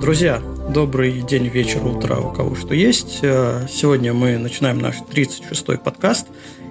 [0.00, 3.20] Друзья, добрый день, вечер, утро, у кого что есть.
[3.22, 6.26] Э, сегодня мы начинаем наш 36-й подкаст,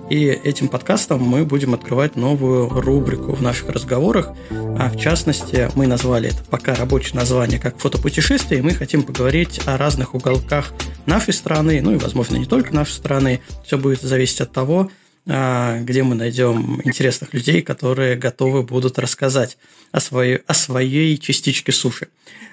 [0.10, 4.32] и этим подкастом мы будем открывать новую рубрику в наших разговорах.
[4.52, 9.62] А в частности, мы назвали это пока рабочее название как фотопутешествие, и мы хотим поговорить
[9.66, 10.74] о разных уголках
[11.06, 13.42] нашей страны, ну и, возможно, не только нашей страны.
[13.66, 14.90] Все будет зависеть от того,
[15.26, 19.58] где мы найдем интересных людей, которые готовы будут рассказать
[19.92, 22.10] о своей, о своей частичке суши.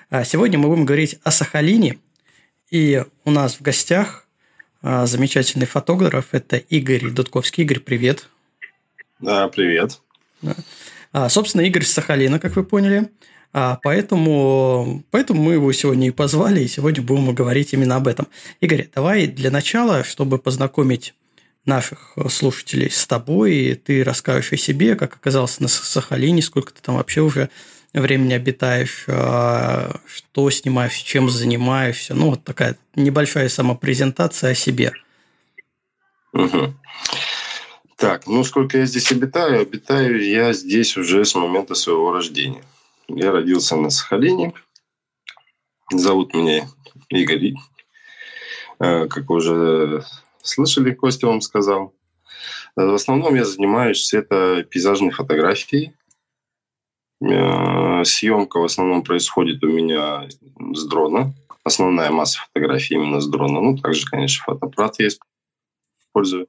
[0.09, 1.99] А сегодня мы будем говорить о Сахалине,
[2.71, 4.27] и у нас в гостях
[4.83, 7.65] а, замечательный фотограф, это Игорь Дудковский.
[7.65, 8.29] Игорь, привет.
[9.19, 10.01] Да, привет.
[10.41, 11.29] Да.
[11.29, 13.11] Собственно, Игорь с Сахалина, как вы поняли.
[13.53, 18.29] Поэтому, поэтому мы его сегодня и позвали, и сегодня будем говорить именно об этом.
[18.61, 21.15] Игорь, давай для начала, чтобы познакомить
[21.71, 26.75] наших э, слушателей с тобой, и ты расскажешь о себе, как оказался на Сахалине, сколько
[26.75, 27.49] ты там вообще уже
[27.95, 32.15] времени обитаешь, а, что снимаешь, чем занимаешься.
[32.15, 34.93] Ну, вот такая небольшая самопрезентация о себе.
[36.33, 36.75] Угу.
[37.97, 39.61] Так, ну сколько я здесь обитаю?
[39.61, 42.65] Обитаю я здесь уже с момента своего рождения.
[43.09, 44.53] Я родился на Сахалине.
[45.93, 46.69] Зовут меня
[47.09, 47.55] Игорь.
[48.79, 50.05] Э, как уже
[50.43, 51.95] Слышали, Костя вам сказал.
[52.77, 55.93] Э, в основном я занимаюсь это пейзажной фотографией.
[57.23, 60.29] Э, съемка в основном происходит у меня
[60.75, 61.35] с дрона.
[61.65, 63.61] Основная масса фотографий именно с дрона.
[63.61, 66.49] Ну, также, конечно, фотоаппарат я использую.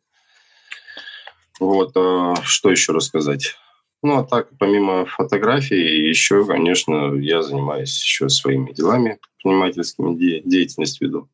[1.59, 3.55] Вот, а что еще рассказать?
[4.03, 11.29] Ну, а так, помимо фотографий, еще, конечно, я занимаюсь еще своими делами, предпринимательскими деятельностью веду.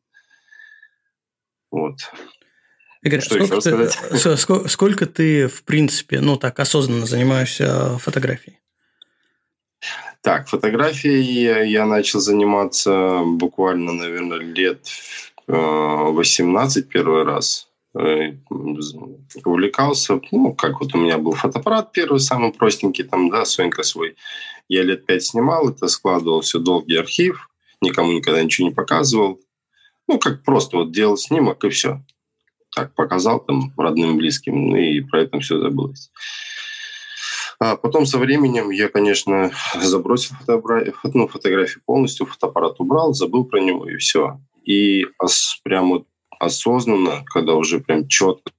[1.72, 1.96] Вот.
[3.08, 8.60] Игорь, что сколько, ты, сколько, сколько ты, в принципе, ну так, осознанно занимаешься фотографией?
[10.22, 14.88] Так, фотографией я начал заниматься буквально, наверное, лет
[15.48, 17.70] 18 э, первый раз.
[17.96, 18.34] Э,
[19.46, 24.18] увлекался, ну, как вот у меня был фотоаппарат первый, самый простенький, там, да, Сонька свой.
[24.68, 29.40] Я лет пять снимал это, складывал все долгий архив, никому никогда ничего не показывал.
[30.10, 32.02] Ну, как просто вот делал снимок и все
[32.78, 36.12] так показал там родным, близким, ну и про это все забылось.
[37.60, 39.52] А потом со временем я, конечно,
[39.82, 44.40] забросил фотоаппарат, ну, фотографии полностью, фотоаппарат убрал, забыл про него и все.
[44.64, 46.06] И ос, прям вот
[46.40, 48.52] осознанно, когда уже прям четко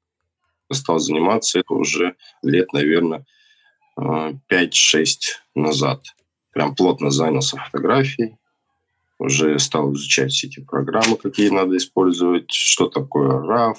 [0.72, 3.24] стал заниматься, это уже лет, наверное,
[3.96, 4.34] 5-6
[5.54, 6.02] назад.
[6.50, 8.36] Прям плотно занялся фотографией,
[9.20, 13.76] уже стал изучать все эти программы, какие надо использовать, что такое RAW,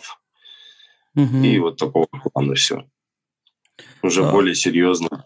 [1.15, 1.37] Угу.
[1.43, 2.85] И вот такого плана все.
[4.01, 4.31] Уже а.
[4.31, 5.23] более серьезно.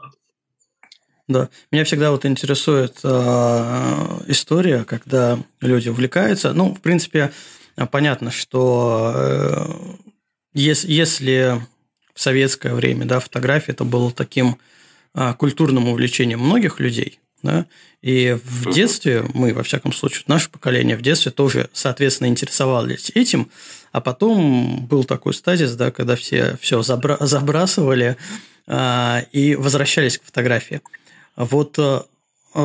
[1.28, 6.52] Да, меня всегда вот интересует э, история, когда люди увлекаются.
[6.54, 7.32] Ну, в принципе,
[7.92, 9.66] понятно, что э,
[10.54, 11.62] если, если
[12.14, 14.58] в советское время, да, фотография это было таким
[15.16, 17.68] э, культурным увлечением многих людей, да,
[18.02, 23.50] и в детстве мы, во всяком случае, наше поколение в детстве тоже, соответственно, интересовались этим,
[23.94, 28.18] а потом был такой стазис, да, когда все все забра- забрасывали
[28.68, 30.81] а, и возвращались к фотографии.
[31.36, 32.04] Вот а,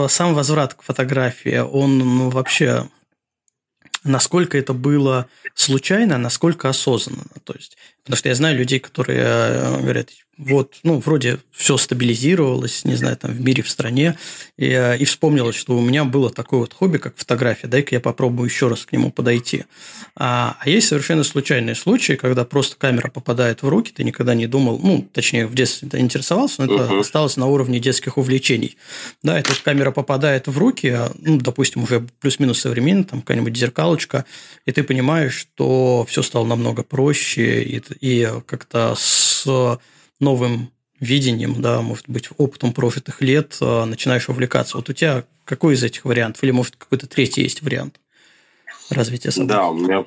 [0.09, 2.89] сам возврат к фотографии, он ну, вообще
[4.05, 7.25] насколько это было случайно, насколько осознанно.
[7.45, 12.84] То есть, потому что я знаю людей, которые э, говорят, вот, ну, вроде все стабилизировалось,
[12.84, 14.16] не знаю, там в мире, в стране,
[14.56, 18.48] и, и вспомнилось, что у меня было такое вот хобби, как фотография, дай-ка я попробую
[18.48, 19.65] еще раз к нему подойти.
[20.15, 24.47] А, а есть совершенно случайные случаи, когда просто камера попадает в руки, ты никогда не
[24.47, 27.00] думал, ну, точнее, в детстве ты интересовался, но это uh-huh.
[27.00, 28.77] осталось на уровне детских увлечений.
[29.25, 34.25] Да, эта камера попадает в руки, ну, допустим, уже плюс-минус современно, там какая-нибудь зеркалочка,
[34.66, 39.78] и ты понимаешь, что все стало намного проще, и, и как-то с
[40.21, 40.71] новым
[41.01, 44.77] видением, да, может быть, опытом прожитых лет а, начинаешь увлекаться.
[44.77, 46.42] Вот у тебя какой из этих вариантов?
[46.42, 48.01] Или, может, какой-то третий есть вариант
[48.91, 49.54] развития событий?
[49.54, 50.04] Да, у меня,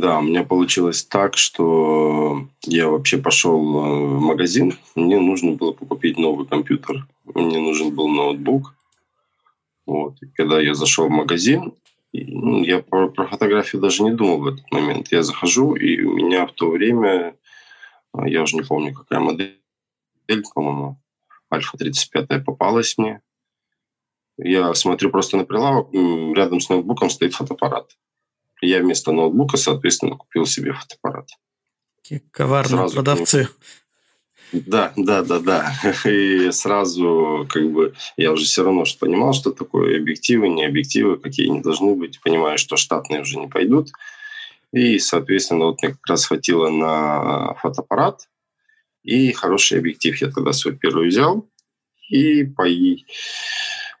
[0.00, 5.72] да, у меня получилось так, что я вообще пошел э, в магазин, мне нужно было
[5.72, 8.74] купить новый компьютер, мне нужен был ноутбук.
[9.86, 10.16] Вот.
[10.22, 11.72] И когда я зашел в магазин,
[12.12, 15.08] ну, я про, про фотографию даже не думал в этот момент.
[15.10, 17.34] Я захожу, и у меня в то время
[18.24, 19.58] я уже не помню, какая модель,
[20.54, 21.00] по-моему,
[21.52, 23.22] Альфа-35 попалась мне.
[24.36, 27.96] Я смотрю просто на прилавок, рядом с ноутбуком стоит фотоаппарат.
[28.60, 31.28] Я вместо ноутбука, соответственно, купил себе фотоаппарат.
[31.96, 33.48] Какие коварные Сразу продавцы.
[34.52, 35.72] Да, да, да, да.
[36.04, 41.18] И сразу как бы я уже все равно что понимал, что такое объективы, не объективы,
[41.18, 42.20] какие они должны быть.
[42.22, 43.90] Понимаю, что штатные уже не пойдут.
[44.72, 48.28] И, соответственно, вот мне как раз хватило на фотоаппарат
[49.02, 50.20] и хороший объектив.
[50.20, 51.48] Я тогда свой первый взял.
[52.10, 52.44] И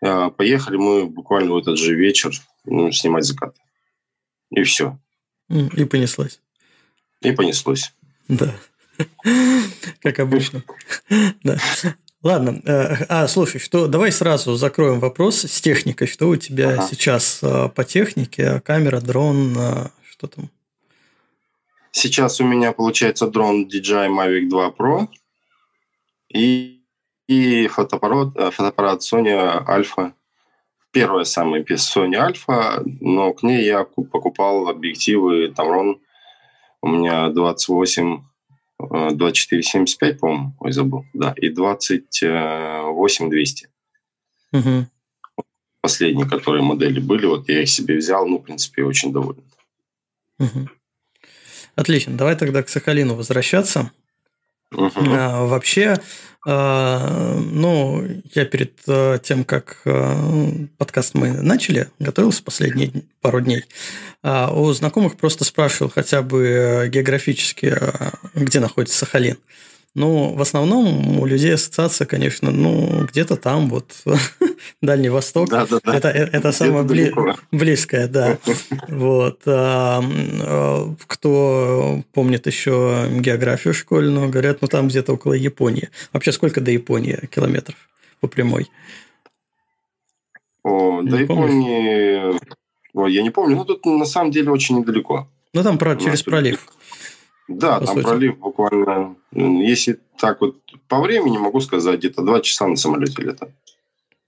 [0.00, 2.32] а, поехали мы буквально в этот же вечер
[2.64, 3.54] ну, снимать закат.
[4.50, 4.98] И все.
[5.48, 6.40] И понеслось.
[7.22, 7.92] И понеслось.
[8.28, 8.54] Да.
[10.00, 10.62] Как обычно.
[11.42, 11.58] Да.
[12.22, 16.08] Ладно, э, а слушай, что давай сразу закроем вопрос с техникой.
[16.08, 16.88] Что у тебя ага.
[16.90, 18.60] сейчас э, по технике?
[18.64, 20.50] Камера, дрон, э, что там?
[22.00, 25.08] Сейчас у меня получается дрон DJI Mavic 2 Pro
[26.32, 26.80] и,
[27.26, 30.12] и фотоаппарат, фотоаппарат Sony Alpha.
[30.92, 35.98] Первая самая Sony Alpha, но к ней я покупал объективы Tamron.
[36.82, 38.22] У меня 28
[38.78, 43.68] 2475, по-моему, ой, забыл, да, и 28200.
[44.52, 44.86] Угу.
[45.80, 49.42] Последние, которые модели были, вот я их себе взял, ну, в принципе, очень доволен.
[50.38, 50.68] Угу.
[51.78, 53.92] Отлично, давай тогда к Сахалину возвращаться.
[54.72, 54.90] Угу.
[54.96, 56.00] А, вообще,
[56.44, 58.04] а, ну,
[58.34, 63.64] я перед а, тем, как а, подкаст мы начали, готовился последние пару дней.
[64.24, 67.78] У знакомых просто спрашивал хотя бы географически,
[68.34, 69.38] где находится Сахалин.
[69.98, 74.04] Ну, в основном у людей ассоциация, конечно, ну, где-то там, вот,
[74.80, 75.48] Дальний Восток.
[75.48, 75.92] Да, да, да.
[75.92, 77.12] Это, это самое бли...
[77.50, 78.38] близкое, да.
[78.88, 79.40] Вот.
[79.46, 85.88] А, а, кто помнит еще географию школьную, говорят, ну, там где-то около Японии.
[86.12, 87.76] Вообще, сколько до Японии километров
[88.20, 88.70] по прямой?
[90.62, 92.38] О, до Японии...
[92.94, 95.26] Ой, я не помню, но тут на самом деле очень недалеко.
[95.54, 95.96] Ну, там про...
[95.96, 96.68] через пролив.
[97.48, 98.04] Да, там сути.
[98.04, 100.56] пролив буквально, если так вот
[100.86, 103.50] по времени могу сказать, где-то два часа на самолете лета.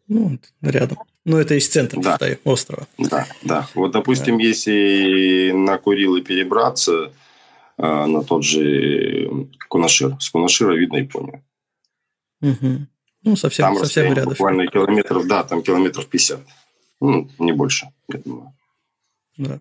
[0.09, 0.99] Ну, рядом.
[1.25, 2.15] Ну, это из центра, да.
[2.15, 2.89] считай, острова.
[2.99, 3.69] Да, да.
[3.75, 4.45] Вот, допустим, да.
[4.45, 7.13] если на Курилы перебраться,
[7.79, 10.17] э, на тот же Кунашир.
[10.19, 11.45] С Кунашира видно Японию.
[12.41, 12.87] Угу.
[13.23, 14.31] Ну, совсем, там совсем рядом.
[14.31, 16.41] буквально километров, да, там километров 50.
[17.01, 18.55] Ну, не больше, я думаю.
[19.37, 19.61] Да.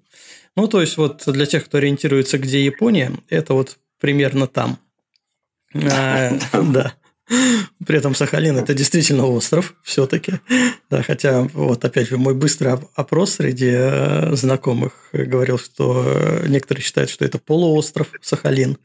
[0.59, 4.77] Ну, то есть, вот для тех, кто ориентируется, где Япония, это вот примерно там.
[5.73, 6.95] А, да.
[7.85, 10.33] При этом Сахалин– это действительно остров все-таки.
[10.89, 17.09] Да, хотя, вот опять же, мой быстрый опрос среди э, знакомых говорил, что некоторые считают,
[17.09, 18.77] что это полуостров Сахалин.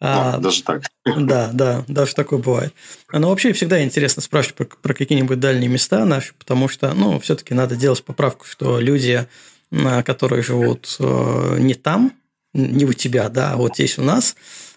[0.00, 0.82] А, даже так.
[1.04, 2.74] Да, да, даже такое бывает.
[3.10, 7.54] Но вообще всегда интересно спрашивать про, про какие-нибудь дальние места наши, потому что, ну, все-таки
[7.54, 9.26] надо делать поправку, что люди
[10.04, 12.12] которые живут э, не там,
[12.52, 14.34] не у тебя, да, а вот здесь у нас,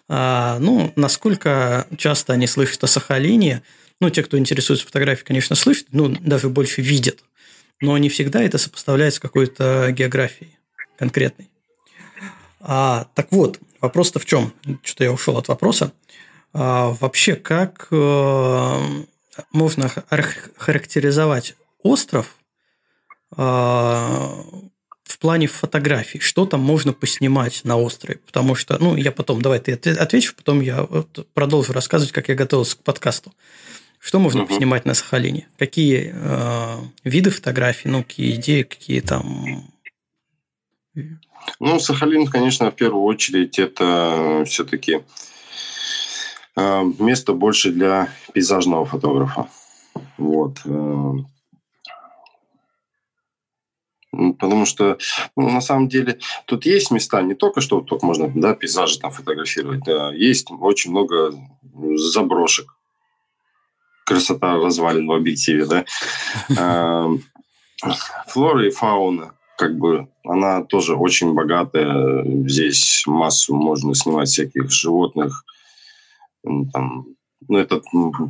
[0.07, 3.63] а, ну, насколько часто они слышат о Сахалине,
[3.99, 7.23] ну, те, кто интересуется фотографией, конечно, слышат, ну, даже больше видят,
[7.81, 10.57] но не всегда это сопоставляется с какой-то географией
[10.97, 11.49] конкретной.
[12.59, 14.53] А, так вот, вопрос-то в чем?
[14.83, 15.91] Что-то я ушел от вопроса.
[16.53, 18.79] А, вообще, как э,
[19.51, 19.89] можно
[20.57, 22.35] характеризовать остров,
[23.35, 24.45] а,
[25.03, 28.19] в плане фотографий, что там можно поснимать на острове?
[28.25, 30.87] Потому что, ну, я потом, давай ты ответишь, потом я
[31.33, 33.33] продолжу рассказывать, как я готовился к подкасту.
[33.99, 34.49] Что можно угу.
[34.49, 35.47] поснимать на Сахалине?
[35.57, 39.69] Какие э, виды фотографий, ну, какие идеи, какие там...
[41.59, 45.03] Ну, Сахалин, конечно, в первую очередь, это все-таки
[46.55, 49.47] э, место больше для пейзажного фотографа.
[50.17, 50.59] Вот.
[54.39, 54.97] Потому что,
[55.35, 59.11] ну, на самом деле, тут есть места, не только что только можно да, пейзажи там
[59.11, 61.33] фотографировать, да, есть очень много
[61.95, 62.75] заброшек.
[64.05, 65.85] Красота развалин в объективе, да.
[66.49, 67.23] Эм,
[68.27, 72.23] флора и фауна, как бы, она тоже очень богатая.
[72.47, 75.43] Здесь массу можно снимать всяких животных,
[76.43, 77.07] там,
[77.47, 77.81] ну, это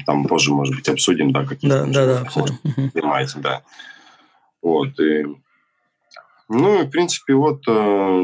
[0.05, 2.57] там позже, может быть, обсудим, да, какие да, да, да, обсудим.
[3.41, 3.63] Да.
[4.61, 5.25] Вот, и
[6.50, 8.21] ну, в принципе, вот, э,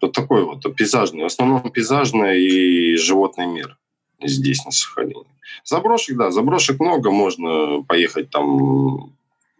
[0.00, 3.76] вот такой вот пейзажный, в основном пейзажный и животный мир
[4.22, 5.24] здесь, на Сахалине.
[5.64, 9.12] Заброшек, да, заброшек много, можно поехать там,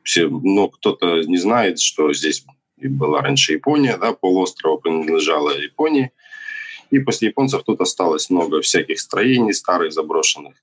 [0.03, 2.45] все, но кто-то не знает, что здесь
[2.77, 6.11] была раньше Япония, да, полуострова принадлежала Японии,
[6.91, 10.55] и после японцев тут осталось много всяких строений старых, заброшенных.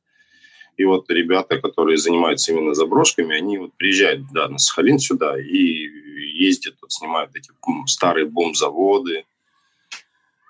[0.78, 5.88] И вот ребята, которые занимаются именно заброшками, они вот приезжают да, на Сахалин сюда и
[6.34, 7.52] ездят, вот, снимают эти
[7.86, 9.26] старые бомбзаводы,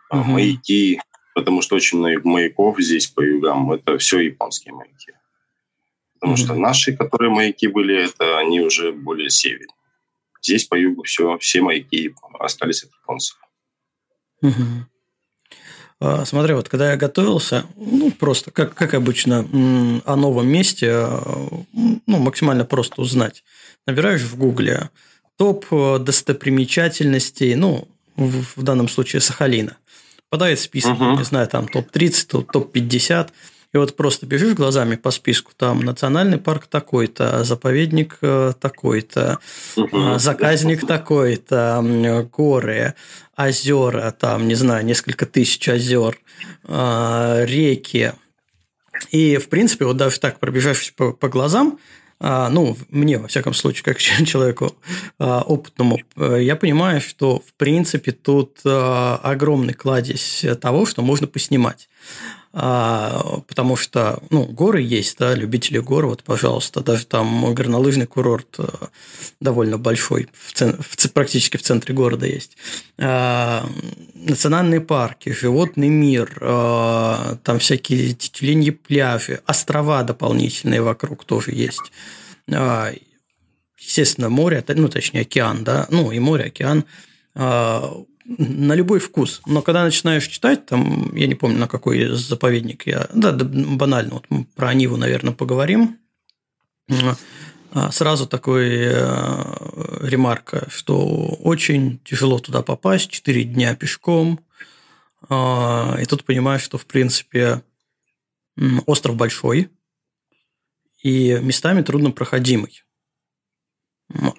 [0.10, 0.24] угу.
[0.24, 1.02] маяки,
[1.36, 5.14] потому что очень много маяков здесь по югам, это все японские маяки.
[6.20, 9.76] Потому что наши, которые маяки были, это они уже более северные.
[10.42, 13.38] Здесь по югу все, все маяки остались от японцев.
[14.42, 14.86] Угу.
[16.26, 19.48] Смотри, вот когда я готовился, ну, просто, как, как обычно,
[20.06, 23.44] о новом месте, а, ну, максимально просто узнать.
[23.88, 24.90] Набираешь в Гугле
[25.38, 29.78] топ достопримечательностей, ну, в, в данном случае Сахалина.
[30.30, 31.18] Подает список, угу.
[31.18, 33.30] не знаю, там топ-30, топ-50.
[33.74, 39.40] И вот просто бежишь глазами по списку, там национальный парк такой-то, заповедник э, такой-то,
[39.76, 40.20] угу.
[40.20, 41.84] заказник такой-то,
[42.32, 42.94] горы,
[43.36, 46.20] озера, там, не знаю, несколько тысяч озер,
[46.68, 48.12] э, реки.
[49.10, 51.80] И, в принципе, вот даже так, пробежавшись по, по глазам,
[52.20, 54.78] ну, мне, во всяком случае, как человеку
[55.18, 61.90] опытному, я понимаю, что, в принципе, тут огромный кладезь того, что можно поснимать.
[62.56, 68.60] А, потому что, ну, горы есть, да, любители гор, вот, пожалуйста, даже там горнолыжный курорт
[68.60, 68.68] э,
[69.40, 72.56] довольно большой, в цен, в, практически в центре города есть.
[73.00, 73.68] А,
[74.14, 81.92] национальные парки, животный мир, а, там всякие тюленьи пляжи, острова дополнительные вокруг тоже есть.
[83.80, 86.86] Естественно, море, ну, точнее, океан, да, ну, и море, океан
[88.26, 89.42] на любой вкус.
[89.46, 93.08] Но когда начинаешь читать, там, я не помню, на какой заповедник я...
[93.14, 95.98] Да, банально, вот мы про Ниву, наверное, поговорим.
[97.76, 98.98] А, сразу такой э,
[100.02, 101.00] ремарка, что
[101.40, 104.40] очень тяжело туда попасть, 4 дня пешком.
[105.28, 107.64] А, и тут понимаешь, что, в принципе,
[108.86, 109.70] остров большой
[111.02, 112.84] и местами труднопроходимый.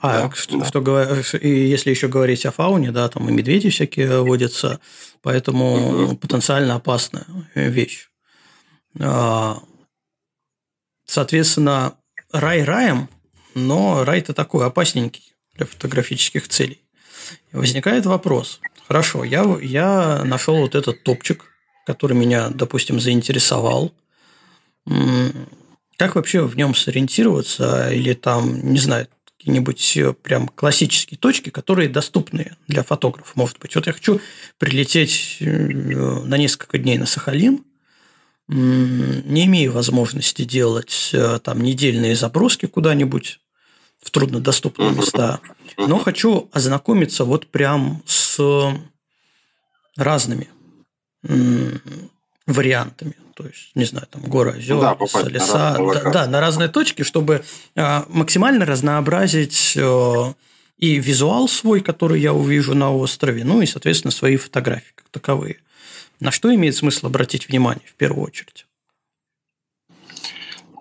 [0.01, 4.23] А да, что, что и если еще говорить о фауне, да, там и медведи всякие
[4.23, 4.81] водятся,
[5.21, 6.17] поэтому угу.
[6.17, 8.09] потенциально опасная вещь.
[9.01, 9.59] А,
[11.07, 11.95] соответственно,
[12.33, 13.09] рай раем,
[13.55, 16.81] но рай-то такой опасненький для фотографических целей.
[17.53, 18.61] Возникает вопрос.
[18.87, 21.47] Хорошо, я, я нашел вот этот топчик,
[21.87, 23.93] который меня, допустим, заинтересовал.
[25.97, 27.91] Как вообще в нем сориентироваться?
[27.91, 29.09] Или там, не знаю,
[29.45, 33.75] какие-нибудь э, прям классические точки, которые доступны для фотографов, может быть.
[33.75, 34.19] Вот я хочу
[34.57, 37.63] прилететь э, на несколько дней на Сахалин,
[38.49, 43.41] не имею возможности делать э, там недельные заброски куда-нибудь
[44.01, 45.41] в труднодоступные места,
[45.77, 48.41] но хочу ознакомиться вот прям с
[49.97, 50.49] разными
[52.47, 53.15] вариантами.
[53.35, 55.77] То есть, не знаю, там горы, озера, да, леса.
[55.79, 60.35] На да, да, на разные точки, чтобы а, максимально разнообразить э,
[60.79, 65.59] и визуал свой, который я увижу на острове, ну и, соответственно, свои фотографии как таковые.
[66.21, 68.67] На что имеет смысл обратить внимание в первую очередь?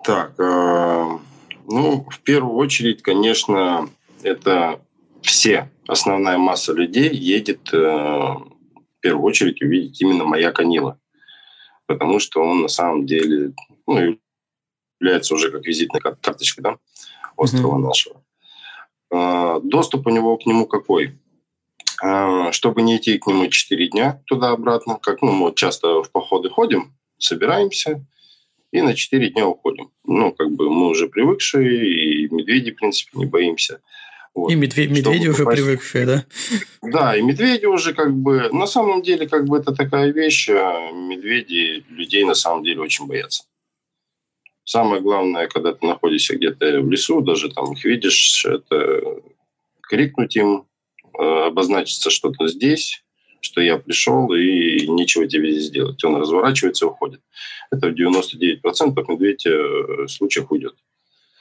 [0.04, 1.18] Так, э,
[1.66, 3.88] ну, в первую очередь, конечно,
[4.22, 4.80] это
[5.22, 10.98] все, основная масса людей едет э, в первую очередь увидеть именно маяк Анила
[11.86, 13.52] потому что он на самом деле
[13.86, 14.18] ну,
[15.00, 16.78] является уже как визитной карточкой да,
[17.36, 17.82] острова mm-hmm.
[17.82, 18.22] нашего.
[19.10, 21.18] А, доступ у него к нему какой?
[22.02, 26.50] А, чтобы не идти к нему 4 дня туда-обратно, как ну, мы часто в походы
[26.50, 28.04] ходим, собираемся
[28.72, 29.90] и на 4 дня уходим.
[30.04, 33.80] Ну, как бы мы уже привыкшие, и медведи, в принципе, не боимся.
[34.34, 34.50] Вот.
[34.50, 36.24] И медведь, медведи уже привыкшие, да?
[36.82, 38.48] Да, и медведи уже как бы...
[38.52, 43.06] На самом деле, как бы это такая вещь, а медведи людей на самом деле очень
[43.06, 43.44] боятся.
[44.64, 49.20] Самое главное, когда ты находишься где-то в лесу, даже там их видишь, это
[49.82, 50.66] крикнуть им,
[51.16, 53.04] э, обозначиться что-то здесь,
[53.40, 56.02] что я пришел, и ничего тебе здесь делать.
[56.02, 57.20] Он разворачивается и уходит.
[57.70, 60.74] Это в 99% медведь э, случаев уйдет.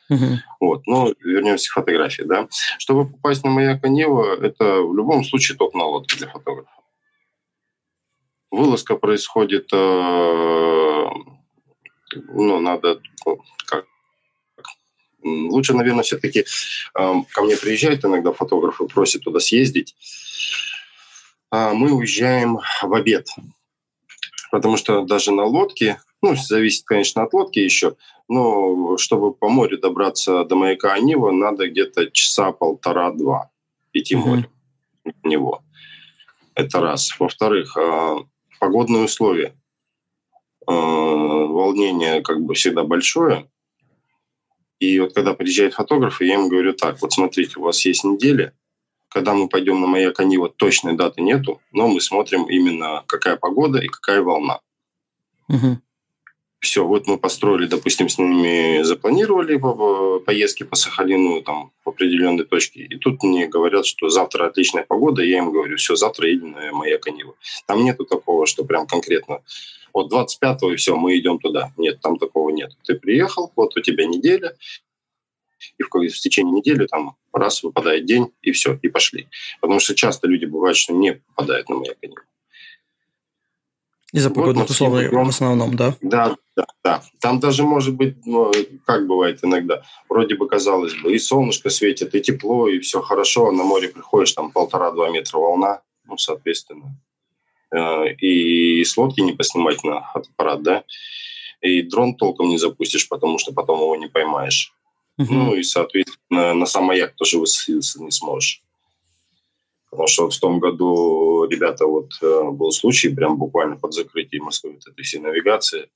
[0.10, 0.26] Угу.
[0.60, 0.88] Вот.
[0.88, 2.24] Но вернемся к фотографии.
[2.24, 2.48] Да?
[2.78, 6.70] Чтобы попасть на маяк Анева, это в любом случае топ на лодке для фотографа.
[8.52, 11.10] Вылазка происходит, э,
[12.28, 13.02] ну, надо,
[13.66, 13.86] как,
[15.24, 19.96] лучше, наверное, все-таки э, ко мне приезжают иногда фотографы, просят туда съездить.
[21.50, 23.28] А мы уезжаем в обед,
[24.52, 27.96] потому что даже на лодке, ну, зависит, конечно, от лодки еще,
[28.30, 33.50] но чтобы по морю добраться до маяка Анива, надо где-то часа полтора-два
[33.94, 34.26] идти mm-hmm.
[34.26, 34.50] морем
[35.04, 35.62] в него.
[36.56, 37.16] Это раз.
[37.20, 38.18] Во-вторых, а,
[38.60, 39.56] погодные условия.
[40.66, 43.50] А, волнение как бы всегда большое.
[44.80, 48.54] И вот когда приезжают фотографы, я им говорю так, вот смотрите, у вас есть неделя,
[49.08, 53.80] когда мы пойдем на маяк Анива, точной даты нету, но мы смотрим именно какая погода
[53.80, 54.60] и какая волна.
[55.50, 55.80] Угу.
[56.64, 59.60] Все, вот мы построили, допустим, с ними запланировали
[60.20, 62.84] поездки по Сахалину там, в определенной точке.
[62.84, 65.22] И тут мне говорят, что завтра отличная погода.
[65.22, 67.36] Я им говорю, все, завтра едем на маяк Анива.
[67.68, 69.42] Там нету такого, что прям конкретно
[69.94, 71.74] вот 25-го и все, мы идем туда.
[71.76, 72.72] Нет, там такого нет.
[72.86, 74.56] Ты приехал, вот у тебя неделя,
[75.78, 79.28] и в, в течение недели там раз выпадает день, и все, и пошли.
[79.60, 82.22] Потому что часто люди бывают, что не попадают на маяк Анива.
[84.14, 85.98] Из-за погодных вот, условий в основном, да?
[86.00, 87.04] Да, да, да.
[87.20, 88.52] Там даже может быть, ну,
[88.86, 93.48] как бывает иногда, вроде бы казалось бы, и солнышко светит, и тепло, и все хорошо,
[93.48, 96.96] а на море приходишь, там полтора-два метра волна, ну, соответственно.
[97.74, 100.84] Э, и с лодки не поснимать на аппарат, да,
[101.62, 104.74] и дрон толком не запустишь, потому что потом его не поймаешь.
[105.20, 105.28] Uh-huh.
[105.30, 108.62] Ну и, соответственно, на сам маяк тоже высадиться не сможешь.
[109.90, 114.46] Потому что вот в том году, ребята, вот э, был случай, прям буквально под закрытием
[114.46, 115.90] Москвы вот этой всей навигации.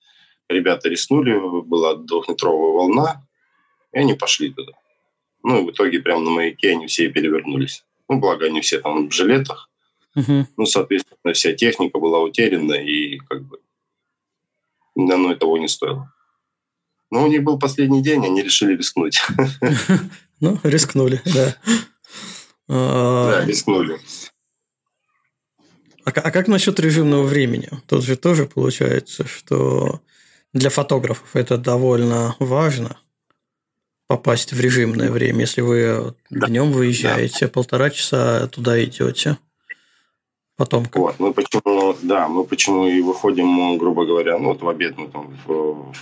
[0.50, 3.28] Ребята рискнули, была двухметровая волна,
[3.92, 4.74] и они пошли туда.
[5.44, 7.84] Ну, и в итоге прямо на маяке они все перевернулись.
[8.10, 9.70] Ну, благо, они все там в жилетах.
[10.16, 10.48] Угу.
[10.58, 13.60] Ну, соответственно, вся техника была утеряна, и как бы
[14.96, 16.12] оно того не стоило.
[17.12, 19.22] Но у них был последний день, они решили рискнуть.
[20.40, 21.56] Ну, рискнули, да.
[22.68, 23.98] Да, рискнули.
[26.06, 27.70] А, а как насчет режимного времени?
[27.88, 30.02] Тут же тоже получается, что
[30.54, 32.98] для фотографов это довольно важно
[34.08, 35.42] попасть в режимное время.
[35.42, 36.48] Если вы да.
[36.48, 37.52] днем выезжаете, да.
[37.52, 39.38] полтора часа туда идете.
[40.56, 40.98] Потом как?
[40.98, 45.08] Вот, мы почему, да, мы почему и выходим, грубо говоря, ну вот в обед мы
[45.10, 45.94] там в,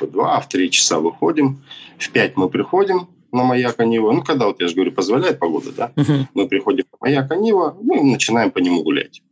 [0.00, 1.64] в 2, в 3 часа выходим,
[1.98, 4.12] в 5 мы приходим, на маяк Анива.
[4.12, 5.92] Ну, когда, вот я же говорю, позволяет погода, да?
[5.96, 6.26] Uh-huh.
[6.34, 9.22] Мы приходим на маяк Анива, ну, и начинаем по нему гулять.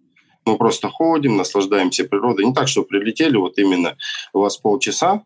[0.44, 2.44] Мы просто ходим, наслаждаемся природой.
[2.44, 3.96] Не так, что прилетели, вот именно
[4.32, 5.24] у вас полчаса,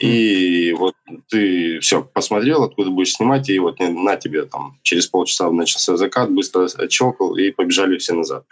[0.00, 0.94] и вот
[1.28, 6.30] ты все посмотрел, откуда будешь снимать, и вот на тебе там через полчаса начался закат,
[6.32, 8.44] быстро отчелкал, и побежали все назад.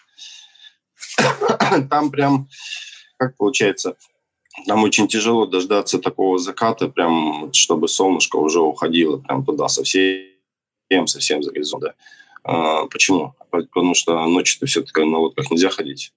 [1.90, 2.49] Там прям,
[3.16, 3.97] как получается,
[4.66, 10.23] нам очень тяжело дождаться такого заката, прям, чтобы солнышко уже уходило прям туда совсем,
[11.07, 11.83] совсем за горизонт.
[11.83, 11.94] Да.
[12.44, 13.35] А, почему?
[13.50, 16.12] Потому что ночью-то все-таки на лодках нельзя ходить.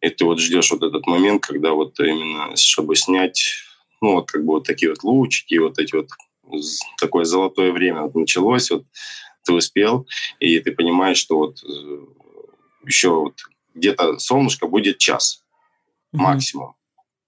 [0.00, 3.62] И ты вот ждешь вот этот момент, когда вот именно, чтобы снять,
[4.00, 6.08] ну, вот как бы вот такие вот лучики, вот эти вот,
[7.00, 8.84] такое золотое время вот началось, вот
[9.44, 10.06] ты успел,
[10.40, 12.06] и ты понимаешь, что вот э,
[12.86, 13.40] еще вот
[13.74, 15.42] где-то солнышко будет час
[16.12, 16.18] mm-hmm.
[16.18, 16.74] максимум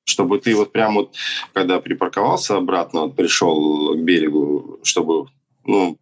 [0.09, 1.17] чтобы ты вот прям вот,
[1.53, 5.27] когда припарковался обратно, вот пришел к берегу, чтобы,
[5.65, 5.99] ну,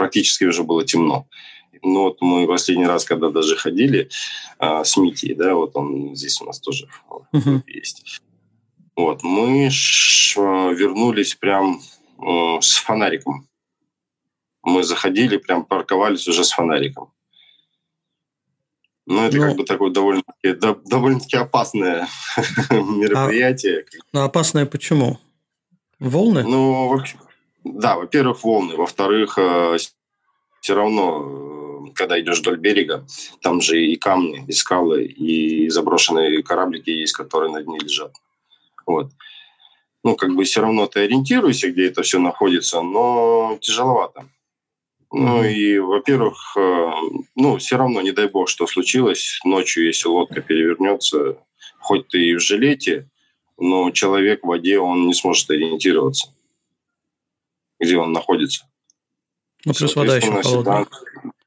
[0.00, 1.26] практически уже было темно.
[1.82, 4.08] Ну, вот мы последний раз, когда даже ходили
[4.58, 6.88] а, с Митей, да, вот он здесь у нас тоже
[7.34, 7.62] uh-huh.
[7.66, 8.22] есть.
[8.96, 10.40] Вот, мы ш,
[10.72, 11.80] вернулись прям
[12.18, 13.46] э, с фонариком.
[14.62, 17.12] Мы заходили, прям парковались уже с фонариком.
[19.06, 20.54] Ну, это ну, как бы такое довольно-таки,
[20.88, 22.08] довольно-таки опасное
[22.70, 23.80] мероприятие.
[23.80, 25.18] А, ну, опасное почему?
[25.98, 26.42] Волны?
[26.42, 27.16] Ну, вообще,
[27.64, 28.76] да, во-первых, волны.
[28.76, 29.76] Во-вторых, э,
[30.60, 33.06] все равно, э, когда идешь вдоль берега,
[33.42, 38.12] там же и камни, и скалы, и заброшенные кораблики есть, которые на дне лежат.
[38.86, 39.10] Вот.
[40.02, 44.28] Ну, как бы все равно ты ориентируешься, где это все находится, но тяжеловато.
[45.12, 46.90] Ну и, во-первых, э,
[47.34, 51.36] ну, все равно, не дай бог, что случилось, ночью, если лодка перевернется,
[51.80, 53.08] хоть ты и в жилете,
[53.58, 56.28] но человек в воде, он не сможет ориентироваться,
[57.80, 58.66] где он находится.
[59.64, 60.86] Ну, плюс вода еще холодная.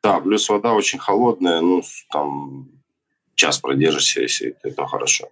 [0.04, 2.70] Да, плюс вода очень холодная, ну, там
[3.36, 5.30] час продержишься, если это хорошо.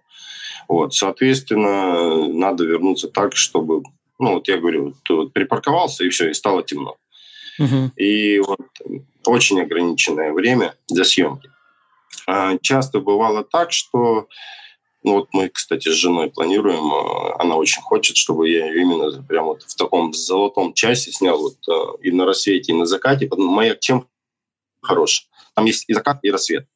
[0.68, 3.82] Вот, соответственно, надо вернуться так, чтобы,
[4.18, 6.96] ну, вот я говорю, ты вот припарковался, и все, и стало темно.
[7.96, 8.60] И вот
[9.26, 11.50] очень ограниченное время для съемки.
[12.26, 14.28] А, часто бывало так, что
[15.04, 19.48] ну вот мы, кстати, с женой планируем, а, она очень хочет, чтобы я именно прямо
[19.48, 23.28] вот в таком золотом часе снял вот а, и на рассвете, и на закате.
[23.36, 24.08] Маяк чем
[24.80, 25.28] хорош?
[25.54, 26.66] Там есть и закат, и рассвет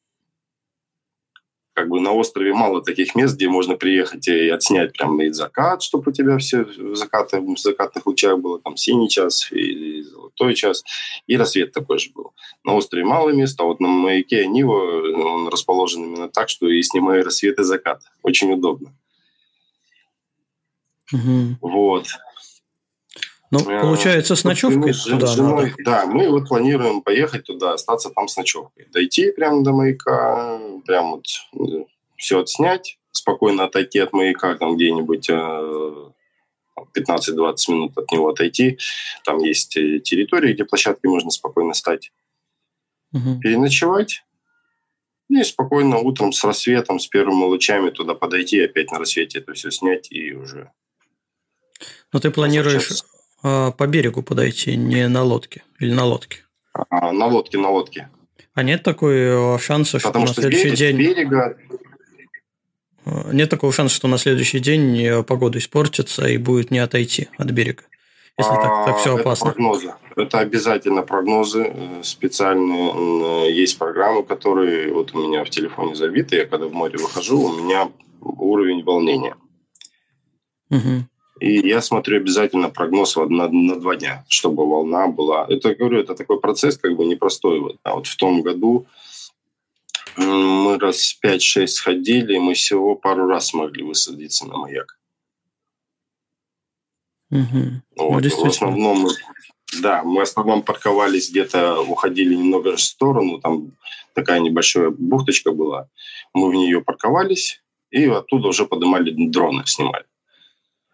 [1.77, 5.83] как бы на острове мало таких мест, где можно приехать и отснять прям и закат,
[5.83, 10.55] чтобы у тебя все в, закаты, в закатных лучах было, там синий час и золотой
[10.55, 10.83] час,
[11.27, 12.33] и рассвет такой же был.
[12.63, 16.81] На острове мало мест, а вот на маяке Нива он расположен именно так, что и
[16.81, 18.01] снимаю рассвет и закат.
[18.23, 18.95] Очень удобно.
[21.13, 21.57] Угу.
[21.61, 22.07] Вот.
[23.49, 25.83] Ну, получается, с ночевкой с туда женой, надо.
[25.85, 28.87] Да, мы вот планируем поехать туда, остаться там с ночевкой.
[28.91, 31.25] Дойти прямо до маяка, прям вот
[32.17, 36.01] все отснять, спокойно отойти от маяка, там где-нибудь 15-20
[37.69, 38.77] минут от него отойти.
[39.23, 42.11] Там есть территории, где площадки можно спокойно стать.
[43.13, 43.39] Угу.
[43.39, 44.23] Переночевать.
[45.29, 49.71] И спокойно утром с рассветом, с первыми лучами туда подойти, опять на рассвете это все
[49.71, 50.71] снять и уже...
[52.13, 53.03] Но ты планируешь
[53.41, 56.39] по берегу подойти, не на лодке или на лодке?
[56.89, 58.09] А, на лодке, на лодке.
[58.53, 60.97] А нет такой шанса, что Потому на что следующий день...
[60.97, 61.57] берега
[63.05, 67.29] А, Нет такого шанса, что на следующий день э, погода испортится и будет не отойти
[67.37, 67.83] от берега.
[68.37, 69.45] Если так, так все А, это опасно.
[69.51, 69.93] прогнозы.
[70.15, 73.47] Это обязательно прогнозы э, специальные.
[73.47, 76.35] Э, Есть программы, которые вот у меня в телефоне забиты.
[76.37, 77.89] Я когда в море выхожу, у меня
[78.21, 79.35] уровень волнения.
[80.69, 81.07] Мгм.
[81.39, 85.45] И я смотрю обязательно прогноз на, на два дня, чтобы волна была.
[85.49, 87.59] Это, говорю, это такой процесс как бы непростой.
[87.59, 88.87] Вот, а вот в том году
[90.17, 94.97] мы раз 5-6 сходили, и мы всего пару раз смогли высадиться на маяк.
[97.29, 98.49] Ну, Вот, в действительно.
[98.49, 99.11] основном, мы-
[99.81, 103.71] да, мы в основном парковались где-то, уходили немного в сторону, там
[104.13, 105.89] такая небольшая бухточка была.
[106.33, 110.05] Мы в нее парковались, и оттуда уже поднимали дроны, снимали.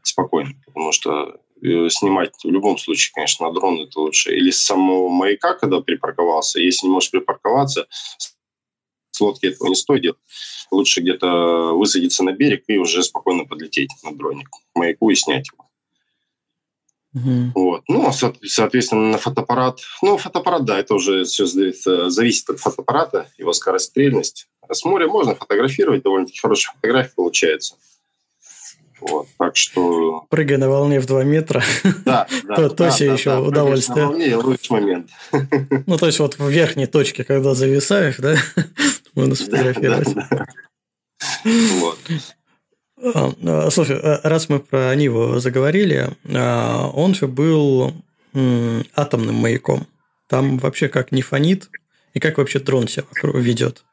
[0.04, 4.36] Спокойно, потому что э, снимать в любом случае, конечно, на дрон это лучше.
[4.36, 6.60] Или с самого маяка, когда припарковался.
[6.60, 7.88] Если не можешь припарковаться,
[9.12, 10.20] с лодки этого не стоит делать.
[10.72, 15.48] Лучше где-то высадиться на берег и уже спокойно подлететь на дроне к маяку и снять
[15.52, 15.64] его.
[17.14, 17.52] Мгм.
[17.54, 17.84] Вот.
[17.88, 19.80] Ну, а со- соответственно, на фотоаппарат.
[20.02, 24.48] Ну, фотоаппарат, да, это уже все зависит от фотоаппарата, его скорострельность.
[24.68, 27.76] А с моря можно фотографировать, довольно-таки хорошая фотография получается.
[29.10, 31.62] Вот, так что, Прыгай на волне в 2 метра.
[32.06, 32.56] да, да.
[32.56, 34.04] То- да, то себе да, еще да, удовольствие.
[34.06, 35.10] на волне– лучший момент.
[35.88, 38.36] Ну, то есть, вот в верхней точке, когда зависаешь, да,
[39.16, 40.14] можно сфотографировать.
[40.14, 40.46] да, да.
[41.80, 42.00] Вот.
[43.14, 46.10] А, а, Слушай, а, раз мы про Ниву заговорили,
[46.94, 47.94] он же был
[48.96, 49.88] атомным маяком.
[50.30, 51.70] Там вообще как не фонит,
[52.14, 53.84] и как вообще дрон себя ведет.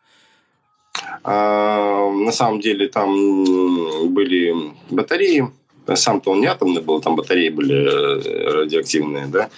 [1.22, 4.54] А, на самом деле там были
[4.90, 5.50] батареи.
[5.94, 9.50] Сам-то он не атомный был, там батареи были э, радиоактивные, да.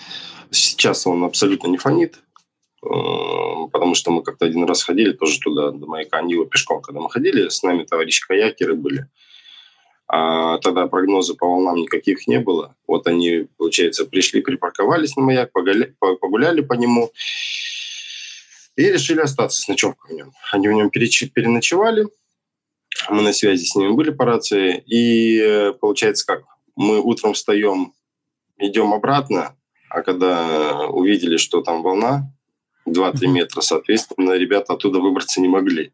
[0.50, 2.20] Сейчас он абсолютно не фонит,
[2.82, 2.88] э,
[3.70, 7.10] потому что мы как-то один раз ходили тоже туда, до маяка Нива пешком, когда мы
[7.10, 9.06] ходили, с нами товарищи каякеры были.
[10.08, 12.76] А тогда прогноза по волнам никаких не было.
[12.86, 17.10] Вот они, получается, пришли, припарковались на маяк, погуля- по- погуляли по нему
[18.76, 20.32] и решили остаться с ночевкой в нем.
[20.52, 22.06] Они в нем переночевали,
[23.10, 26.44] мы на связи с ними были по рации, и э, получается как,
[26.76, 27.94] мы утром встаем,
[28.58, 29.56] идем обратно,
[29.88, 32.32] а когда увидели, что там волна
[32.88, 33.34] 2-3 Мгм.
[33.34, 35.92] метра, соответственно, ребята оттуда выбраться не могли.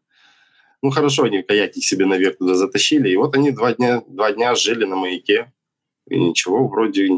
[0.81, 4.55] Ну, хорошо, они каяки себе наверх туда затащили, и вот они два дня, два дня
[4.55, 5.51] жили на маяке,
[6.07, 7.09] и ничего, вроде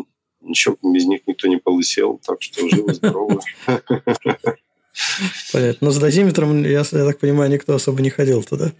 [0.41, 3.39] ничего без них никто не полысел, так что живы-здоровы.
[5.53, 5.87] Понятно.
[5.87, 8.71] Но с дозиметром, я, я так понимаю, никто особо не ходил туда.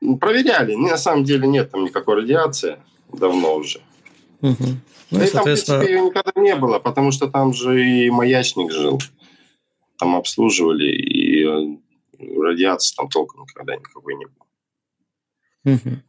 [0.00, 0.74] Ну, Проверяли.
[0.74, 2.78] На самом деле нет там никакой радиации.
[3.12, 3.80] Давно уже.
[4.40, 4.80] Мгм.
[5.10, 7.52] Ну, Да и, и там, в соответственно, принципе, ее никогда не было, потому что там
[7.54, 9.00] же и маячник жил.
[9.98, 11.76] Там обслуживали, и э,
[12.42, 14.46] радиации там толком никогда никакой не было.
[15.64, 16.02] Мгм.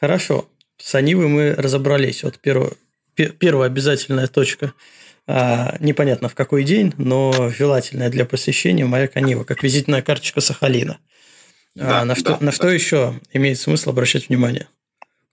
[0.00, 0.48] Хорошо.
[0.78, 2.22] С Анивой мы разобрались.
[2.24, 2.72] Вот первая,
[3.14, 4.72] пе- первая обязательная точка.
[5.28, 10.98] А, непонятно в какой день, но желательная для посещения маяк Анива, как визитная карточка Сахалина.
[11.78, 14.68] А Да, на, что, да, на что еще имеет смысл обращать внимание?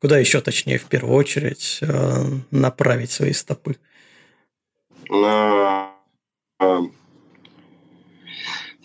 [0.02, 3.78] Куда еще, точнее, в первую очередь э, направить свои стопы?
[5.10, 5.94] А,
[6.60, 6.82] а,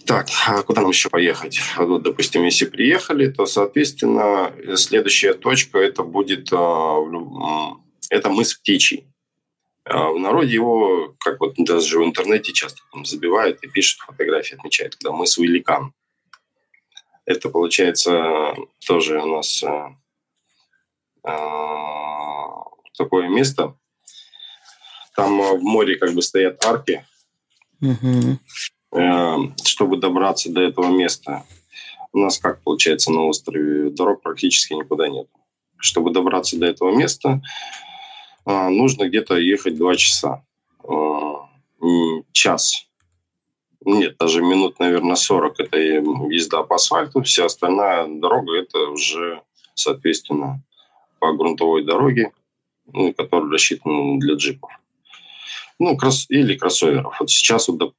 [0.04, 1.58] Так, а куда нам еще поехать?
[1.76, 9.06] Вот, допустим, если приехали, то, соответственно, следующая точка это будет а, м, это мыс Птичий.
[9.90, 14.54] А, В народе его, как вот даже в интернете часто там забивают и пишут фотографии,
[14.54, 15.92] отмечают, когда мыс Великан.
[17.24, 18.54] Это получается
[18.86, 19.96] тоже у нас а,
[21.22, 22.64] а,
[22.96, 23.76] такое место.
[25.16, 27.04] Там а, в море как бы стоят арки,
[27.82, 31.44] э, чтобы добраться до этого места.
[32.12, 35.28] У нас как получается на острове дорог практически никуда нет.
[35.76, 37.87] Чтобы добраться до этого места, э,
[38.48, 40.42] нужно где-то ехать два часа.
[40.84, 42.86] М, Час.
[43.84, 47.22] Нет, даже минут, наверное, 40 это езда по асфальту.
[47.22, 49.42] Вся остальная дорога это уже,
[49.74, 50.62] соответственно,
[51.20, 52.32] по грунтовой дороге,
[52.92, 54.70] ну, которая рассчитана для джипов.
[55.78, 57.16] ну, кросс, или кроссоверов.
[57.20, 57.92] Вот сейчас вот,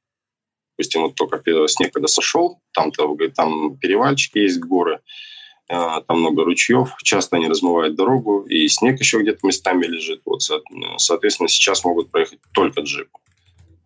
[0.76, 5.00] допустим, вот только снег когда сошел, там-то там перевальчики есть, горы, а,
[5.70, 10.22] там много ручьев, часто они размывают дорогу, и снег еще где-то местами лежит.
[10.24, 10.42] Вот,
[10.98, 13.18] соответственно, сейчас могут проехать только джипы,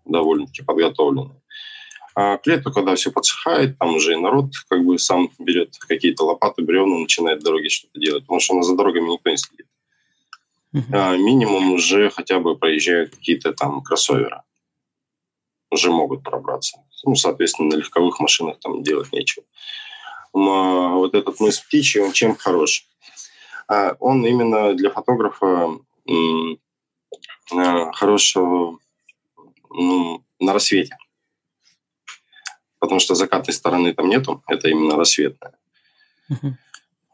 [0.05, 1.41] довольно-таки подготовленные.
[2.17, 6.25] А к лету, когда все подсыхает, там уже и народ как бы сам берет какие-то
[6.25, 9.67] лопаты, бревна, начинает дороги что-то делать, потому что за дорогами никто не следит.
[10.75, 10.83] Uh-huh.
[10.93, 14.43] А, минимум уже хотя бы проезжают какие-то там кроссоверы.
[15.71, 16.79] Уже могут пробраться.
[17.05, 19.45] Ну, соответственно, на легковых машинах там делать нечего.
[20.35, 22.87] Вот этот мыс птичий, он чем хорош?
[23.69, 25.79] А, он именно для фотографа
[27.53, 30.97] а, хорош ну, на рассвете
[32.85, 35.55] потому что закатной стороны там нету, это именно рассветная.
[36.31, 36.53] Uh-huh.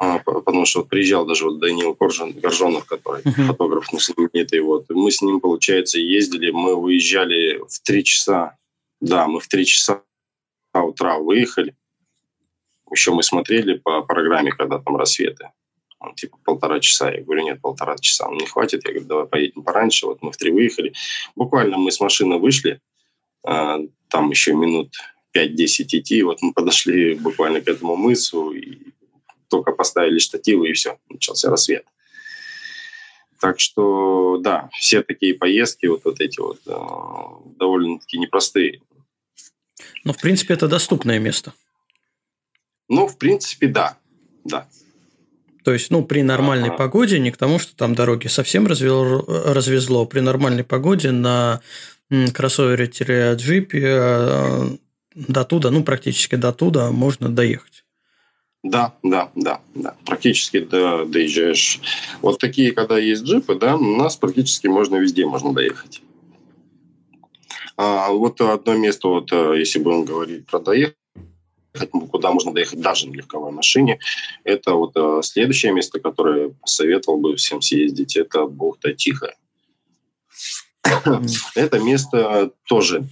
[0.01, 3.47] А, потому что вот приезжал даже вот Даниил Горжон, Горжонов, который uh-huh.
[3.47, 8.57] фотограф ну, знаменитый, вот, мы с ним, получается, ездили, мы выезжали в три часа,
[9.01, 10.03] да, мы в три часа
[10.75, 11.77] утра выехали,
[12.93, 15.51] еще мы смотрели по программе, когда там рассветы,
[16.01, 17.11] он, типа полтора часа.
[17.11, 18.85] Я говорю, нет, полтора часа, ну, не хватит.
[18.85, 20.07] Я говорю, давай поедем пораньше.
[20.07, 20.95] Вот мы в три выехали.
[21.37, 22.81] Буквально мы с машины вышли,
[23.45, 24.95] а, там еще минут
[25.37, 26.23] 5-10 идти.
[26.23, 28.79] Вот мы подошли буквально к этому мысу, и
[29.49, 31.85] только поставили штативы, и все, начался рассвет.
[33.39, 38.83] Так что, да, все такие поездки, вот, вот эти вот, э, довольно-таки непростые.
[40.05, 41.55] Но, в принципе, это доступное место.
[42.91, 43.97] Ну, в принципе, да,
[44.45, 44.67] да.
[45.63, 46.77] То есть, ну, при нормальной ага.
[46.77, 51.61] погоде, не к тому, что там дороги совсем развело, развезло, при нормальной погоде на
[52.11, 54.69] кроссовере-джипе э,
[55.15, 57.85] до туда, ну, практически до туда можно доехать.
[58.65, 59.95] Да, да, да, да.
[60.05, 61.81] Практически до, доезжаешь.
[62.21, 66.03] Вот такие, когда есть джипы, да, у нас практически можно везде можно доехать.
[67.77, 70.97] А вот одно место, вот э, если будем говорить про доехать,
[72.11, 73.99] куда можно доехать даже на легковой машине,
[74.45, 79.37] это вот э, следующее место, которое посоветовал бы всем съездить, это бухта Тихая.
[81.55, 83.07] Это место тоже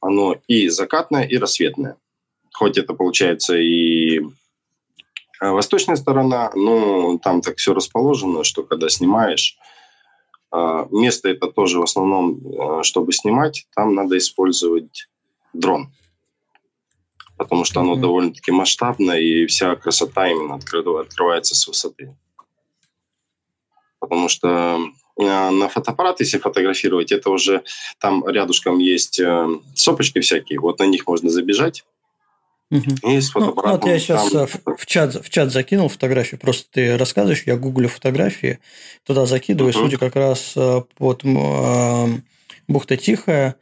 [0.00, 1.96] оно и закатное, и рассветное.
[2.52, 4.22] Хоть это получается и э,
[5.40, 9.58] восточная сторона, но там так все расположено, что когда снимаешь,
[10.52, 15.08] э, место это тоже в основном, э, чтобы снимать, там надо использовать
[15.52, 15.92] дрон.
[17.36, 18.00] Потому что оно mm-hmm.
[18.00, 22.14] довольно-таки масштабное, и вся красота именно открывается с высоты.
[23.98, 24.80] Потому что
[25.18, 27.62] Э, на фотоаппарат, если фотографировать, это уже
[27.98, 31.84] там рядышком есть э, сопочки всякие, вот на них можно забежать.
[32.70, 32.96] Угу.
[33.02, 34.42] Ну, вот я сейчас там...
[34.66, 38.58] Э, в, чат, в чат закинул фотографии, просто ты рассказываешь, я гуглю фотографии,
[39.06, 39.84] туда закидываю, угу.
[39.84, 40.54] судя как раз
[40.98, 42.06] под э,
[42.68, 43.56] бухта Тихая,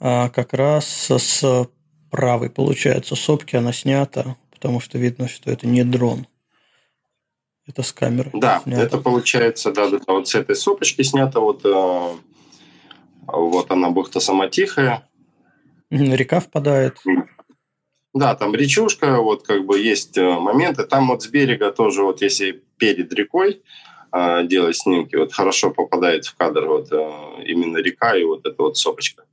[0.00, 1.68] как раз с
[2.10, 6.26] правой, получается, сопки она снята, потому что видно, что это не дрон.
[7.66, 8.30] Это с камеры.
[8.32, 8.82] Да, снято.
[8.82, 12.14] это получается, да, да, вот с этой сопочки снято, вот, э,
[13.26, 15.06] вот она бухта сама тихая.
[15.90, 16.98] Река впадает.
[18.14, 20.84] Да, там речушка, вот как бы есть э, моменты.
[20.84, 23.62] Там вот с берега тоже, вот если перед рекой
[24.12, 27.10] э, делать снимки, вот хорошо попадает в кадр вот э,
[27.44, 29.24] именно река и вот эта вот сопочка.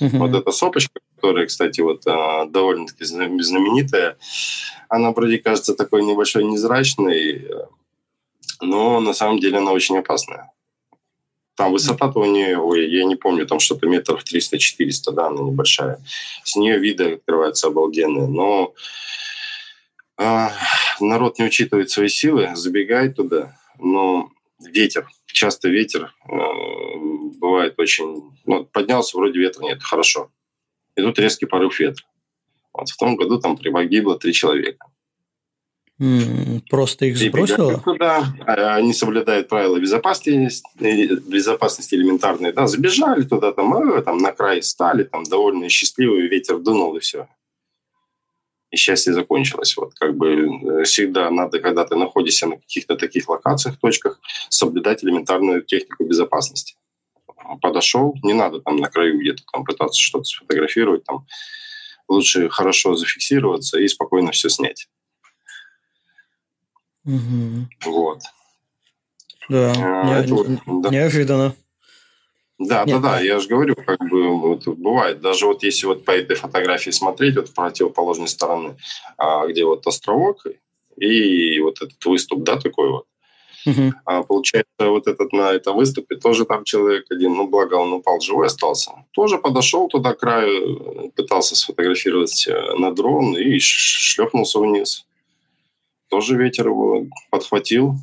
[0.00, 0.18] Угу.
[0.18, 4.16] Вот эта сопочка, которая, кстати, вот э, довольно-таки знаменитая,
[4.88, 7.48] она вроде кажется такой небольшой незрачной,
[8.60, 10.52] но на самом деле она очень опасная.
[11.56, 16.00] Там высота-то у нее, ой, я не помню, там что-то метров 300-400, да, она небольшая.
[16.44, 18.74] С нее виды открываются обалденные, но
[20.18, 20.48] э,
[21.00, 26.36] народ не учитывает свои силы, забегает туда, но ветер, часто ветер э,
[27.38, 28.32] бывает очень...
[28.46, 30.30] Ну, поднялся, вроде ветра нет, хорошо.
[30.98, 32.04] И тут резкий порыв ветра.
[32.72, 34.84] Вот в том году там погибло три человека.
[36.70, 37.82] Просто их сбросило?
[37.98, 40.48] Да, они соблюдают правила безопасности,
[41.28, 46.58] безопасности элементарные, да, забежали туда, там, э, там на край стали, там довольно счастливые, ветер
[46.58, 47.26] дунул и все.
[48.70, 49.76] И счастье закончилось.
[49.76, 55.02] Вот как бы э, всегда надо, когда ты находишься на каких-то таких локациях, точках, соблюдать
[55.02, 56.76] элементарную технику безопасности.
[57.60, 61.26] Подошел, не надо там на краю где-то там пытаться что-то сфотографировать, там
[62.08, 64.88] лучше хорошо зафиксироваться и спокойно все снять.
[67.04, 67.68] Угу.
[67.86, 68.20] Вот.
[69.48, 70.46] Да, а, не, вот,
[70.82, 70.90] да.
[70.90, 71.54] неожиданно.
[72.58, 76.04] Да, Нет, да, да, я же говорю, как бы вот, бывает, даже вот если вот
[76.04, 78.76] по этой фотографии смотреть, вот противоположной стороны,
[79.16, 80.44] а, где вот островок
[80.96, 83.06] и вот этот выступ, да, такой вот,
[83.68, 83.92] Uh-huh.
[84.04, 88.20] А, получается, вот этот на этом выставке тоже там человек один, ну, благо он упал
[88.20, 95.04] живой остался, тоже подошел туда к краю, пытался сфотографировать э, на дрон и шлепнулся вниз.
[96.08, 97.94] Тоже ветер его подхватил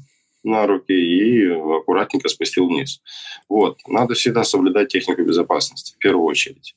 [0.43, 3.01] на руки и аккуратненько спустил вниз.
[3.49, 3.79] Вот.
[3.87, 6.75] Надо всегда соблюдать технику безопасности, в первую очередь.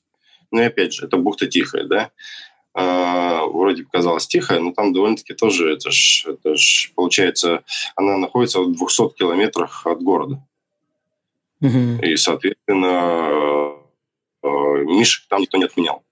[0.51, 2.11] Ну и опять же, это бухта тихая, да?
[2.81, 7.64] А, вроде казалось тихая, но там довольно-таки тоже, это ж, это ж, получается,
[7.97, 10.41] она находится в 200 километрах от города.
[11.61, 12.05] Угу.
[12.05, 13.73] И, соответственно,
[14.45, 14.49] э,
[14.85, 16.05] Мишек там никто не отменял.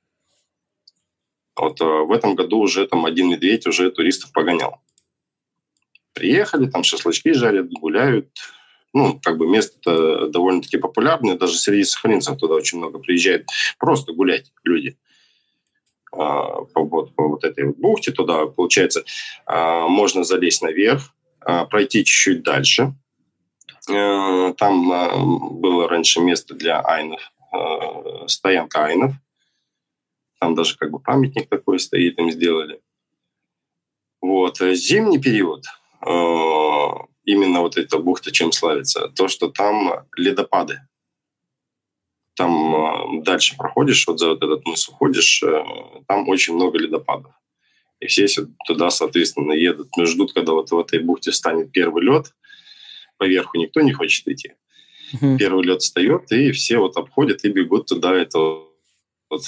[1.55, 4.81] Вот э, в этом году уже там один медведь уже туристов погонял.
[6.15, 8.27] Приехали, там шашлычки жарят, гуляют.
[8.93, 13.47] Ну, как бы место довольно-таки популярное, даже среди сахалинцев туда очень много приезжает
[13.79, 15.06] просто гулять люди а,
[16.17, 19.05] по, вот, по вот этой вот бухте туда, получается,
[19.45, 22.95] а, можно залезть наверх, а, пройти чуть-чуть дальше.
[23.89, 27.21] Э, там было раньше место для айнов,
[28.27, 29.13] стоянка айнов.
[30.41, 32.81] Там даже как бы памятник такой стоит, им сделали.
[34.21, 34.59] Вот.
[34.59, 35.65] Зимний период–
[36.07, 36.89] Э,
[37.25, 39.09] именно вот эта бухта чем славится?
[39.09, 40.81] То, что там ледопады.
[42.37, 45.65] Там э, дальше проходишь, вот за вот этот мыс уходишь, э,
[46.07, 47.33] там очень много ледопадов.
[47.99, 48.27] И все
[48.67, 52.35] туда, соответственно, едут, но ждут, когда вот в этой бухте встанет первый лед.
[53.17, 54.53] Поверху никто не хочет идти.
[55.15, 55.39] Mm-hmm.
[55.39, 58.15] Первый лед встает, и все вот обходят и бегут туда.
[58.15, 58.39] Это
[59.31, 59.43] вот,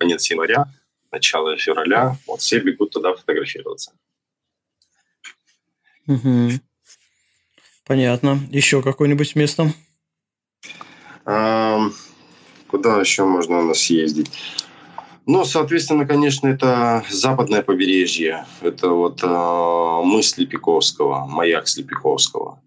[0.00, 0.66] конец января,
[1.12, 2.16] начало февраля.
[2.26, 3.92] Вот все бегут туда фотографироваться.
[6.06, 6.50] Угу.
[7.86, 8.40] Понятно.
[8.50, 9.72] Еще какое-нибудь место?
[12.74, 14.32] Куда еще можно у нас съездить?
[15.26, 18.46] Ну, соответственно, конечно, это западное побережье.
[18.62, 22.60] Это вот э, мыс Лепиковского, маяк Слепиковского.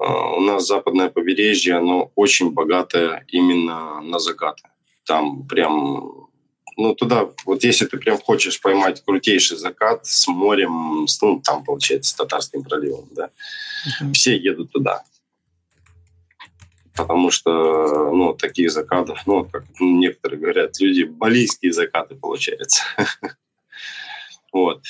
[0.00, 0.04] Э,
[0.36, 4.64] у нас западное побережье, оно очень богатое именно на закаты.
[5.06, 6.28] Там прям
[6.76, 11.62] ну, туда, вот если ты прям хочешь поймать крутейший закат с морем, с, ну, там,
[11.62, 14.12] получается, с Татарским проливом, да, uh-huh.
[14.14, 15.04] все едут туда.
[16.96, 22.82] Потому что, ну, такие закаты, ну, как некоторые говорят, люди, балийские закаты, получается.
[24.52, 24.84] Вот.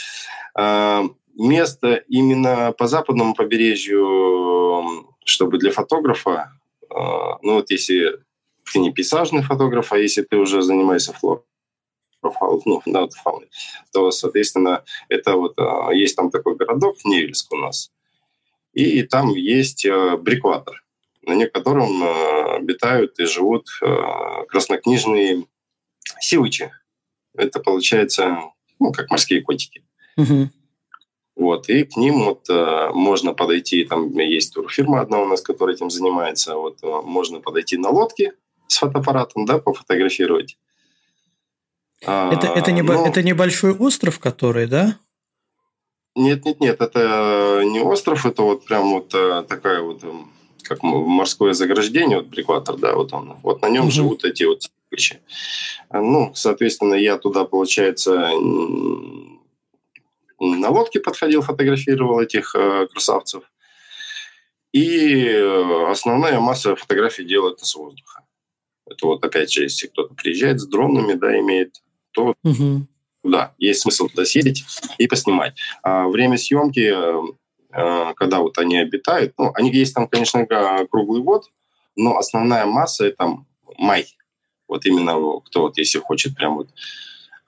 [0.54, 6.52] А, место именно по западному побережью, чтобы для фотографа,
[6.90, 8.18] а, ну, вот если
[8.70, 11.44] ты не пейзажный фотограф, а если ты уже занимаешься флорой,
[12.22, 13.46] ну, да, фауны,
[13.94, 17.90] то, соответственно, это вот а, есть там такой городок Невельск у нас,
[18.74, 19.86] и там есть
[20.18, 20.83] брикватор,
[21.26, 23.86] на котором э, обитают и живут э,
[24.48, 25.46] краснокнижные
[26.20, 26.70] сивычи.
[27.34, 28.38] Это получается,
[28.78, 29.84] ну, как морские котики.
[30.16, 30.50] Угу.
[31.36, 32.46] Вот, и к ним вот
[32.94, 37.88] можно подойти, там есть турфирма одна у нас, которая этим занимается, вот можно подойти на
[37.88, 38.34] лодке
[38.68, 40.56] с фотоаппаратом, да, пофотографировать.
[42.02, 44.96] Это, это, не, ну, это небольшой остров, который, да?
[46.16, 50.30] Нет, нет, нет, это не остров, это вот прям вот э, такая вот эм,
[50.64, 53.36] как морское заграждение, вот прикватор, да, вот он.
[53.42, 53.92] Вот на нем угу.
[53.92, 55.20] живут эти вот вещи.
[55.92, 58.30] Ну, соответственно, я туда, получается,
[60.40, 63.44] на лодке подходил, фотографировал этих э, красавцев.
[64.72, 68.22] И э, основная масса фотографий делает с воздуха.
[68.86, 72.86] Это вот опять же, если кто-то приезжает с дронами, да, имеет то угу.
[73.22, 74.64] да, есть смысл туда съездить
[74.98, 75.54] и поснимать.
[75.82, 77.22] А время съемки, э,
[78.16, 80.46] когда вот они обитают, ну, они есть там, конечно,
[80.90, 81.44] круглый год,
[81.96, 83.36] но основная масса это
[83.78, 84.06] май.
[84.68, 86.68] Вот именно кто вот если хочет прям вот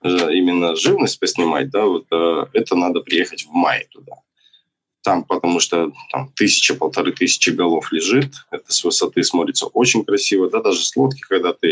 [0.03, 4.21] э, именно живность поснимать, да, вот э, это надо приехать в мае туда
[5.07, 10.49] там, потому что там тысяча, полторы тысячи голов лежит, это с высоты смотрится очень красиво,
[10.49, 11.69] да, даже с лодки, когда ты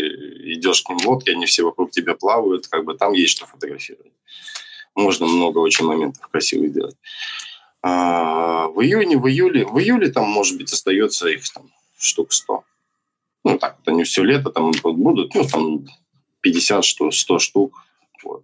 [0.53, 4.13] идешь к ним в они все вокруг тебя плавают, как бы там есть что фотографировать.
[4.95, 6.95] Можно много очень моментов красивых сделать.
[7.87, 11.69] А, в июне, в июле, в июле там, может быть, остается их там
[11.99, 12.63] штук 100.
[13.43, 15.85] Ну, так вот они все лето там будут, ну, там
[16.41, 17.85] 50, 100 штук.
[18.23, 18.43] Вот.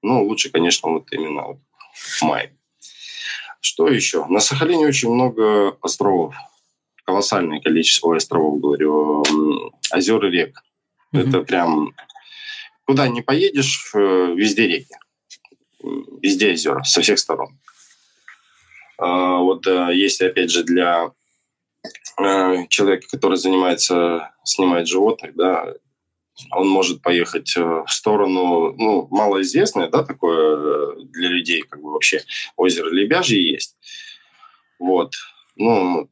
[0.00, 1.58] Ну, лучше, конечно, вот именно вот
[1.92, 2.56] в мае.
[3.60, 4.24] Что еще?
[4.24, 6.34] На Сахалине очень много островов.
[7.04, 9.22] Колоссальное количество островов, говорю.
[9.90, 10.62] Озер и рек.
[11.12, 11.28] Mm-hmm.
[11.28, 11.94] Это прям...
[12.86, 13.98] Куда не поедешь, э,
[14.34, 14.94] везде реки.
[16.22, 17.58] Везде озера, со всех сторон.
[18.98, 21.12] А, вот э, если, опять же, для
[22.18, 25.74] э, человека, который занимается, снимает животных, да,
[26.52, 32.22] он может поехать э, в сторону, ну, малоизвестное, да, такое для людей, как бы вообще
[32.56, 33.76] озеро Лебяжье есть.
[34.78, 35.12] Вот.
[35.56, 36.08] Ну,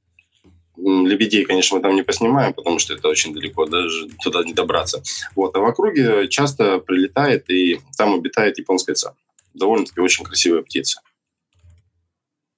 [0.76, 5.03] лебедей, конечно, мы там не поснимаем, потому что это очень далеко, даже туда не добраться.
[5.37, 5.55] Вот.
[5.57, 9.20] А в округе часто прилетает, и там обитает японская цапля.
[9.55, 11.01] Довольно-таки очень красивая птица.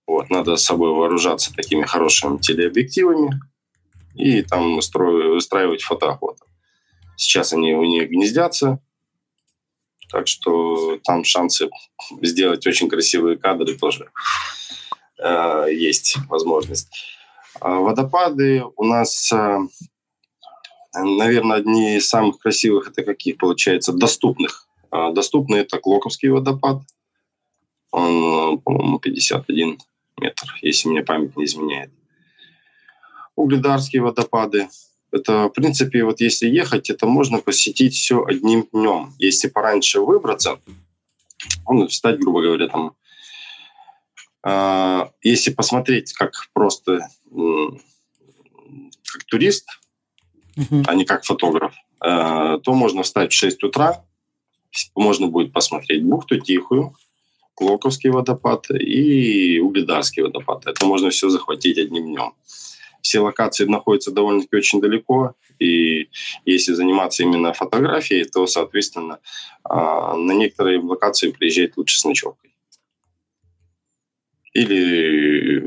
[0.06, 0.30] Вот.
[0.30, 3.40] Надо с собой вооружаться такими хорошими телеобъективами
[4.14, 6.44] и там устраивать фотоохоту.
[7.16, 8.78] Сейчас они у них гнездятся,
[10.10, 11.68] так что там шансы
[12.22, 14.10] сделать очень красивые кадры тоже
[15.18, 16.88] э, есть возможность.
[17.60, 19.58] А водопады у нас, э,
[20.94, 24.68] наверное, одни из самых красивых, это каких, получается, доступных.
[24.90, 26.82] А доступный это Клоковский водопад.
[27.90, 29.78] Он, по-моему, 51
[30.18, 31.90] метр, если мне память не изменяет.
[33.34, 34.68] Угледарские водопады.
[35.12, 39.14] Это, в принципе, вот если ехать, это можно посетить все одним днем.
[39.18, 40.58] Если пораньше выбраться,
[41.68, 42.96] ну, встать, грубо говоря, там,
[44.44, 47.08] э, если посмотреть, как просто
[49.16, 49.68] как турист,
[50.56, 50.84] uh-huh.
[50.86, 54.04] а не как фотограф, э, то можно встать в 6 утра,
[54.94, 56.94] можно будет посмотреть бухту Тихую,
[57.56, 60.66] Клоковский водопад и Угледарский водопад.
[60.66, 62.34] Это можно все захватить одним днем.
[63.00, 66.08] Все локации находятся довольно-таки очень далеко, и
[66.44, 69.20] если заниматься именно фотографией, то, соответственно,
[69.64, 72.54] а, на некоторые локации приезжать лучше с ночевкой.
[74.52, 75.60] Или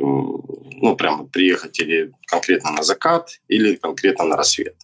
[0.82, 4.76] ну, прямо приехать или конкретно на закат, или конкретно на рассвет.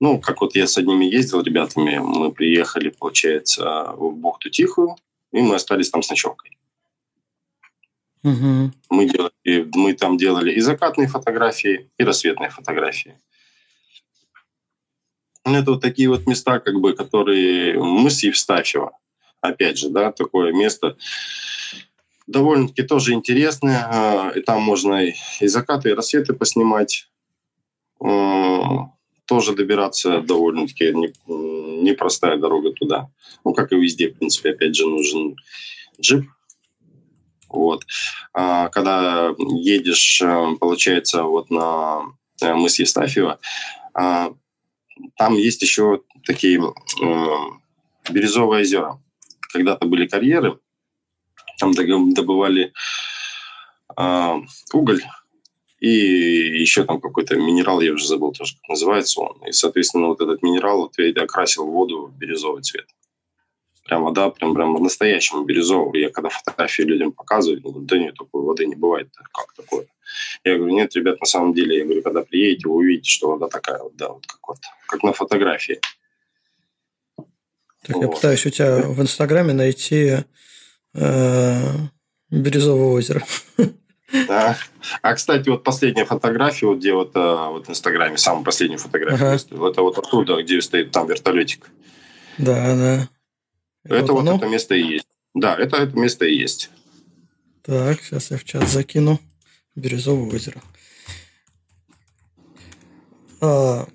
[0.00, 4.96] Ну, как вот я с одними ездил, ребятами, мы приехали, получается, в бухту Тихую,
[5.32, 6.56] и мы остались там с ночевкой.
[8.24, 8.72] Угу.
[8.90, 13.18] Мы, делали, мы там делали и закатные фотографии, и рассветные фотографии.
[15.44, 18.92] Это вот такие вот места, как бы, которые мыс Евстафьева.
[19.40, 20.96] Опять же, да, такое место
[22.28, 23.88] довольно-таки тоже интересное.
[23.90, 27.10] А, и там можно и закаты, и рассветы поснимать.
[29.28, 30.92] Тоже добираться довольно-таки
[31.26, 33.10] непростая дорога туда.
[33.44, 35.36] Ну, как и везде, в принципе, опять же, нужен
[36.00, 36.24] джип.
[37.48, 37.84] Вот.
[38.34, 42.02] А, когда едешь, э, получается, вот на
[42.42, 43.38] э, мыс Евстафьева,
[43.94, 44.32] а,
[45.16, 46.60] там есть еще такие
[48.10, 49.00] бирюзовые озера.
[49.52, 50.58] Когда-то были карьеры,
[51.58, 52.72] там добывали
[54.72, 55.02] уголь,
[55.80, 59.40] и еще там какой-то минерал, я уже забыл тоже, как называется он.
[59.46, 62.86] И, соответственно, вот этот минерал вот, окрасил воду в бирюзовый цвет.
[63.84, 66.00] Прям вода, прям, прям настоящему бирюзовую.
[66.00, 69.08] Я когда фотографии людям показываю, говорю, да нет, такой воды не бывает.
[69.32, 69.86] Как такое?
[70.44, 73.48] Я говорю, нет, ребят, на самом деле, я говорю, когда приедете, вы увидите, что вода
[73.48, 74.58] такая вот, да, вот как вот,
[74.88, 75.80] как на фотографии.
[77.16, 78.02] Так, вот.
[78.02, 80.16] я пытаюсь у тебя в Инстаграме найти
[80.94, 81.60] э,
[82.30, 83.24] Бирюзовое озеро.
[84.12, 84.56] Да.
[85.02, 89.24] А, кстати, вот последняя фотография, вот где вот, а, вот в Инстаграме, самая последняя фотография,
[89.24, 89.36] ага.
[89.68, 91.70] это вот оттуда, где стоит там вертолетик.
[92.38, 93.08] Да, да.
[93.84, 95.08] Это, это вот, вот это место и есть.
[95.34, 96.70] Да, это это место и есть.
[97.62, 99.20] Так, сейчас я в чат закину.
[99.74, 100.60] Бирюзовое озеро.
[103.40, 103.86] А,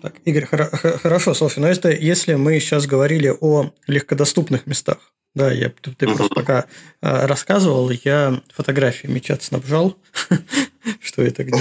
[0.00, 5.68] так, Игорь, хорошо, Софья, но это если мы сейчас говорили о легкодоступных местах, да, я,
[5.68, 6.66] ты, ты просто пока
[7.00, 9.96] э, рассказывал, я фотографии мечат снабжал,
[11.00, 11.58] что это где,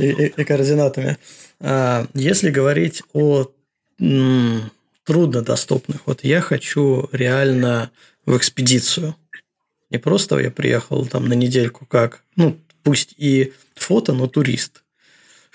[0.00, 1.16] и, и, и координатами.
[1.60, 3.50] А, если говорить о
[4.00, 4.70] м,
[5.04, 7.90] труднодоступных, вот я хочу реально
[8.26, 9.14] в экспедицию.
[9.90, 14.82] Не просто я приехал там на недельку как, ну, пусть и фото, но турист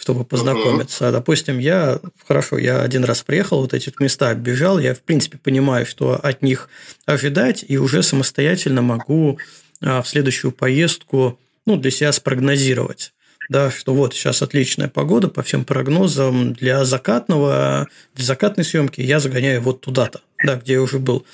[0.04, 1.06] чтобы познакомиться.
[1.06, 1.12] Uh-huh.
[1.14, 5.86] Допустим, я, хорошо, я один раз приехал, вот эти места оббежал, я, в принципе, понимаю,
[5.86, 6.68] что от них
[7.06, 9.40] ожидать, и уже самостоятельно могу
[9.82, 13.14] а, в следующую поездку ну, для себя спрогнозировать.
[13.48, 19.22] Да, что вот сейчас отличная погода по всем прогнозам для закатного, для закатной съемки я
[19.22, 21.26] загоняю вот туда-то, да, где я уже был.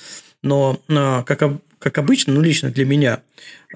[0.44, 1.42] Но а, как,
[1.80, 3.20] как обычно, ну лично для меня,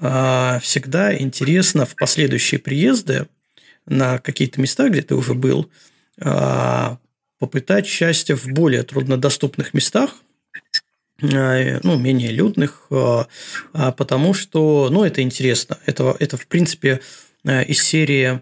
[0.01, 3.27] а, всегда интересно в последующие приезды
[3.85, 5.69] на какие-то места, где ты уже был,
[6.21, 6.97] а,
[7.39, 10.15] попытать счастье в более труднодоступных местах,
[11.21, 13.27] а, ну, менее людных, а,
[13.91, 15.77] потому что, ну, это интересно.
[15.85, 17.01] Это, это в принципе,
[17.43, 18.41] из серии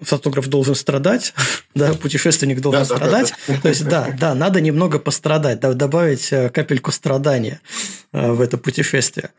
[0.00, 1.34] фотограф должен страдать,
[1.74, 3.34] да, путешественник должен да, страдать.
[3.48, 3.60] Да, да.
[3.60, 7.60] То есть, да, да, надо немного пострадать, да, добавить капельку страдания
[8.12, 9.30] в это путешествие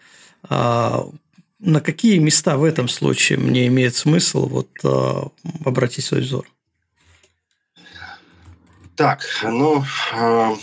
[1.60, 5.22] на какие места в этом случае мне имеет смысл вот, э,
[5.64, 6.48] обратить свой взор?
[8.96, 9.84] Так, ну,
[10.14, 10.56] э,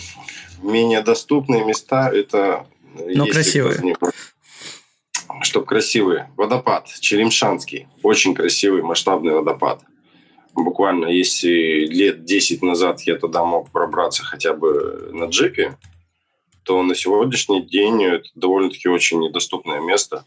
[0.63, 2.67] менее доступные места– это…
[2.95, 3.97] Но красивые.
[5.43, 7.89] чтобы красивый водопад Черемшанский.
[8.03, 9.83] Очень красивый, масштабный водопад.
[10.55, 15.79] Буквально, если лет 10 назад я туда мог пробраться хотя бы на джипе,
[16.63, 20.25] то на сегодняшний день это довольно-таки очень недоступное место.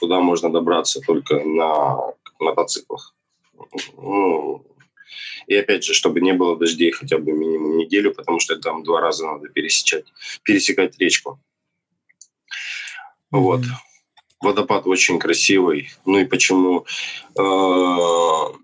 [0.00, 3.14] Туда можно добраться только на мотоциклах.
[3.98, 4.64] Ну,
[5.46, 9.00] и опять же, чтобы не было дождей хотя бы минимум неделю, потому что там два
[9.00, 10.06] раза надо пересечать,
[10.42, 11.38] пересекать речку.
[13.30, 13.60] Вот.
[14.40, 15.90] Водопад очень красивый.
[16.06, 16.86] Ну и почему
[17.38, 18.54] э,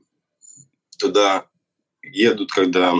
[0.99, 1.45] туда
[2.03, 2.95] едут, когда,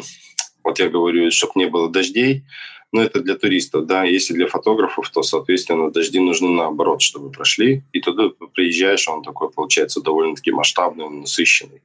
[0.63, 2.45] вот я говорю, чтобы не было дождей,
[2.93, 4.05] но это для туристов, да.
[4.05, 7.83] Если для фотографов, то, соответственно, дожди нужны наоборот, чтобы прошли.
[7.93, 11.83] И туда приезжаешь, он такой, получается, довольно-таки масштабный, насыщенный.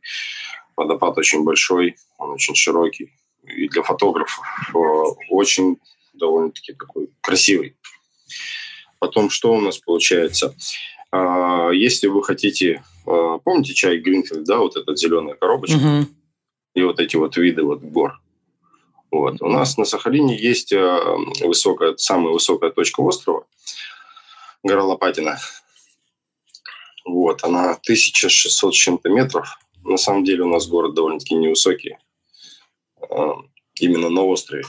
[0.75, 3.11] Водопад очень большой, он очень широкий.
[3.43, 4.43] И для фотографов
[4.73, 4.77] э,
[5.29, 5.77] очень
[6.13, 7.75] довольно-таки такой красивый.
[8.99, 10.55] Потом что у нас получается?
[11.11, 12.83] А, если вы хотите...
[13.07, 15.77] Э, помните чай Гринфилд, да, вот эта зеленая коробочка?
[15.77, 16.07] Угу.
[16.75, 18.21] И вот эти вот виды вот гор.
[19.11, 19.41] Вот.
[19.41, 20.99] У нас на Сахалине есть э,
[21.41, 23.45] высокая, самая высокая точка острова,
[24.63, 25.37] гора Лопатина.
[27.05, 29.59] Вот, она 1600 с чем-то метров.
[29.83, 31.97] На самом деле у нас город довольно-таки невысокий,
[33.01, 33.33] э,
[33.79, 34.65] именно на острове.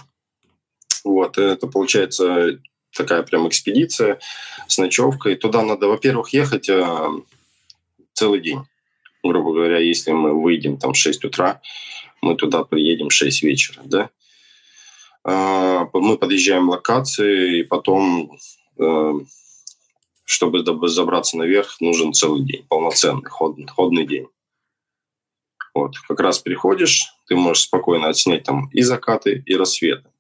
[1.05, 2.59] Вот, это получается
[2.97, 4.19] такая прям экспедиция
[4.67, 5.37] с ночевкой.
[5.37, 7.09] Туда надо, во-первых, ехать э,
[8.13, 8.61] целый день.
[9.23, 11.61] Грубо говоря, если мы выйдем там в 6 утра,
[12.21, 14.11] мы туда приедем в 6 вечера, да.
[15.25, 18.39] А, мы подъезжаем к локации, и потом,
[18.79, 19.13] э,
[20.25, 24.27] чтобы забраться наверх, нужен целый день, полноценный, ходный, ходный день.
[25.75, 30.11] Вот, как раз приходишь, ты можешь спокойно отснять там и закаты, и рассветы.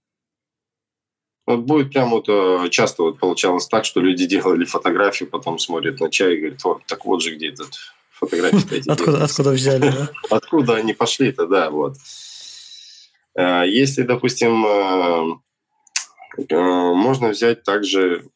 [1.46, 6.00] Вот будет прям вот э, часто вот получалось так, что люди делали фотографию, потом смотрят
[6.00, 7.74] на чай и говорят, вот, так вот же где этот
[8.10, 10.10] фотографии откуда, откуда взяли, да?
[10.30, 11.96] Откуда они пошли-то, да, вот.
[13.34, 15.34] Э, если, допустим, э,
[16.50, 18.26] можно взять также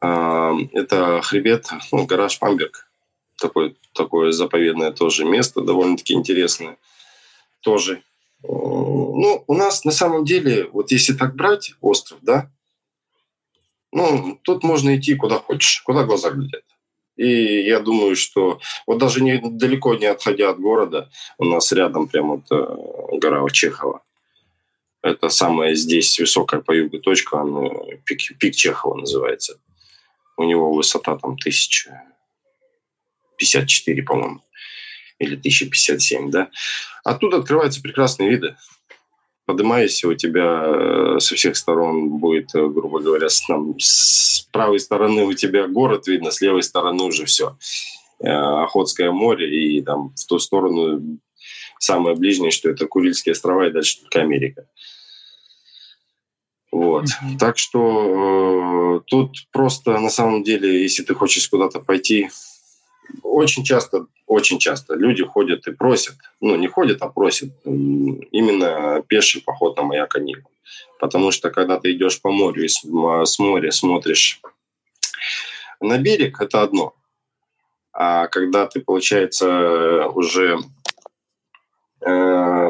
[0.00, 2.90] это хребет, ну, гора Шпамберг.
[3.40, 6.76] Такое, такое заповедное тоже место, довольно-таки интересное.
[7.60, 8.02] Тоже
[8.46, 12.50] ну, у нас на самом деле, вот если так брать остров, да,
[13.92, 16.64] ну, тут можно идти куда хочешь, куда глаза глядят.
[17.16, 21.08] И я думаю, что вот даже не, далеко не отходя от города,
[21.38, 22.76] у нас рядом прямо вот э,
[23.18, 24.02] гора Чехова.
[25.02, 27.68] Это самая здесь высокая по югу точка, она,
[28.04, 29.60] пик, пик Чехова называется.
[30.36, 34.40] У него высота там 1054, по-моему
[35.18, 36.50] или 1057, да.
[37.04, 38.56] Оттуда открываются прекрасные виды.
[39.46, 44.80] Поднимаясь, у тебя э, со всех сторон будет, э, грубо говоря, с, там, с правой
[44.80, 47.56] стороны у тебя город видно, с левой стороны уже все.
[48.20, 51.18] Э, Охотское море, и там в ту сторону
[51.78, 54.66] самое ближнее, что это Курильские острова и дальше только Америка.
[56.72, 57.04] Вот.
[57.04, 57.38] Mm-hmm.
[57.38, 62.30] Так что э, тут просто на самом деле, если ты хочешь куда-то пойти,
[63.22, 69.42] очень часто, очень часто люди ходят и просят, ну, не ходят, а просят именно пеший
[69.42, 70.42] поход на маяк Анива.
[70.98, 74.40] Потому что когда ты идешь по морю и с, с моря смотришь
[75.80, 76.94] на берег, это одно.
[77.92, 80.58] А когда ты, получается, уже
[82.00, 82.68] э,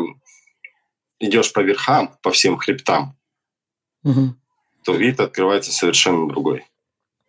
[1.19, 3.17] идешь по верхам, по всем хребтам,
[4.03, 4.35] угу.
[4.85, 6.65] то вид открывается совершенно другой.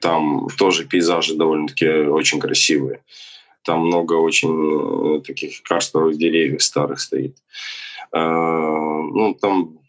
[0.06, 3.00] Там тоже пейзажи довольно-таки очень красивые.
[3.64, 7.36] Там много очень э, таких карстовых деревьев старых стоит.
[8.12, 9.80] А, ну, там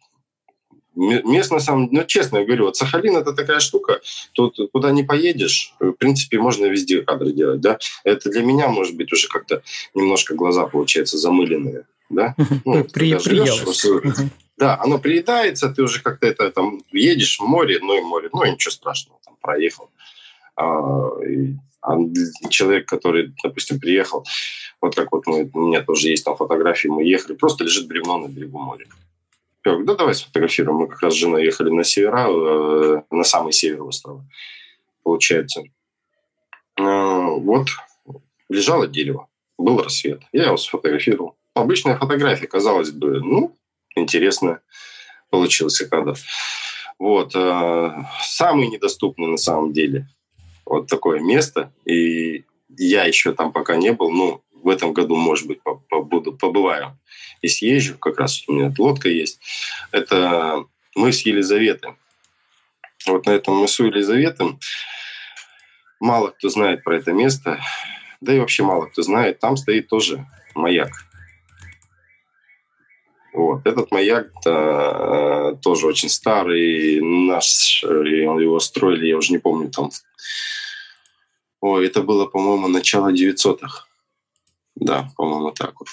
[0.94, 4.00] мест на самом ну, честно я говорю, вот Сахалин это такая штука,
[4.32, 7.78] тут куда не поедешь, в принципе, можно везде кадры делать, да.
[8.02, 9.62] Это для меня, может быть, уже как-то
[9.92, 12.34] немножко глаза, получается, замыленные, да.
[12.64, 13.62] Ну, При, живешь,
[14.56, 18.44] да, оно приедается, ты уже как-то это там едешь в море, ну и море, ну
[18.44, 19.90] и ничего страшного, там проехал.
[20.56, 21.10] А,
[21.82, 21.98] а
[22.50, 24.24] человек, который, допустим, приехал,
[24.80, 28.18] вот как вот мы, у меня тоже есть там фотографии, мы ехали, просто лежит бревно
[28.18, 28.86] на берегу моря.
[29.64, 30.78] Я говорю, да давай сфотографируем.
[30.78, 34.24] Мы как раз с женой ехали на севера, э, на самый север острова,
[35.02, 35.62] получается.
[36.78, 37.68] Э, вот
[38.48, 39.28] лежало дерево,
[39.58, 40.22] был рассвет.
[40.32, 41.36] Я его сфотографировал.
[41.54, 43.56] Обычная фотография, казалось бы, ну,
[43.96, 44.60] интересная
[45.30, 46.16] получился кадр.
[46.98, 47.34] Вот.
[47.34, 50.06] Э, самый недоступный на самом деле
[50.66, 51.72] вот такое место.
[51.86, 52.44] И
[52.76, 56.98] я еще там пока не был, но в этом году, может быть, побуду, побываю
[57.40, 57.96] и съезжу.
[57.98, 59.40] Как раз у меня лодка есть.
[59.92, 60.64] Это
[60.94, 61.94] мыс Елизаветы.
[63.06, 64.58] Вот на этом мысу Елизаветы
[66.00, 67.60] мало кто знает про это место,
[68.20, 70.90] да и вообще мало кто знает, там стоит тоже маяк.
[73.36, 73.66] Вот.
[73.66, 79.90] Этот маяк да, э, тоже очень старый, наш, его строили, я уже не помню, там...
[81.60, 83.84] Ой, это было, по-моему, начало 900-х.
[84.74, 85.88] Да, по-моему, так вот.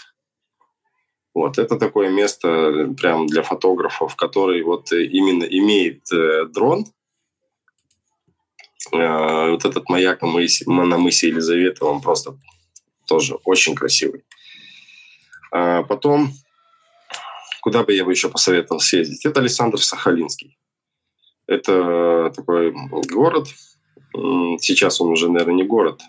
[1.34, 6.86] Вот, это такое место прям для фотографов, который вот именно имеет э, дрон.
[8.94, 12.38] Э, вот этот маяк на мысе, на мысе Елизавета, он просто
[13.06, 14.24] тоже очень красивый.
[15.52, 16.32] А потом,
[17.64, 19.26] куда бы я бы еще посоветовал съездить?
[19.26, 20.57] Это Александр Сахалинский.
[21.47, 22.74] Это такой
[23.09, 23.47] город.
[24.59, 26.01] Сейчас он уже, наверное, не город,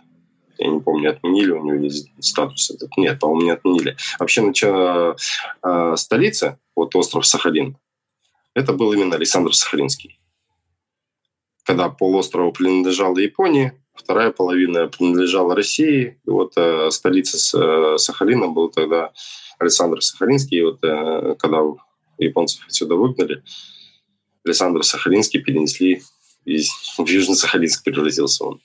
[0.59, 1.89] я не помню, отменили у него
[2.19, 2.97] статус этот.
[2.97, 3.97] Нет, по-моему, не отменили.
[4.19, 5.17] Вообще, начало
[5.63, 7.77] э, столица, вот остров Сахалин,
[8.55, 10.19] это был именно Александр Сахалинский.
[11.63, 16.21] Когда полуостров принадлежал Японии, вторая половина принадлежала России.
[16.27, 19.13] И вот э, столица э, Сахалина был тогда
[19.65, 20.59] Александр Сахалинский.
[20.59, 21.61] И вот э, когда
[22.19, 23.43] японцев отсюда выгнали,
[24.45, 26.03] Александр Сахалинский перенесли
[26.45, 28.61] из, в Южно-Сахалинск превратился он.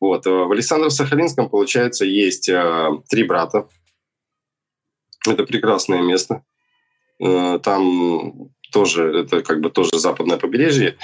[0.00, 0.26] Вот.
[0.26, 3.68] Э, в Александро-Сахалинском, получается, есть э, три брата.
[5.26, 6.42] Это прекрасное место.
[7.20, 10.98] Там тоже, это как бы тоже западное побережье.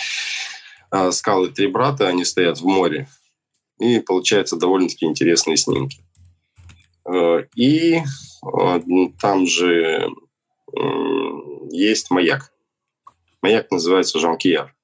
[1.13, 3.07] Скалы три брата, они стоят в море.
[3.79, 6.03] И получается довольно-таки интересные снимки.
[7.09, 8.81] Э, и э,
[9.21, 10.11] там же
[11.71, 12.53] есть маяк.
[13.41, 14.75] Маяк называется Жанкияр.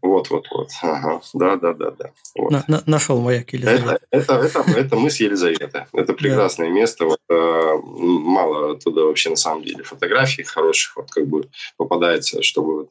[0.00, 0.70] Вот, вот, вот.
[0.82, 1.20] Ага.
[1.34, 2.12] Да, да, да, да.
[2.34, 2.50] Вот.
[2.50, 4.00] На, на, нашел маяк Елизавета.
[4.10, 5.86] Это, это, это, это мыс Елизавета.
[5.92, 6.74] Это прекрасное да.
[6.74, 7.04] место.
[7.04, 12.88] Вот, э, мало оттуда вообще на самом деле фотографий хороших вот как бы попадается, чтобы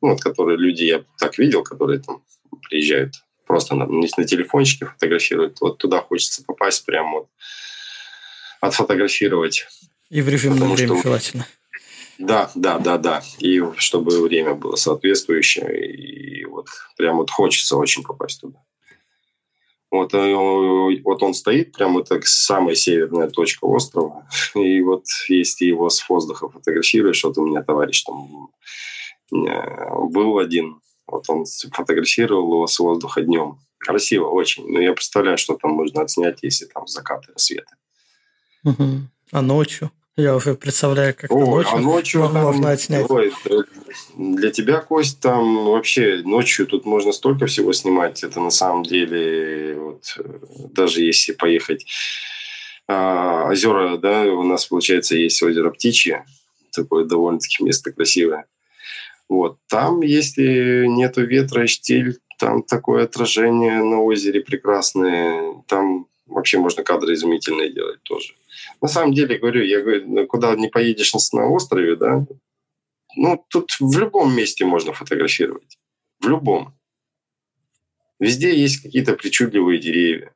[0.00, 2.22] ну, вот, которые люди я так видел, которые там
[2.68, 3.14] приезжают
[3.46, 5.60] просто на, на телефончике фотографируют.
[5.60, 7.28] Вот туда хочется попасть прямо вот
[8.60, 9.66] отфотографировать.
[10.10, 11.02] И в режимное время что...
[11.02, 11.46] желательно.
[12.18, 13.22] Да, да, да, да.
[13.38, 15.94] И чтобы время было соответствующее.
[15.94, 16.66] И вот
[16.96, 18.58] прям вот хочется очень попасть туда.
[19.90, 20.34] Вот, э,
[21.04, 24.26] вот он стоит, прям это самая северная точка острова.
[24.54, 28.50] И вот если его с воздуха фотографируешь, вот у меня товарищ там
[29.30, 33.58] был один, вот он фотографировал его с воздуха днем.
[33.78, 34.66] Красиво очень.
[34.66, 37.74] Но я представляю, что там можно отснять, если там закаты, рассветы.
[38.64, 39.08] Угу.
[39.32, 39.90] А ночью?
[40.16, 43.10] Я уже представляю, как Ой, ночью, а ночью можно там, отснять.
[43.10, 43.32] Ой,
[44.16, 48.22] для тебя, Кость, там вообще ночью тут можно столько всего снимать.
[48.22, 50.16] Это на самом деле, вот,
[50.72, 51.84] даже если поехать
[52.86, 56.24] а, озера, да, у нас, получается, есть озеро Птичье,
[56.70, 58.46] такое довольно-таки место красивое.
[59.28, 59.58] Вот.
[59.68, 65.62] Там, если нету ветра и штиль, там такое отражение на озере прекрасное.
[65.66, 68.34] Там вообще можно кадры изумительные делать тоже.
[68.80, 72.26] На самом деле, говорю, я говорю, ну, куда не поедешь на острове, да,
[73.16, 75.78] ну, тут в любом месте можно фотографировать.
[76.20, 76.74] В любом.
[78.18, 80.34] Везде есть какие-то причудливые деревья.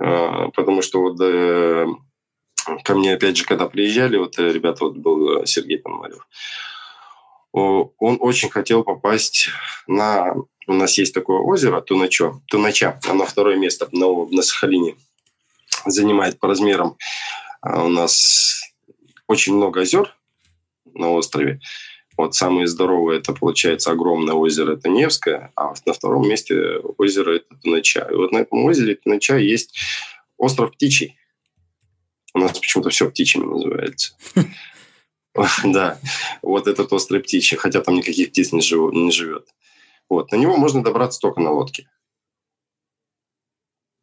[0.00, 1.86] А, потому что вот э,
[2.84, 6.26] ко мне, опять же, когда приезжали, вот э, ребята, вот был Сергей Пономарев,
[7.98, 9.48] он очень хотел попасть
[9.86, 10.34] на...
[10.66, 14.96] У нас есть такое озеро, Туначо, Тунача, оно второе место на, на Сахалине
[15.86, 16.96] занимает по размерам.
[17.62, 18.62] А у нас
[19.26, 20.14] очень много озер
[20.94, 21.60] на острове.
[22.16, 27.54] Вот самые здоровые это получается огромное озеро, это Невское, а на втором месте озеро это
[27.62, 28.08] Тунача.
[28.10, 29.78] И вот на этом озере Тунача есть
[30.36, 31.16] остров Птичий.
[32.34, 34.14] У нас почему-то все птичьими называется.
[35.64, 35.98] Да,
[36.42, 38.60] вот этот остров Птичий, хотя там никаких птиц не
[39.10, 39.48] живет.
[40.08, 41.88] Вот, на него можно добраться только на лодке.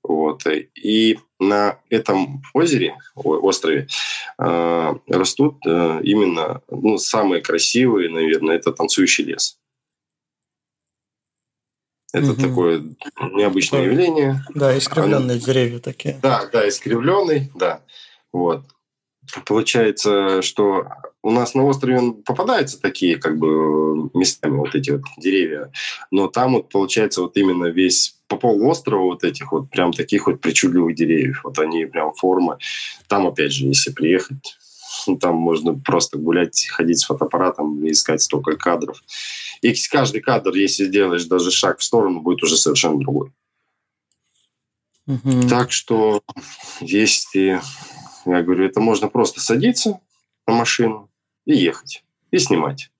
[0.08, 0.44] Вот.
[0.76, 3.88] И на этом озере, острове,
[4.38, 9.58] э, растут э, именно ну, самые красивые, наверное, это танцующий лес.
[12.14, 12.42] Это угу.
[12.42, 12.84] такое
[13.34, 14.46] необычное такое, явление.
[14.54, 16.18] Да, искривленные Они, деревья такие.
[16.22, 17.82] Да, да, искривленный, да.
[18.32, 18.64] Вот.
[19.46, 20.88] Получается, что
[21.26, 25.72] у нас на острове попадаются такие как бы местами вот эти вот деревья,
[26.12, 30.40] но там вот получается вот именно весь по полуострова вот этих вот прям таких вот
[30.40, 31.42] причудливых деревьев.
[31.44, 32.60] Вот они прям формы.
[33.08, 34.56] Там опять же, если приехать,
[35.20, 39.02] там можно просто гулять, ходить с фотоаппаратом и искать столько кадров.
[39.64, 43.32] И каждый кадр, если сделаешь даже шаг в сторону, будет уже совершенно другой.
[45.08, 45.48] Угу.
[45.50, 46.22] Так что,
[46.82, 47.62] если,
[48.28, 50.00] я говорю, это можно просто садиться
[50.46, 51.10] на машину,
[51.46, 52.92] и ехать, и снимать.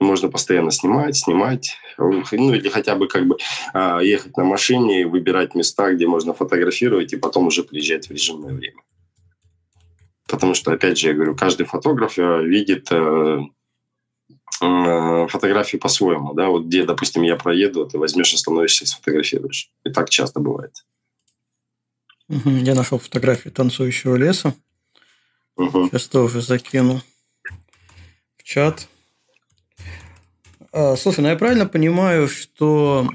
[0.00, 3.36] Можно постоянно снимать, снимать, ну или хотя бы как бы
[3.72, 8.54] а, ехать на машине, выбирать места, где можно фотографировать, и потом уже приезжать в режимное
[8.54, 8.80] время.
[10.28, 13.40] Потому что, опять же, я говорю, каждый фотограф э, видит э,
[14.60, 19.70] э, фотографии по-своему, да, вот где, допустим, я проеду, ты возьмешь, остановишься и сфотографируешь.
[19.84, 20.84] И так часто бывает.
[22.28, 24.54] Я нашел фотографию танцующего леса.
[25.56, 25.88] Угу.
[25.88, 27.00] Сейчас тоже закину
[28.48, 28.88] чат.
[30.72, 33.06] А, слушай, ну я правильно понимаю, что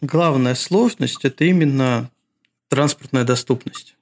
[0.00, 2.10] главная сложность это именно
[2.68, 3.96] транспортная доступность.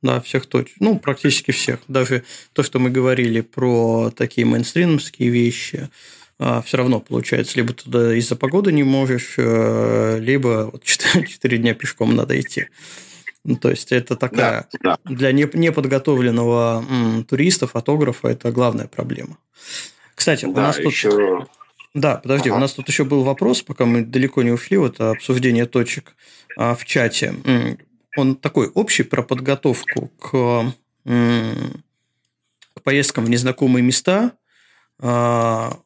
[0.00, 0.76] Да, всех точек.
[0.80, 1.80] Ну, практически всех.
[1.88, 5.88] Даже то, что мы говорили про такие мейнстримские вещи,
[6.38, 11.58] а, все равно получается, либо туда из-за погоды не можешь, э, либо вот 4, 4
[11.58, 12.68] дня пешком надо идти.
[13.44, 15.14] Ну, то есть это такая да, да.
[15.14, 19.36] для неподготовленного м, туриста, фотографа это главная проблема.
[20.14, 21.10] Кстати, да, у нас еще...
[21.10, 21.48] тут
[21.94, 22.56] да, подожди, ага.
[22.56, 26.16] у нас тут еще был вопрос, пока мы далеко не ушли, вот обсуждение точек
[26.56, 27.34] а, в чате.
[28.16, 30.72] Он такой общий про подготовку к,
[31.04, 34.32] к поездкам в незнакомые места,
[34.98, 35.78] а,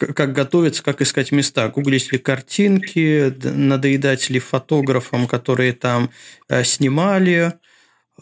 [0.00, 6.10] как готовиться, как искать места, гуглить ли картинки, надоедать ли фотографам, которые там
[6.48, 7.54] а, снимали.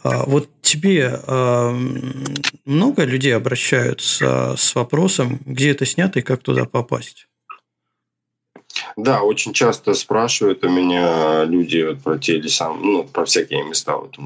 [0.03, 1.19] А, вот тебе
[2.65, 7.29] много людей обращаются с вопросом, где это снято и как туда попасть?
[8.97, 13.97] Да, очень часто спрашивают у меня люди вот про те леса, ну, про всякие места,
[13.97, 14.17] вот,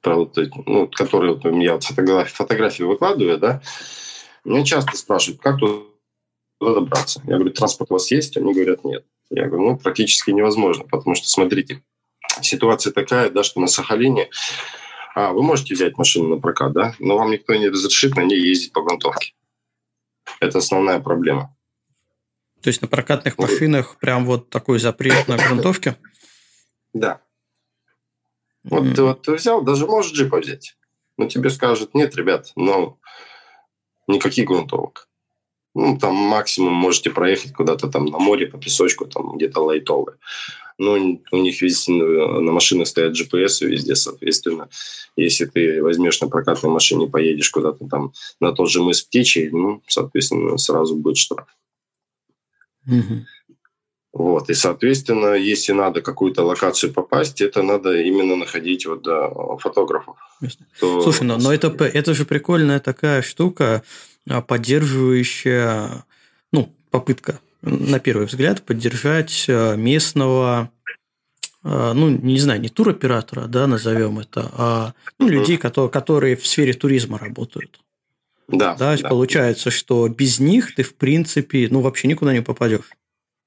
[0.00, 3.62] про вот эти, ну, которые вот, я вот фотографии, фотографии выкладываю, да,
[4.44, 5.82] меня часто спрашивают, как туда
[6.60, 7.20] добраться.
[7.24, 8.36] Я говорю, транспорт у вас есть?
[8.36, 9.04] Они говорят, нет.
[9.30, 11.82] Я говорю, ну, практически невозможно, потому что, смотрите,
[12.40, 14.30] ситуация такая, да, что на Сахалине
[15.14, 18.40] а, вы можете взять машину на прокат, да, но вам никто не разрешит на ней
[18.40, 19.34] ездить по грунтовке.
[20.40, 21.54] Это основная проблема.
[22.62, 25.96] То есть на прокатных машинах прям вот такой запрет на грунтовке?
[26.92, 27.20] Да.
[28.64, 28.94] Вот mm.
[28.94, 30.76] ты вот ты взял, даже можешь джипа взять.
[31.16, 32.98] Но тебе скажут, нет, ребят, но
[34.06, 35.07] никаких грунтовок.
[35.74, 40.16] Ну, там максимум можете проехать куда-то там на море, по песочку, там где-то лайтовое
[40.78, 44.68] ну, у них везде на машинах стоят GPS везде, соответственно.
[45.16, 49.82] Если ты возьмешь на прокатной машине, поедешь куда-то там на тот же мыс Птичий, ну,
[49.88, 51.48] соответственно, сразу будет штраф.
[52.86, 53.26] Угу.
[54.14, 60.16] Вот, и, соответственно, если надо какую-то локацию попасть, это надо именно находить вот да, фотографов.
[60.80, 61.02] То...
[61.02, 63.82] Слушай, но, но это, это же прикольная такая штука,
[64.46, 66.04] поддерживающая,
[66.52, 70.70] ну, попытка на первый взгляд, поддержать э, местного,
[71.64, 76.46] э, ну, не знаю, не туроператора, да, назовем это, а ну, людей, которые, которые в
[76.46, 77.80] сфере туризма работают.
[78.48, 79.08] Да, да, да.
[79.08, 82.90] Получается, что без них ты, в принципе, ну, вообще никуда не попадешь.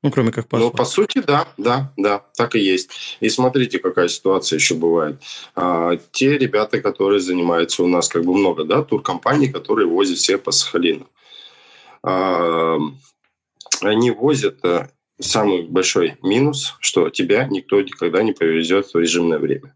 [0.03, 0.73] Ну, кроме как паспорт.
[0.73, 2.89] Ну, по сути, да, да, да, так и есть.
[3.19, 5.21] И смотрите, какая ситуация еще бывает.
[5.55, 10.39] А, те ребята, которые занимаются у нас как бы много, да, туркомпаний, которые возят все
[10.39, 11.07] по Сахалину.
[12.01, 12.77] А,
[13.81, 14.89] они возят э,
[15.19, 19.75] самый большой минус, что тебя никто никогда не повезет в режимное время.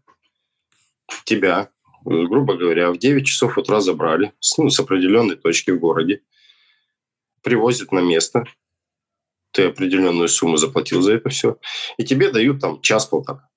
[1.24, 1.70] Тебя,
[2.04, 6.22] грубо говоря, в 9 часов утра забрали ну, с определенной точки в городе,
[7.42, 8.44] привозят на место,
[9.56, 11.56] ты определенную сумму заплатил за это все,
[11.96, 13.48] и тебе дают там час-полтора.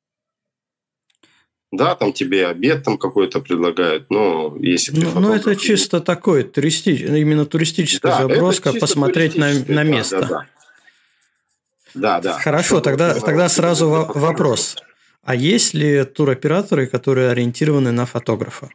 [1.71, 6.91] Да, там тебе обед там какой-то предлагают, но если Ну, ну это чисто такой туристи...
[6.91, 10.21] именно туристическая да, заброска, посмотреть на, на место.
[10.21, 10.45] Да, да, да.
[11.93, 12.39] да, да.
[12.39, 14.77] Хорошо, тогда, тогда сразу вопрос.
[15.21, 18.69] А есть ли туроператоры, которые ориентированы на фотографа?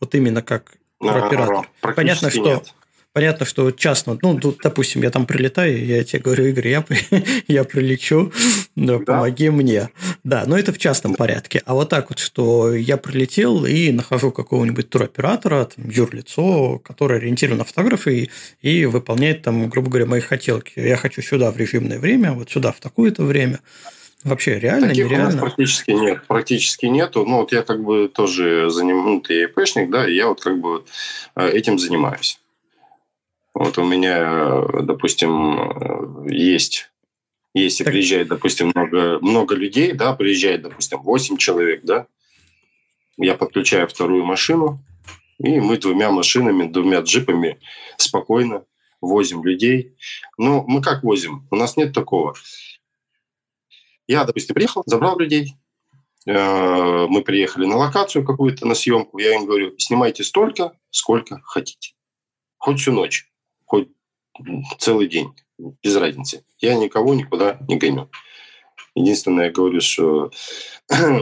[0.00, 1.66] Вот именно как туроператор.
[1.80, 2.74] А, Понятно, что нет.
[3.14, 6.84] Понятно, что частно, ну, тут, допустим, я там прилетаю, я тебе говорю, Игорь, я,
[7.46, 8.32] я прилечу,
[8.74, 9.04] да, да.
[9.04, 9.90] помоги мне.
[10.24, 11.62] Да, но это в частном порядке.
[11.64, 17.58] А вот так вот, что я прилетел и нахожу какого-нибудь туроператора, там, юрлицо, которое ориентировано
[17.58, 18.30] на фотографы
[18.62, 20.80] и, и выполняет там, грубо говоря, мои хотелки.
[20.80, 23.60] Я хочу сюда в режимное время, вот сюда в такое-то время.
[24.24, 25.28] Вообще реально, Таких нереально?
[25.28, 27.24] у нас практически нет, практически нету.
[27.24, 30.58] Ну, вот я как бы тоже занимаюсь, ну, ты ИПшник, да, и я вот как
[30.58, 30.84] бы
[31.36, 32.40] э, этим занимаюсь.
[33.54, 36.90] Вот у меня, допустим, есть,
[37.54, 37.92] если так...
[37.92, 42.08] приезжает, допустим, много, много людей, да, приезжает, допустим, 8 человек, да,
[43.16, 44.84] я подключаю вторую машину,
[45.38, 47.60] и мы двумя машинами, двумя джипами
[47.96, 48.64] спокойно
[49.00, 49.96] возим людей.
[50.36, 51.46] Но мы как возим?
[51.50, 52.34] У нас нет такого.
[54.08, 55.54] Я, допустим, приехал, забрал людей,
[56.26, 61.94] э, мы приехали на локацию какую-то, на съемку, я им говорю, снимайте столько, сколько хотите.
[62.58, 63.30] Хоть всю ночь
[64.78, 65.32] целый день.
[65.58, 66.44] без разницы.
[66.58, 68.10] Я никого никуда не гоню.
[68.94, 70.30] Единственное, я говорю, что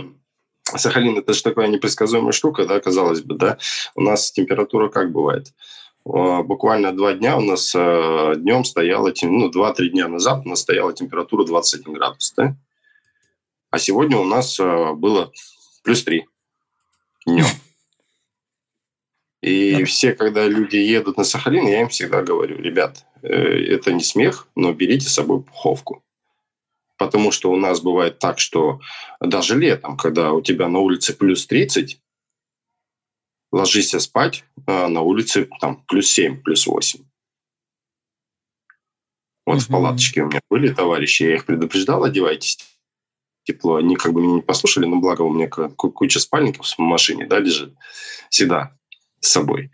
[0.64, 3.58] Сахалин это же такая непредсказуемая штука, да, казалось бы, да.
[3.94, 5.52] У нас температура как бывает?
[6.04, 10.92] Буквально два дня у нас э, днем стояла, ну, два-три дня назад у нас стояла
[10.92, 12.56] температура 21 градус, да?
[13.70, 15.30] А сегодня у нас э, было
[15.84, 16.26] плюс 3
[17.26, 17.46] днем.
[19.42, 19.84] И да.
[19.84, 24.46] все, когда люди едут на Сахалин, я им всегда говорю, ребят, э, это не смех,
[24.54, 26.04] но берите с собой пуховку.
[26.96, 28.80] Потому что у нас бывает так, что
[29.20, 32.00] даже летом, когда у тебя на улице плюс 30,
[33.50, 37.00] ложись спать, а на улице там плюс 7, плюс 8.
[39.44, 39.60] Вот угу.
[39.60, 42.58] в палаточке у меня были товарищи, я их предупреждал, одевайтесь
[43.42, 43.74] тепло.
[43.74, 47.40] Они как бы меня не послушали, но благо у меня куча спальников в машине, да,
[47.40, 47.74] лежит
[48.30, 48.76] всегда
[49.22, 49.70] с собой.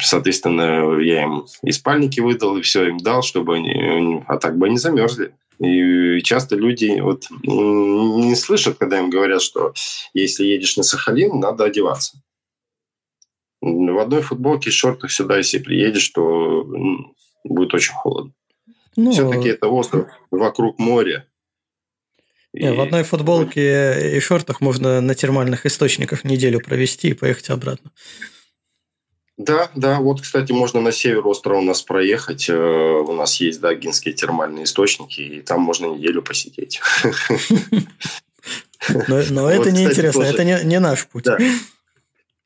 [0.00, 4.24] Соответственно, я им и спальники выдал, и все им дал, чтобы они...
[4.26, 5.34] А так бы они замерзли.
[5.58, 9.72] И часто люди вот не слышат, когда им говорят, что
[10.12, 12.20] если едешь на Сахалин, надо одеваться.
[13.62, 16.66] В одной футболке, шортах сюда, если приедешь, то
[17.44, 18.32] будет очень холодно.
[18.96, 21.26] Ну, Все-таки это остров вокруг моря.
[22.56, 22.66] И...
[22.68, 27.90] В одной футболке и шортах можно на термальных источниках неделю провести и поехать обратно.
[29.36, 30.00] Да, да.
[30.00, 32.48] Вот, кстати, можно на север острова у нас проехать.
[32.48, 36.80] Э, у нас есть, да, гинские термальные источники, и там можно неделю посидеть.
[39.08, 41.26] Но, это не интересно, это не, наш путь.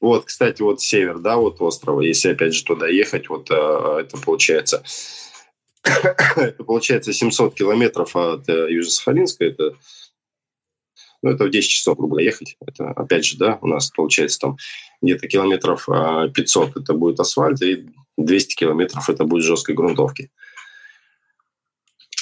[0.00, 4.16] Вот, кстати, вот север, да, вот острова, если опять же туда ехать, вот э, это
[4.16, 4.82] получается,
[5.84, 9.74] это получается 700 километров от э, Южно-Сахалинска, это
[11.22, 12.56] ну, это в 10 часов, грубо говоря, ехать.
[12.66, 14.56] Это, опять же, да, у нас получается там
[15.02, 20.30] где-то километров 500 а, это будет асфальт, и 200 километров это будет жесткой грунтовки.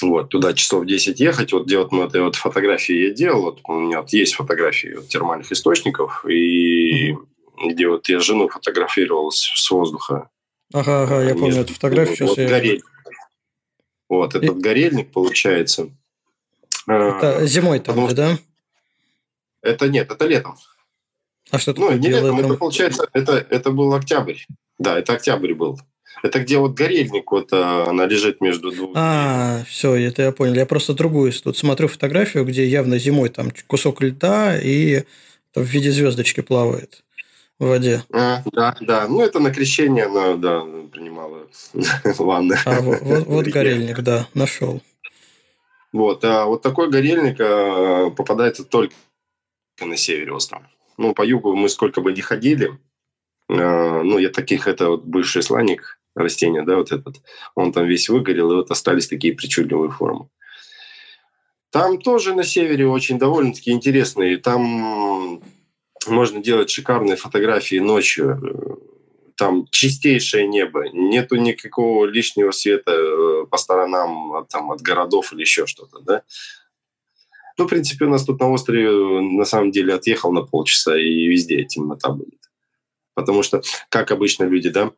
[0.01, 3.73] Вот, туда часов 10 ехать, вот делать вот этой вот фотографии я делал, вот у
[3.73, 7.15] меня вот есть фотографии вот, термальных источников, и
[7.67, 10.29] где вот я жену фотографировал с, с воздуха.
[10.73, 12.27] Ага, ага, я помню эту фотографию.
[12.27, 12.47] Вот, вот, я...
[12.47, 12.81] горель.
[14.07, 14.59] вот этот и...
[14.59, 15.89] горельник получается.
[16.87, 18.37] Это зимой там, да?
[19.61, 20.55] Это нет, это летом.
[21.51, 24.37] А что Ну, не летом, летом, это получается, это, это был октябрь.
[24.77, 25.79] Да, это октябрь был.
[26.21, 28.91] Это где вот горельник, вот а, она лежит между двух.
[28.95, 30.55] А, все, это я понял.
[30.55, 35.03] Я просто другую тут смотрю фотографию, где явно зимой там кусок льда и
[35.55, 37.03] в виде звездочки плавает
[37.57, 38.03] в воде.
[38.11, 39.07] А, да, да.
[39.07, 41.47] Ну, это на крещение она, да, принимала
[42.17, 42.57] ванны.
[42.65, 44.81] А, вот, вот, вот горельник, да, нашел.
[45.91, 48.93] Вот, а вот такой горельник а, попадается только
[49.85, 50.69] на севере острова.
[50.97, 52.77] Ну, по югу мы сколько бы ни ходили,
[53.49, 57.15] э, ну, я таких, это вот бывший сланник растения, да, вот этот,
[57.55, 60.29] он там весь выгорел, и вот остались такие причудливые формы.
[61.71, 64.37] Там тоже на севере очень довольно-таки интересные.
[64.37, 65.41] Там
[66.07, 68.81] можно делать шикарные фотографии ночью.
[69.37, 70.89] Там чистейшее небо.
[70.91, 75.99] Нету никакого лишнего света э, по сторонам там, от городов или еще что-то.
[75.99, 76.23] Да?
[77.59, 81.27] Ну, в принципе, у нас тут на острове на самом деле отъехал на полчаса, и
[81.27, 82.39] везде темнота будет.
[83.15, 84.93] Потому что, как обычно люди, да,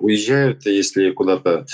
[0.00, 1.64] уезжают, если куда-то...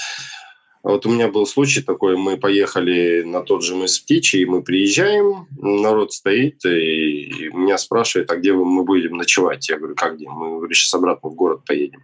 [0.83, 5.47] Вот у меня был случай такой, мы поехали на тот же мыс Птичий, мы приезжаем,
[5.59, 9.67] народ стоит, и меня спрашивает, а где мы будем ночевать?
[9.71, 10.29] Я говорю, как где?
[10.29, 12.03] Мы, говорю, сейчас обратно в город поедем.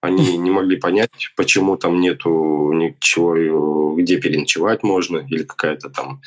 [0.00, 6.22] Они не могли понять, почему там нету ничего, где переночевать можно, или какая-то там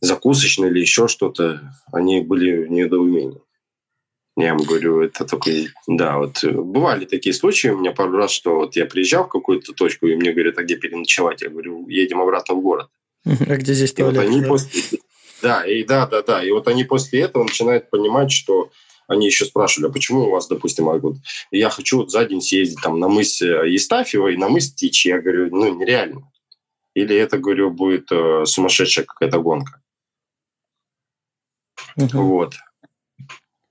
[0.00, 1.74] закусочная или еще что-то.
[1.92, 3.40] Они были в недоумении.
[4.36, 5.50] Я им говорю, это только...
[5.86, 9.72] Да, вот бывали такие случаи у меня пару раз, что вот я приезжал в какую-то
[9.72, 11.42] точку, и мне говорят, а где переночевать?
[11.42, 12.88] Я говорю, едем обратно в город.
[13.24, 14.16] А где здесь туалет?
[14.16, 14.48] вот они да?
[14.48, 14.98] После...
[15.42, 16.44] Да, и да, да, да.
[16.44, 18.70] И вот они после этого начинают понимать, что
[19.10, 21.16] они еще спрашивали, а почему у вас, допустим, вот,
[21.50, 25.08] я хочу вот за день съездить там на мыс Естафьева и на мыс Тичи.
[25.08, 26.30] Я говорю, ну, нереально.
[26.94, 29.82] Или это, говорю, будет э, сумасшедшая какая-то гонка.
[31.96, 32.22] Угу.
[32.22, 32.54] Вот.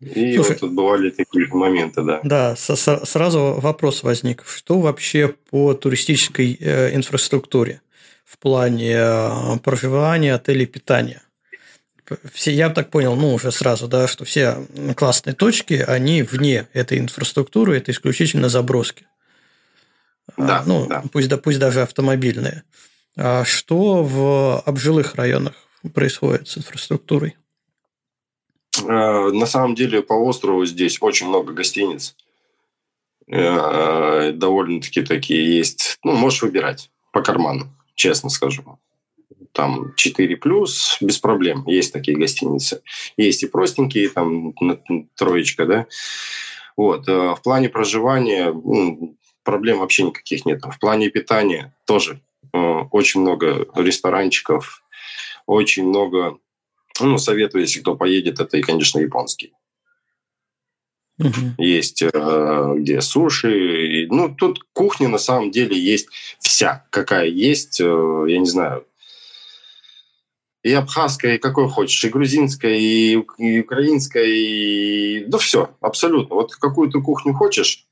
[0.01, 2.19] И Слушай, вот тут бывали такие моменты, да.
[2.23, 4.45] Да, сразу вопрос возник.
[4.45, 7.81] Что вообще по туристической э, инфраструктуре
[8.25, 11.21] в плане э, проживания, отелей, питания?
[12.33, 16.99] Все, я так понял, ну, уже сразу, да, что все классные точки, они вне этой
[16.99, 19.05] инфраструктуры, это исключительно заброски.
[20.37, 21.03] А, да, ну, да.
[21.11, 22.63] Пусть, да, пусть даже автомобильные.
[23.17, 25.53] А что в обжилых районах
[25.93, 27.35] происходит с инфраструктурой?
[28.87, 32.15] А, на самом деле по острову здесь очень много гостиниц.
[33.31, 35.99] Э, довольно-таки такие есть.
[36.03, 38.79] Ну, можешь выбирать по карману, честно скажу.
[39.59, 41.65] Там 4 плюс, без проблем.
[41.67, 42.81] Есть такие гостиницы.
[43.17, 44.53] Есть и простенькие, там
[45.17, 45.85] троечка, да.
[46.77, 47.09] Вот.
[47.09, 50.63] Э, в плане проживания ну, проблем вообще никаких нет.
[50.63, 52.21] В плане питания тоже
[52.53, 54.81] э, очень много ресторанчиков,
[55.45, 56.37] очень много,
[57.01, 59.51] ну, советую, если кто поедет, это и, конечно, японский.
[61.17, 61.55] Угу.
[61.57, 64.07] Есть э, где суши.
[64.09, 66.07] Ну, тут кухня на самом деле есть
[66.39, 67.81] вся, какая есть.
[67.81, 68.85] Я не знаю,
[70.63, 75.25] и абхазская, и какой хочешь, и грузинская, и, и украинская, и...
[75.25, 76.35] Да все, абсолютно.
[76.35, 77.87] Вот какую ты кухню хочешь,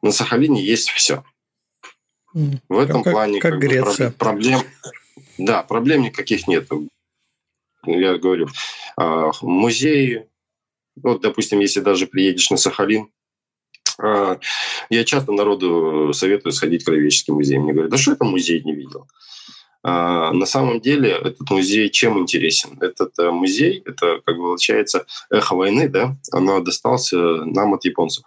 [0.00, 1.24] на Сахалине есть все.
[2.34, 4.10] В этом как, плане как, как Греция.
[4.10, 4.60] Бы, проблем...
[5.38, 6.68] Да, проблем никаких нет.
[7.84, 8.48] Я говорю,
[8.96, 10.28] а, музеи,
[10.94, 13.10] вот, допустим, если даже приедешь на Сахалин,
[13.98, 14.38] а,
[14.88, 17.58] я часто народу советую сходить в Краеведческий музей.
[17.58, 19.08] Мне говорят, да что это музей не видел?
[19.84, 22.78] А, на самом деле этот музей чем интересен?
[22.80, 28.24] Этот э, музей, это, как бы получается, эхо войны, да, оно достался нам от японцев.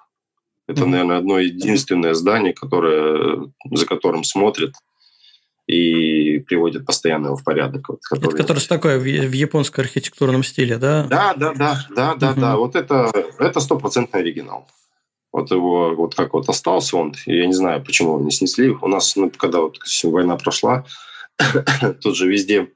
[0.67, 0.87] Это, mm-hmm.
[0.87, 4.73] наверное, одно единственное здание, которое, за которым смотрят
[5.67, 7.89] и приводят постоянно его в порядок.
[7.89, 8.33] Вот, который...
[8.33, 11.07] Это которое такое в, в японском архитектурном стиле, да?
[11.09, 12.41] Да, да, да, да, да, угу.
[12.41, 12.57] да.
[12.57, 14.67] Вот это это стопроцентный оригинал.
[15.31, 18.69] Вот его вот как вот остался он, я не знаю, почему его не снесли.
[18.69, 20.85] У нас, ну, когда вот война прошла,
[22.01, 22.69] тут же везде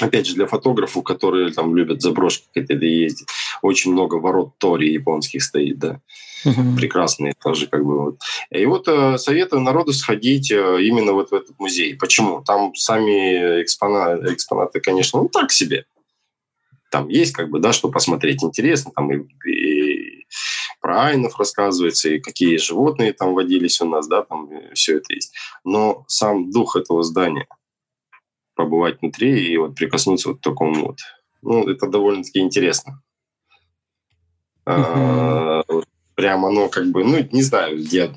[0.00, 3.28] опять же, для фотографов, которые там любят заброшки какие-то ездить,
[3.62, 6.00] очень много ворот Тори японских стоит, да.
[6.44, 6.76] Угу.
[6.76, 8.18] Прекрасные тоже как бы вот.
[8.50, 11.96] И вот э, советую народу сходить э, именно вот в этот музей.
[11.96, 12.42] Почему?
[12.44, 15.86] Там сами экспонаты, экспонаты конечно, ну так себе.
[16.90, 20.26] Там есть как бы, да, что посмотреть интересно, там и, и
[20.80, 25.34] про айнов рассказывается, и какие животные там водились у нас, да, там все это есть.
[25.64, 27.48] Но сам дух этого здания,
[28.56, 30.98] побывать внутри и вот прикоснуться вот к такому вот,
[31.42, 33.02] ну, это довольно-таки интересно.
[34.66, 34.74] Uh-huh.
[34.74, 35.62] А,
[36.16, 38.12] прям оно как бы, ну, не знаю, где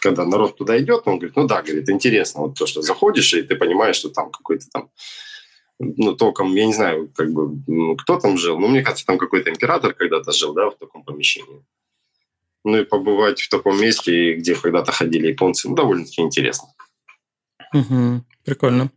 [0.00, 3.42] когда народ туда идет, он говорит, ну да, говорит, интересно, вот то, что заходишь, и
[3.42, 4.90] ты понимаешь, что там какой-то там,
[5.78, 9.18] ну, током, я не знаю, как бы, ну, кто там жил, ну, мне кажется, там
[9.18, 11.64] какой-то император когда-то жил, да, в таком помещении.
[12.64, 16.68] Ну, и побывать в таком месте, где когда-то ходили японцы, ну, довольно-таки интересно.
[17.72, 18.90] Угу, прикольно.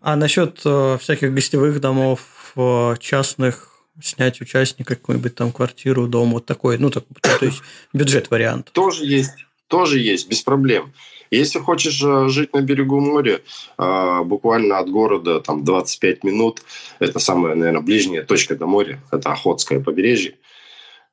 [0.00, 6.46] А насчет э, всяких гостевых домов, э, частных, снять участника какую-нибудь там квартиру, дом, вот
[6.46, 7.62] такой, ну, так, то есть
[7.92, 8.70] бюджет вариант.
[8.72, 10.92] Тоже есть, тоже есть, без проблем.
[11.30, 13.40] Если хочешь э, жить на берегу моря,
[13.76, 16.62] буквально от города там 25 минут,
[16.98, 20.38] это самая, наверное, ближняя точка до моря, это Охотское побережье,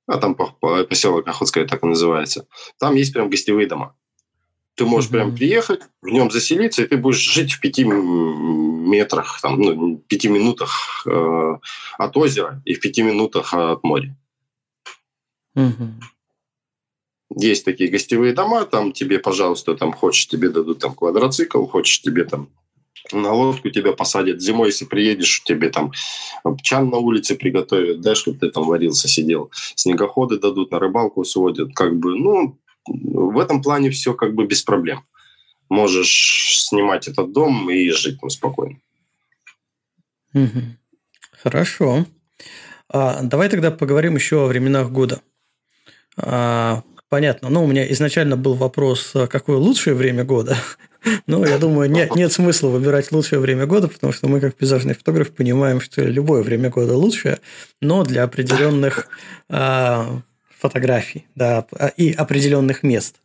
[0.07, 2.47] а там поселок Охотское так и называется.
[2.79, 3.95] Там есть прям гостевые дома.
[4.75, 5.13] Ты можешь mm-hmm.
[5.13, 10.27] прям приехать, в нем заселиться, и ты будешь жить в пяти метрах, там, ну, пяти
[10.27, 11.57] минутах э,
[11.97, 14.15] от озера и в пяти минутах от моря.
[15.57, 16.01] Mm-hmm.
[17.37, 22.25] Есть такие гостевые дома, там тебе, пожалуйста, там хочешь, тебе дадут там квадроцикл, хочешь, тебе
[22.25, 22.49] там
[23.11, 24.41] на лодку тебя посадят.
[24.41, 25.91] Зимой, если приедешь, тебе там
[26.61, 29.51] чан на улице приготовят, да, чтобы ты там варился, сидел.
[29.75, 31.73] Снегоходы дадут, на рыбалку сводят.
[31.75, 32.57] Как бы, ну,
[32.87, 35.05] в этом плане все как бы без проблем.
[35.69, 38.77] Можешь снимать этот дом и жить там спокойно.
[41.43, 42.05] Хорошо.
[42.89, 45.21] А, давай тогда поговорим еще о временах года.
[46.17, 47.49] А, понятно.
[47.49, 50.57] Ну, у меня изначально был вопрос, а какое лучшее время года.
[51.27, 54.95] Ну, я думаю, нет, нет смысла выбирать лучшее время года, потому что мы, как пейзажный
[54.95, 57.37] фотограф, понимаем, что любое время года лучшее,
[57.79, 59.07] но для определенных
[59.47, 60.23] а,
[60.57, 61.65] фотографий да,
[61.97, 63.15] и определенных мест.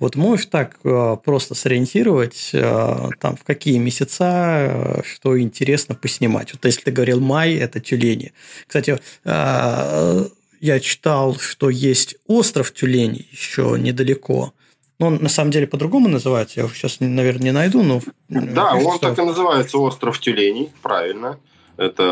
[0.00, 6.52] Вот можешь так э, просто сориентировать, э, там, в какие месяца, э, что интересно поснимать.
[6.52, 8.32] Вот если ты говорил май, это тюлени.
[8.66, 14.52] Кстати, я читал, что есть остров тюленей еще недалеко.
[14.98, 16.60] Но он на самом деле по-другому называется.
[16.60, 18.00] Я сейчас, наверное, не найду, но...
[18.28, 21.38] Да, кажется, он так и называется остров тюленей, правильно.
[21.76, 22.02] Это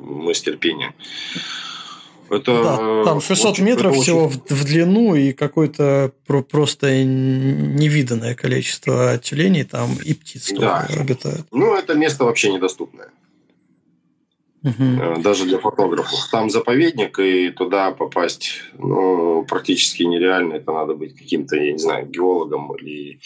[0.00, 0.94] мастер пения.
[2.30, 4.40] Это, да, там 600 очень, метров это всего очень...
[4.48, 6.12] в, длину и какое-то
[6.48, 10.86] просто невиданное количество тюленей там и птиц да.
[10.96, 11.46] обитают.
[11.50, 13.08] Ну, это место вообще недоступное.
[14.62, 15.22] Угу.
[15.22, 16.28] Даже для фотографов.
[16.30, 20.54] Там заповедник, и туда попасть ну, практически нереально.
[20.54, 23.20] Это надо быть каким-то, я не знаю, геологом или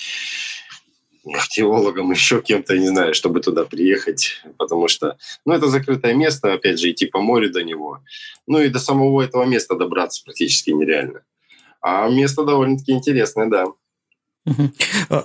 [1.33, 6.79] археологом, еще кем-то, не знаю, чтобы туда приехать, потому что, ну, это закрытое место, опять
[6.79, 8.01] же, идти по морю до него,
[8.47, 11.23] ну, и до самого этого места добраться практически нереально.
[11.81, 13.67] А место довольно-таки интересное, да.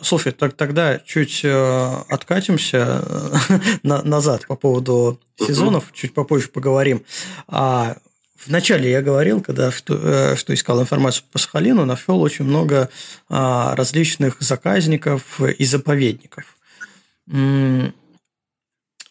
[0.01, 7.03] Слушай, так, тогда чуть э, откатимся э, на, назад по поводу сезонов, чуть попозже поговорим.
[7.47, 7.97] А
[8.45, 12.89] Вначале я говорил, когда что, э, что искал информацию по Сахалину, нашел очень много
[13.27, 16.57] а, различных заказников и заповедников.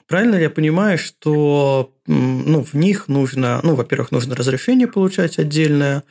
[0.07, 6.03] Правильно ли я понимаю, что ну, в них нужно, ну, во-первых, нужно разрешение получать отдельное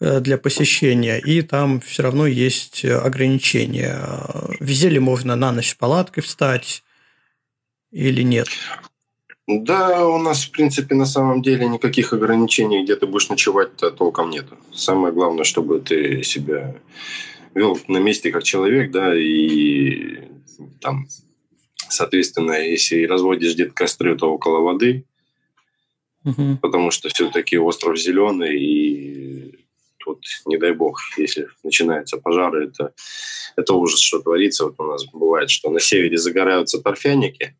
[0.00, 4.00] э, для посещения, и там все равно есть ограничения.
[4.58, 6.82] Везде ли можно на ночь палаткой встать
[7.90, 8.48] или нет?
[9.48, 14.30] Да, у нас, в принципе, на самом деле никаких ограничений, где ты будешь ночевать, толком
[14.30, 14.56] нету.
[14.72, 16.76] Самое главное, чтобы ты себя
[17.54, 20.28] вел на месте как человек, да, и
[20.80, 21.06] там
[21.92, 25.04] Соответственно, если разводишь где-то костры, то около воды,
[26.24, 26.56] угу.
[26.62, 29.66] потому что все-таки остров зеленый, и
[29.98, 32.94] тут, не дай бог, если начинаются пожары, это,
[33.56, 34.64] это ужас, что творится.
[34.64, 37.56] Вот у нас бывает, что на севере загораются торфяники,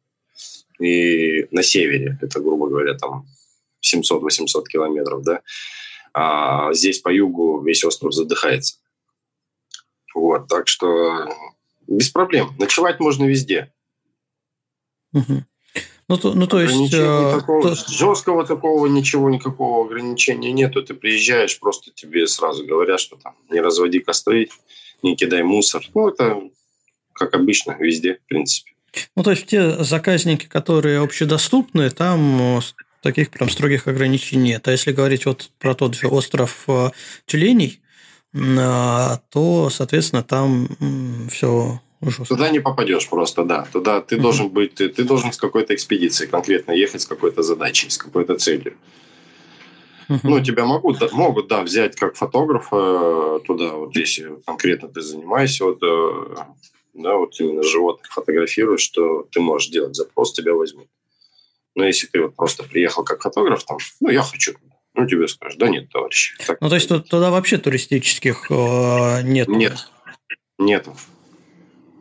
[0.82, 3.26] и на севере, это, грубо говоря, там
[3.84, 5.40] 700-800 километров, да,
[6.14, 8.76] а здесь по югу весь остров задыхается.
[10.14, 11.28] Вот, так что
[11.86, 12.54] без проблем.
[12.58, 13.72] Ночевать можно везде.
[15.14, 15.44] Угу.
[16.08, 16.92] Ну, то, ну, то есть...
[16.92, 17.74] Э, такого, то...
[17.74, 20.82] Жесткого такого ничего, никакого ограничения нету.
[20.82, 24.48] Ты приезжаешь, просто тебе сразу говорят, что там не разводи костры,
[25.02, 25.82] не кидай мусор.
[25.94, 26.42] Ну, это
[27.14, 28.71] как обычно везде, в принципе.
[29.16, 32.60] Ну, то есть те заказники, которые общедоступны, там
[33.02, 34.68] таких прям строгих ограничений нет.
[34.68, 36.90] А если говорить вот про тот же остров э,
[37.26, 37.80] Тюленей,
[38.32, 40.68] э, то, соответственно, там
[41.30, 42.34] все Жестко.
[42.34, 43.66] Туда не попадешь просто, да.
[43.72, 44.22] Туда ты угу.
[44.22, 48.34] должен быть, ты, ты должен с какой-то экспедицией конкретно ехать с какой-то задачей, с какой-то
[48.34, 48.74] целью.
[50.08, 50.20] Угу.
[50.24, 55.78] Ну, тебя могут, могут, да, взять как фотографа туда, вот если конкретно ты занимаешься, вот,
[55.80, 56.34] э,
[56.94, 60.88] да, вот именно животных фотографируешь, что ты можешь делать запрос, тебя возьмут.
[61.74, 64.52] Но если ты вот просто приехал как фотограф, там, ну, я хочу,
[64.94, 66.34] ну, тебе скажут, да нет, товарищ.
[66.46, 69.48] Так, ну, то есть туда вообще туристических э, нет?
[69.48, 69.88] Нет,
[70.58, 70.94] нету.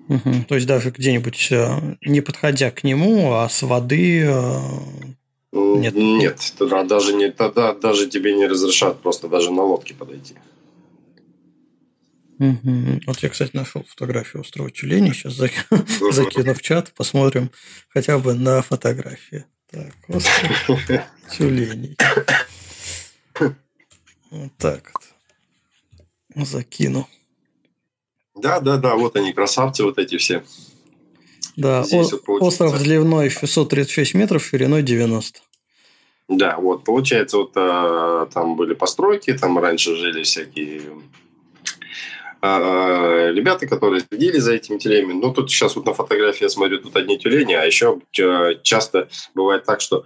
[0.09, 0.45] Угу.
[0.49, 4.59] То есть даже где-нибудь э, не подходя к нему, а с воды э,
[5.53, 5.95] нет.
[5.95, 10.35] Нет, тогда даже не тогда даже тебе не разрешат просто даже на лодке подойти.
[12.41, 13.01] Угу.
[13.05, 15.11] Вот я, кстати, нашел фотографию острова Тюлени.
[15.11, 15.33] Сейчас
[16.11, 17.51] закину в чат, посмотрим
[17.89, 19.45] хотя бы на фотографии.
[19.69, 20.79] Так, остров
[21.37, 21.95] Тюленей.
[24.31, 24.91] Вот так
[26.35, 26.47] вот.
[26.47, 27.07] Закину.
[28.33, 30.43] Да, да, да, вот они, красавцы вот эти все.
[31.57, 35.41] Да, о- вот остров длиной 636 метров, шириной 90.
[36.27, 40.81] Да, вот, получается, вот а, там были постройки, там раньше жили всякие
[42.41, 45.13] ребята, которые следили за этими телями.
[45.13, 47.99] Ну, тут сейчас вот на фотографии я смотрю, тут одни тюлени, а еще
[48.63, 50.05] часто бывает так, что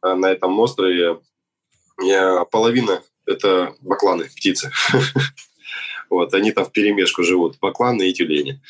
[0.00, 1.18] а, на этом острове
[2.50, 4.70] половина– это бакланы, птицы.
[6.10, 8.60] Вот, они там в перемешку живут, бакланы и тюлени.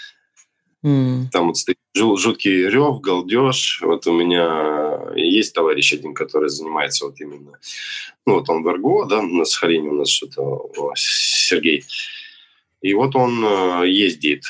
[0.85, 1.25] Mm.
[1.33, 3.81] Там вот стоит жуткий рев, галдеж.
[3.83, 7.59] Вот у меня есть товарищ один, который занимается вот именно...
[8.27, 10.71] Ну, вот он в РГО, да, на Сахалине у нас что-то...
[10.95, 11.85] Сергей.
[12.83, 14.45] И вот он э, ездит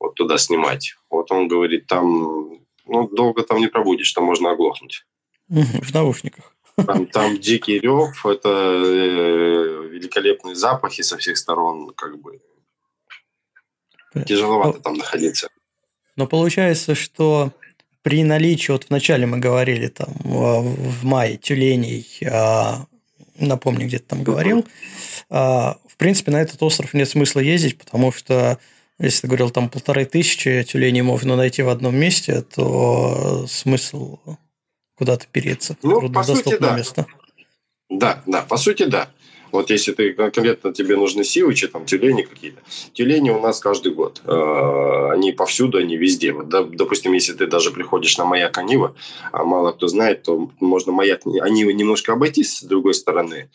[0.00, 0.94] вот туда снимать.
[1.10, 2.58] Вот он говорит, там...
[2.90, 5.04] Ну, долго там не пробудешь, там можно оглохнуть.
[5.48, 6.54] В наушниках.
[6.86, 12.40] Там, там дикий рев, это э, великолепные запахи со всех сторон, как бы.
[14.26, 15.48] Тяжеловато там находиться.
[16.16, 17.52] Но получается, что
[18.02, 22.86] при наличии, вот вначале мы говорили там в мае тюленей, а,
[23.38, 24.66] напомню, где-то там говорил,
[25.30, 28.58] а, принципе, на этот остров нет смысла ездить, потому что
[28.98, 34.18] если ты говорил, там полторы тысячи тюленей можно найти в одном месте, то смысл
[34.96, 35.76] куда-то переться.
[35.82, 36.76] Ну, по сути, да.
[36.76, 37.06] место.
[37.88, 39.10] Да, да, по сути, да.
[39.50, 42.60] Вот если ты конкретно тебе нужны сивычи, там тюлени какие-то.
[42.92, 44.20] Тюлени у нас каждый год.
[44.24, 46.32] Э, они повсюду, они везде.
[46.32, 48.94] Вот, допустим, если ты даже приходишь на маяк Анива,
[49.32, 53.48] а мало кто знает, то можно маяк Анива немножко обойти с другой стороны.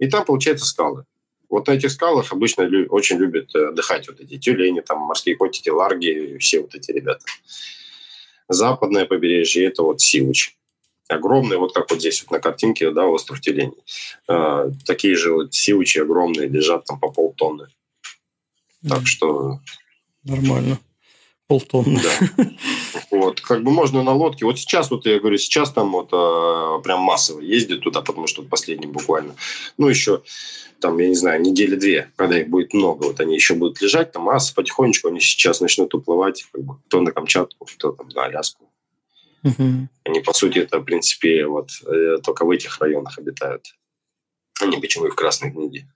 [0.00, 1.04] И там получается скалы.
[1.50, 5.68] Вот на этих скалах обычно очень любят э, отдыхать вот эти тюлени, там морские котики,
[5.68, 7.24] ларги, все вот эти ребята.
[8.48, 10.56] Западное побережье– это вот Сивыч
[11.10, 13.82] огромные, вот как вот здесь вот на картинке, да, остров Телений.
[14.28, 17.66] Э, такие же вот сивучи огромные лежат там по полтонны.
[18.88, 19.60] Так что...
[20.24, 20.78] Нормально.
[21.50, 22.00] Полтонны.
[22.00, 22.50] Да.
[23.10, 24.44] Вот, как бы можно на лодке.
[24.44, 28.44] Вот сейчас, вот я говорю, сейчас там вот э, прям массово ездят туда, потому что
[28.44, 29.34] последний буквально,
[29.76, 30.22] ну, еще
[30.78, 34.12] там, я не знаю, недели две, когда их будет много, вот они еще будут лежать,
[34.12, 38.26] там масса потихонечку, они сейчас начнут уплывать, как бы, кто на Камчатку, кто там на
[38.26, 38.70] Аляску.
[39.42, 39.88] Угу.
[40.04, 43.74] Они, по сути, это, в принципе, вот э, только в этих районах обитают.
[44.60, 45.88] Они почему и в Красной книге.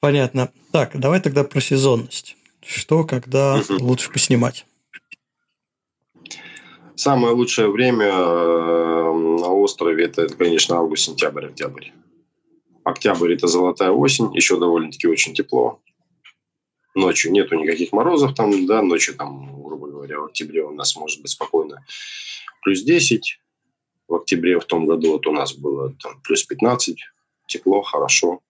[0.00, 0.50] Понятно.
[0.72, 2.34] Так, давай тогда про сезонность.
[2.66, 3.84] Что, когда угу.
[3.84, 4.66] лучше поснимать?
[6.96, 11.90] Самое лучшее время э, на острове это, конечно, август, сентябрь, октябрь.
[12.84, 15.80] Октябрь это золотая осень, еще довольно-таки очень тепло.
[16.94, 21.20] Ночью нету никаких морозов там, да, ночью там, грубо говоря, в октябре у нас может
[21.20, 21.84] быть спокойно
[22.62, 23.38] плюс 10.
[24.08, 26.98] В октябре в том году вот у нас было там плюс 15,
[27.46, 28.40] тепло, хорошо.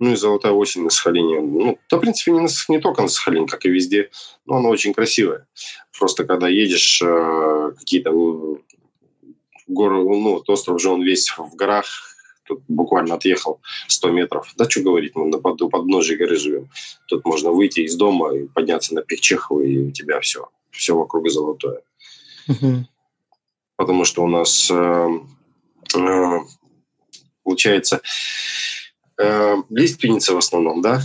[0.00, 1.40] Ну и золотая осень на Сахалине.
[1.42, 4.10] Ну, да, в принципе, не, на, не только на Сахалине, как и везде,
[4.46, 5.46] но она очень красивая.
[5.98, 8.10] Просто когда едешь э, какие-то
[9.66, 11.86] горы, ну, вот остров же он весь в горах,
[12.46, 14.52] тут буквально отъехал 100 метров.
[14.56, 16.70] Да что говорить, мы на под, подножии горы живем.
[17.06, 21.28] Тут можно выйти из дома и подняться на Пехчехово, и у тебя все, все вокруг
[21.28, 21.82] золотое.
[22.48, 22.86] Угу.
[23.76, 25.08] Потому что у нас э,
[25.94, 26.38] э,
[27.44, 28.00] получается
[29.20, 31.00] э, лиственница в основном, да.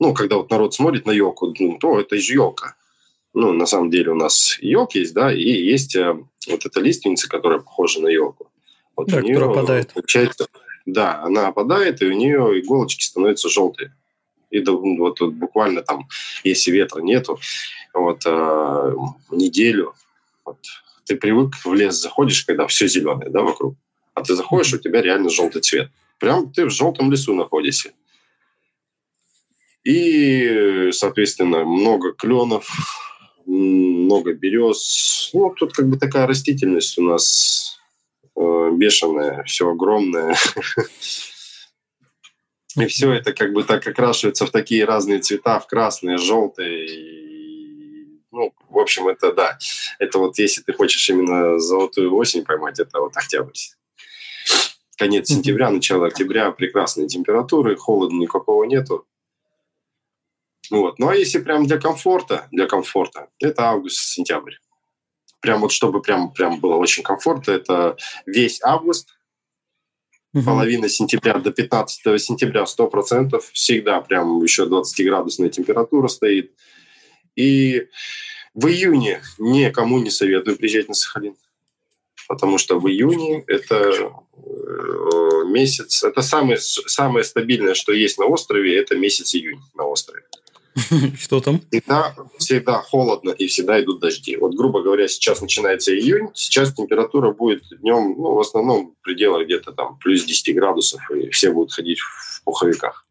[0.00, 2.76] Ну, когда вот народ смотрит на елку, ну, то это же елка.
[3.34, 6.16] Ну, на самом деле у нас елки есть, да, и есть э,
[6.48, 8.50] вот эта лиственница, которая похожа на елку.
[8.96, 9.92] Вот да, которая опадает.
[9.92, 10.46] Получается,
[10.86, 13.94] да, она опадает, и у нее иголочки становятся желтые.
[14.50, 16.08] И ну, вот, вот буквально там,
[16.42, 17.38] если ветра нету,
[17.92, 18.94] вот э,
[19.30, 19.94] неделю,
[20.44, 20.58] вот,
[21.04, 23.74] ты привык в лес заходишь, когда все зеленое, да, вокруг.
[24.14, 25.90] А ты заходишь, у тебя реально желтый цвет.
[26.18, 27.92] Прям ты в желтом лесу находишься.
[29.84, 32.68] И, соответственно, много кленов,
[33.46, 35.30] много берез.
[35.32, 37.78] Ну, тут как бы такая растительность у нас
[38.36, 40.36] э, бешеная, все огромное.
[42.76, 46.86] И все это как бы так окрашивается в такие разные цвета, в красные, желтые.
[48.30, 49.58] Ну, в общем, это да.
[49.98, 53.54] Это вот если ты хочешь именно золотую осень поймать, это вот октябрь
[54.98, 59.06] конец сентября, начало октября, прекрасные температуры, холода никакого нету.
[60.70, 60.98] Вот.
[60.98, 64.54] Ну а если прям для комфорта, для комфорта, это август-сентябрь.
[65.40, 67.96] Прям вот чтобы прям, прям было очень комфортно, это
[68.26, 69.08] весь август,
[70.34, 70.44] угу.
[70.44, 76.52] половина сентября до 15 сентября 100%, всегда прям еще 20-градусная температура стоит.
[77.36, 77.86] И
[78.52, 81.36] в июне никому не советую приезжать на Сахалин
[82.28, 84.12] потому что в июне это
[85.46, 90.22] месяц, это самое, самое стабильное, что есть на острове, это месяц июнь на острове.
[91.18, 91.60] Что там?
[91.70, 94.36] Всегда, всегда холодно и всегда идут дожди.
[94.36, 99.44] Вот, грубо говоря, сейчас начинается июнь, сейчас температура будет днем, ну, в основном в пределах
[99.46, 103.06] где-то там плюс 10 градусов, и все будут ходить в пуховиках.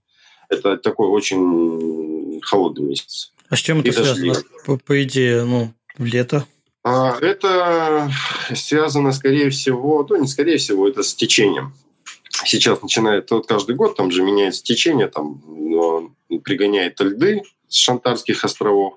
[0.50, 3.34] Это такой очень холодный месяц.
[3.50, 4.36] А с чем это и связано?
[4.66, 6.46] По, по идее, ну, лето?
[6.90, 8.10] А, это
[8.56, 11.74] связано, скорее всего, ну, не скорее всего, это с течением.
[12.46, 15.42] Сейчас начинает, вот каждый год там же меняется течение, там
[16.46, 18.94] пригоняет льды с Шантарских островов,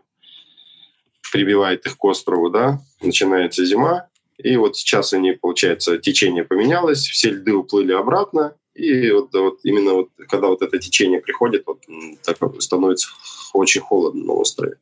[1.32, 4.06] прибивает их к острову, да, начинается зима,
[4.38, 9.94] и вот сейчас они, получается, течение поменялось, все льды уплыли обратно, и вот, вот именно
[9.94, 11.82] вот, когда вот это течение приходит, вот
[12.22, 13.08] так становится
[13.52, 14.76] очень холодно на острове.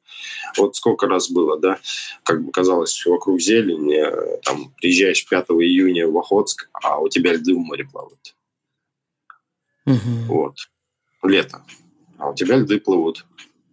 [0.57, 1.79] Вот сколько раз было, да,
[2.23, 7.33] как бы казалось, вокруг зелени, э, там, приезжаешь 5 июня в Охотск, а у тебя
[7.33, 8.35] льды в море плавают.
[9.87, 10.27] Угу.
[10.29, 10.57] Вот.
[11.23, 11.65] Лето.
[12.19, 13.25] А у тебя льды плывут.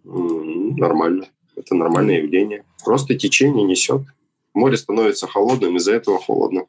[0.05, 1.27] М-м, нормально.
[1.55, 2.63] Это нормальное явление.
[2.83, 4.01] Просто течение несет.
[4.53, 6.67] Море становится холодным, из-за этого холодно.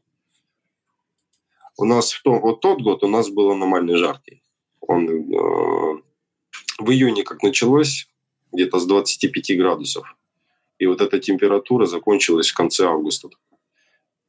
[1.79, 4.43] У нас в том, вот тот год у нас был аномальный жаркий.
[4.81, 6.03] Он э,
[6.79, 8.09] в июне, как началось,
[8.53, 10.17] где-то с 25 градусов.
[10.79, 13.29] И вот эта температура закончилась в конце августа.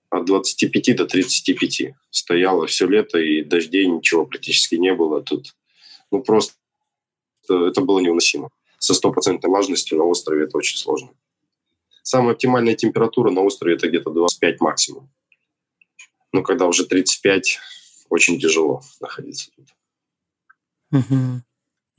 [0.10, 5.22] От 25 до 35 стояло все лето, и дождей ничего практически не было.
[5.22, 5.56] Тут
[6.12, 6.54] ну просто
[7.50, 8.50] это было невыносимо.
[8.80, 11.10] Со стопроцентной влажностью на острове это очень сложно.
[12.04, 15.10] Самая оптимальная температура на острове это где-то 25 максимум.
[16.34, 17.60] Но когда уже 35,
[18.10, 19.68] очень тяжело находиться тут.
[20.92, 21.42] Угу.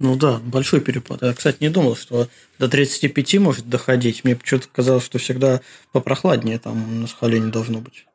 [0.01, 1.23] Ну да, большой перепад.
[1.23, 2.29] Я, кстати, не думал, что
[2.59, 4.23] до 35 может доходить.
[4.23, 5.61] Мне почему-то казалось, что всегда
[5.93, 8.07] попрохладнее там на Сахалине должно быть.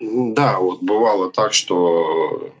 [0.00, 2.52] Да, вот бывало так, что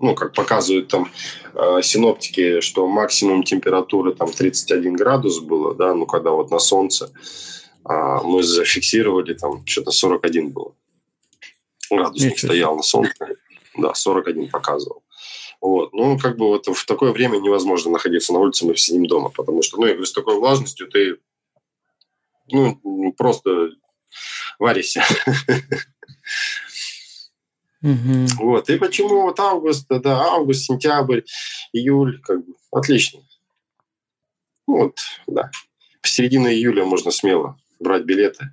[0.00, 1.10] ну, как показывают там
[1.54, 7.10] э, синоптики, что максимум температуры там 31 градус было, да, ну, когда вот на солнце
[7.88, 10.72] э, мы зафиксировали, там что-то 41 было.
[11.96, 13.36] Градусник стоял на солнце,
[13.76, 15.02] да, 41 показывал.
[15.60, 15.92] Вот.
[15.92, 19.62] Ну, как бы вот в такое время невозможно находиться на улице, мы сидим дома, потому
[19.62, 21.18] что, ну, я говорю, с такой влажностью ты,
[22.48, 23.70] ну, просто
[24.58, 25.02] варишься.
[27.82, 28.26] Угу.
[28.40, 28.70] Вот.
[28.70, 31.20] И почему вот август, да, август, сентябрь,
[31.72, 33.20] июль, как бы, отлично.
[34.66, 35.50] Ну, вот, да.
[36.00, 38.50] В середину июля можно смело брать билеты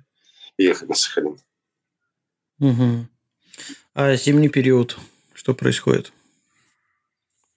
[0.58, 1.38] и ехать на Сахалин.
[2.60, 3.08] Угу.
[3.94, 4.96] А зимний период,
[5.34, 6.14] что происходит?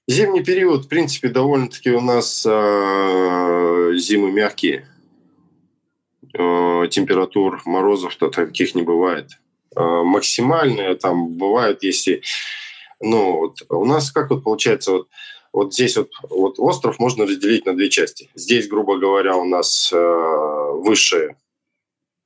[0.05, 4.85] Зимний период, в принципе, довольно-таки у нас э, зимы мягкие.
[6.33, 9.39] Э, температур морозов-то таких не бывает.
[9.77, 12.21] Э, максимальные там бывают, если...
[12.99, 15.07] Ну, вот у нас как вот получается, вот,
[15.53, 18.29] вот здесь вот, вот остров можно разделить на две части.
[18.35, 21.37] Здесь, грубо говоря, у нас э, выше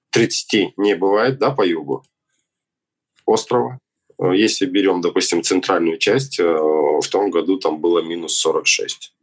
[0.10, 2.04] 30 не бывает, да, по югу
[3.28, 3.80] острова.
[4.20, 9.14] Э, если берем, допустим, центральную часть, э, в том году там было минус 46.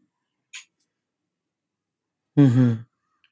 [2.37, 2.79] Угу.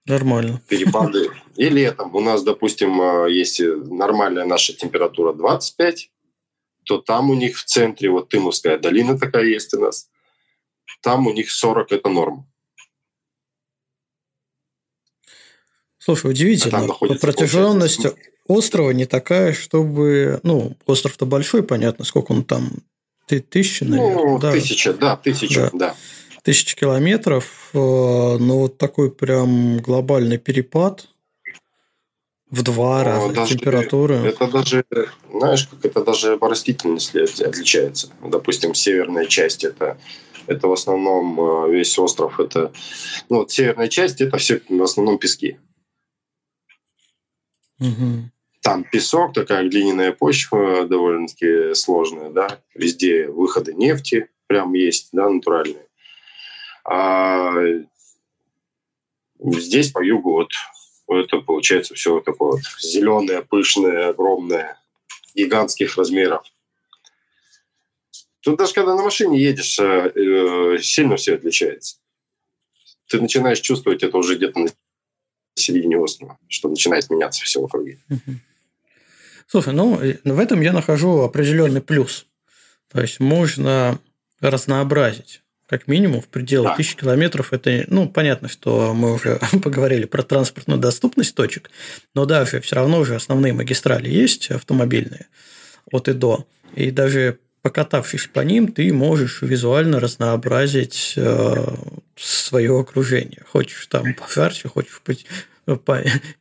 [0.06, 0.60] Нормально.
[0.68, 1.30] Перепады.
[1.56, 6.10] И летом у нас, допустим, э, если нормальная наша температура 25,
[6.84, 10.10] то там у них в центре, вот Тымовская долина такая есть у нас,
[11.00, 12.46] там у них 40– это норма.
[15.98, 16.84] Слушай, удивительно.
[16.84, 18.06] А протяженность
[18.46, 20.40] острова не такая, чтобы...
[20.42, 22.70] Ну, остров-то большой, понятно, сколько он там?
[23.26, 24.14] Ты тысяча, наверное?
[24.14, 24.52] Ну, да.
[24.52, 25.78] тысяча, да, тысяча, да.
[25.78, 25.94] да.
[26.42, 31.08] Тысяча километров, э, но вот такой прям глобальный перепад
[32.50, 34.16] в два но раза даже, температуры.
[34.16, 34.84] Это даже,
[35.32, 38.10] знаешь, как это даже по растительности отличается.
[38.22, 39.96] Допустим, северная часть это
[40.46, 42.72] это в основном э, весь остров, это,
[43.28, 45.58] ну, вот северная часть, это все в основном пески.
[47.80, 48.30] Угу.
[48.64, 52.62] Там песок, такая глиняная почва довольно-таки сложная, да.
[52.74, 55.86] Везде выходы нефти прям есть, да, натуральные.
[56.82, 57.52] А
[59.38, 60.50] здесь по югу вот
[61.08, 64.80] это получается все вот такое вот зеленое, пышное, огромное,
[65.34, 66.42] гигантских размеров.
[68.40, 71.98] Тут даже когда на машине едешь, э, э, сильно все отличается.
[73.08, 74.68] Ты начинаешь чувствовать это уже где-то на
[75.54, 77.98] середине острова, что начинает меняться все в округе.
[79.46, 82.26] Слушай, ну, в этом я нахожу определенный плюс.
[82.92, 83.98] То есть можно
[84.40, 86.76] разнообразить как минимум в пределах да.
[86.76, 87.52] тысячи километров.
[87.52, 91.70] Это, ну, понятно, что мы уже поговорили про транспортную доступность точек,
[92.14, 95.26] но даже все равно уже основные магистрали есть автомобильные
[95.90, 96.46] от и до.
[96.74, 101.74] И даже покатавшись по ним, ты можешь визуально разнообразить э,
[102.14, 103.42] свое окружение.
[103.50, 105.24] Хочешь там пожарче, хочешь быть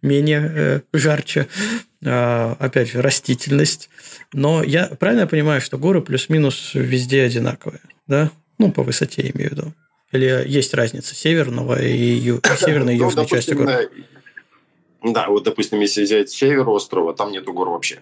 [0.02, 1.48] менее э, жарче,
[2.06, 3.90] а, опять же, растительность.
[4.34, 8.32] Но я правильно понимаю, что горы плюс-минус везде одинаковые, да?
[8.58, 9.74] Ну, по высоте имею в виду.
[10.12, 12.40] Или есть разница северного и, ю...
[12.58, 13.70] северной и ну, южной части гор?
[15.04, 18.00] Да, вот, допустим, если взять север острова, там нету гор вообще.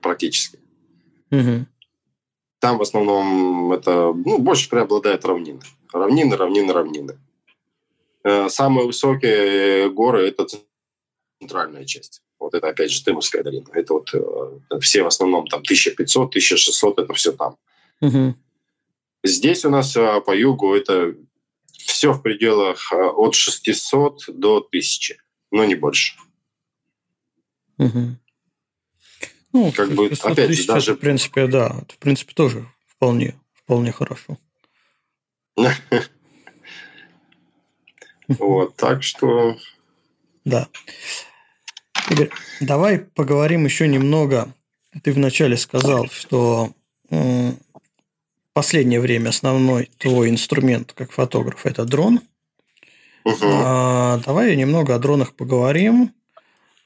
[0.00, 0.58] Практически.
[1.30, 1.66] Угу.
[2.60, 5.60] Там в основном это, ну, больше преобладает равнины.
[5.92, 7.18] Равнины, равнины, равнины.
[8.24, 10.46] Э, самые высокие горы– это
[11.38, 12.22] центральная часть.
[12.38, 13.68] Вот это, опять же, Тымовская долина.
[13.74, 17.56] Это вот э, все в основном там 1500, 1600, это все там.
[18.00, 18.34] Угу.
[19.24, 21.14] Здесь у нас э, по югу это
[21.78, 25.16] все в пределах от 600 до 1000,
[25.50, 26.16] но не больше.
[27.78, 28.16] Угу.
[29.52, 30.94] Ну, как бы, опять же, даже...
[30.94, 34.38] в принципе, да, в принципе, тоже вполне, вполне хорошо.
[38.28, 39.56] Вот, так что...
[40.44, 40.68] Да.
[42.10, 42.30] Игорь,
[42.60, 44.52] давай поговорим еще немного.
[45.02, 46.72] Ты вначале сказал, что
[48.52, 52.20] последнее время основной твой инструмент как фотограф– это дрон.
[53.24, 53.36] Угу.
[53.42, 56.14] А, давай немного о дронах поговорим.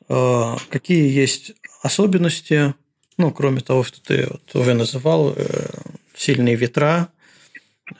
[0.08, 1.52] А, какие есть
[1.82, 2.74] особенности,
[3.16, 5.46] ну, кроме того, что ты вот уже называл э,
[6.16, 7.08] сильные ветра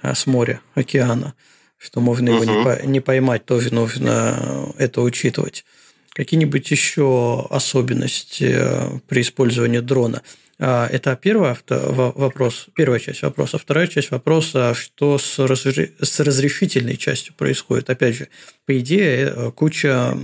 [0.03, 1.35] э, с моря, океана–
[1.79, 5.65] что можно его не, не поймать, тоже нужно это учитывать.
[6.13, 10.23] Какие-нибудь еще особенности э, при использовании дрона?
[10.59, 13.59] А, это первый вопрос, первая часть вопроса.
[13.59, 15.95] Вторая часть вопроса, что с, разри...
[16.01, 17.89] с разрешительной частью происходит.
[17.91, 18.29] Опять же,
[18.67, 20.19] по идее, э, куча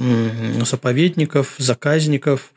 [0.65, 2.53] заповедников, заказников,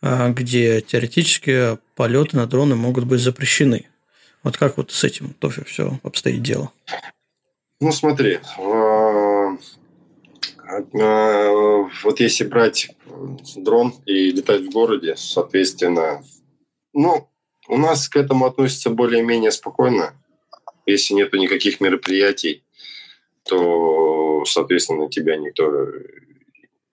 [0.00, 3.88] а, где теоретически полеты на дроны могут быть запрещены.
[4.42, 6.72] Вот как вот с этим тоже все обстоит дело?
[7.82, 8.40] Ну, смотри,
[12.02, 12.90] вот если брать
[13.56, 16.22] дрон и летать в городе, соответственно,
[16.92, 17.28] ну,
[17.68, 20.12] у нас к этому относятся более-менее спокойно.
[20.84, 22.64] Если нету никаких мероприятий,
[23.44, 25.86] то, соответственно, тебя никто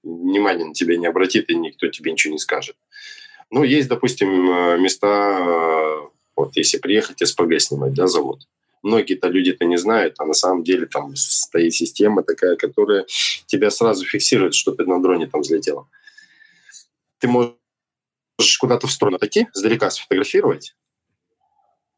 [0.04, 2.78] внимания на тебя не обратит, и никто тебе ничего не скажет.
[3.50, 4.30] Ну, есть, допустим,
[4.82, 6.00] места,
[6.36, 8.48] вот если приехать СПГ снимать, да, завод.
[8.84, 13.06] Многие-то люди-то не знают, а на самом деле там стоит система такая, которая
[13.46, 15.88] тебя сразу фиксирует, что ты на дроне там взлетел.
[17.20, 20.76] Ты можешь куда-то в сторону отойти, сдалека сфотографировать.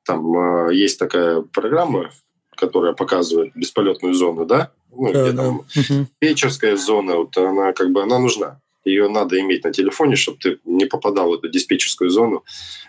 [0.04, 2.12] Там э, есть такая программа,
[2.56, 4.72] которая показывает бесполетную зону, да?
[4.92, 5.44] Ну, да, где да.
[5.44, 8.60] там вечерская зона, вот она как бы она нужна.
[8.86, 12.44] Ее надо иметь на телефоне, чтобы ты не попадал в эту диспетчерскую зону.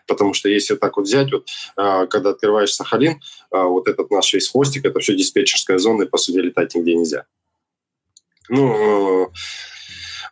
[0.07, 3.21] Потому что если так вот взять, вот, а, когда открываешь Сахалин,
[3.51, 7.27] вот этот наш весь хвостик, это все диспетчерская зона, и, по сути, летать нигде нельзя.
[8.49, 9.31] Ну,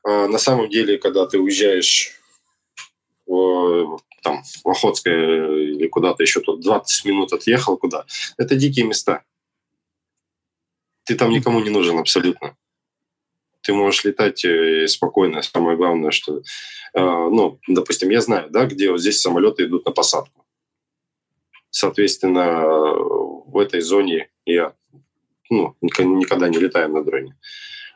[0.04, 2.18] а, на самом деле, когда ты уезжаешь
[4.22, 8.06] там, в Охотское или куда-то еще тут 20 минут отъехал куда.
[8.36, 9.22] Это дикие места.
[11.04, 12.56] Ты там никому не нужен абсолютно.
[13.62, 15.42] Ты можешь летать э, спокойно.
[15.42, 16.40] Самое главное, что, э,
[16.94, 20.44] ну, допустим, я знаю, да, где вот здесь самолеты идут на посадку.
[21.78, 24.74] Соответственно, в этой зоне я
[25.48, 27.36] ну, никогда не летаю на дроне.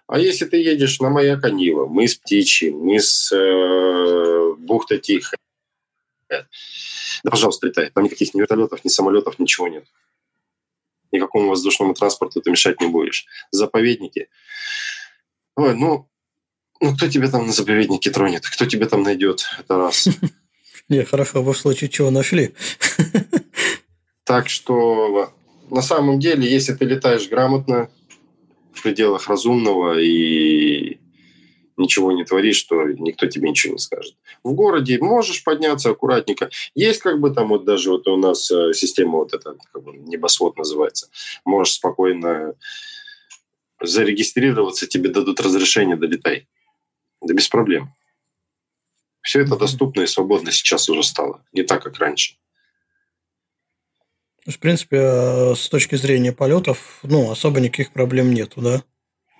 [0.06, 5.36] А если ты едешь на маяк Анива, мы с Птичьей, мы с э, бухта Тихая,
[6.28, 6.46] да,
[7.24, 7.90] пожалуйста, летай.
[7.90, 9.84] Там никаких ни вертолетов, ни самолетов, ничего нет.
[11.10, 13.26] Никакому воздушному транспорту ты мешать не будешь.
[13.50, 14.28] Заповедники.
[15.56, 16.08] Ой, ну,
[16.80, 18.44] ну кто тебя там на заповеднике тронет?
[18.46, 19.44] Кто тебя там найдет?
[19.58, 20.06] Это раз.
[20.88, 22.54] Не, хорошо, вы в случае чего нашли.
[24.24, 25.32] Так что
[25.70, 27.90] на самом деле, если ты летаешь грамотно,
[28.72, 30.98] в пределах разумного и
[31.76, 34.14] ничего не творишь, что никто тебе ничего не скажет.
[34.42, 36.50] В городе можешь подняться аккуратненько.
[36.74, 39.96] Есть как бы там вот даже вот у нас э, система вот эта, как бы
[39.96, 41.08] небосвод называется.
[41.44, 42.54] Можешь спокойно
[43.80, 46.46] зарегистрироваться, тебе дадут разрешение, долетай.
[47.20, 47.94] Да без проблем.
[49.22, 51.44] Все это доступно и свободно сейчас уже стало.
[51.52, 52.36] Не так, как раньше.
[54.46, 58.82] В принципе, э, с точки зрения полетов, ну, особо никаких проблем нету, да?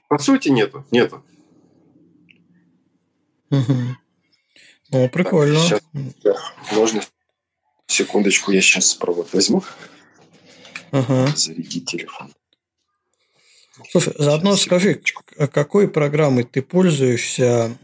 [0.08, 0.84] По сути, нету.
[0.92, 1.24] Нету.
[3.50, 3.74] Угу.
[4.90, 5.58] Ну, прикольно.
[5.68, 6.40] Так, сейчас,
[6.72, 7.02] можно
[7.86, 9.64] секундочку, я сейчас провод возьму.
[10.92, 11.26] Ага.
[11.34, 12.32] Зарядить телефон.
[13.90, 15.02] Слушай, заодно сейчас, скажи,
[15.36, 17.76] а какой программой ты пользуешься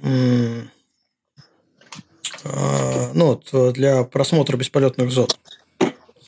[2.45, 5.29] а, ну, вот, для просмотра бесполетных зон?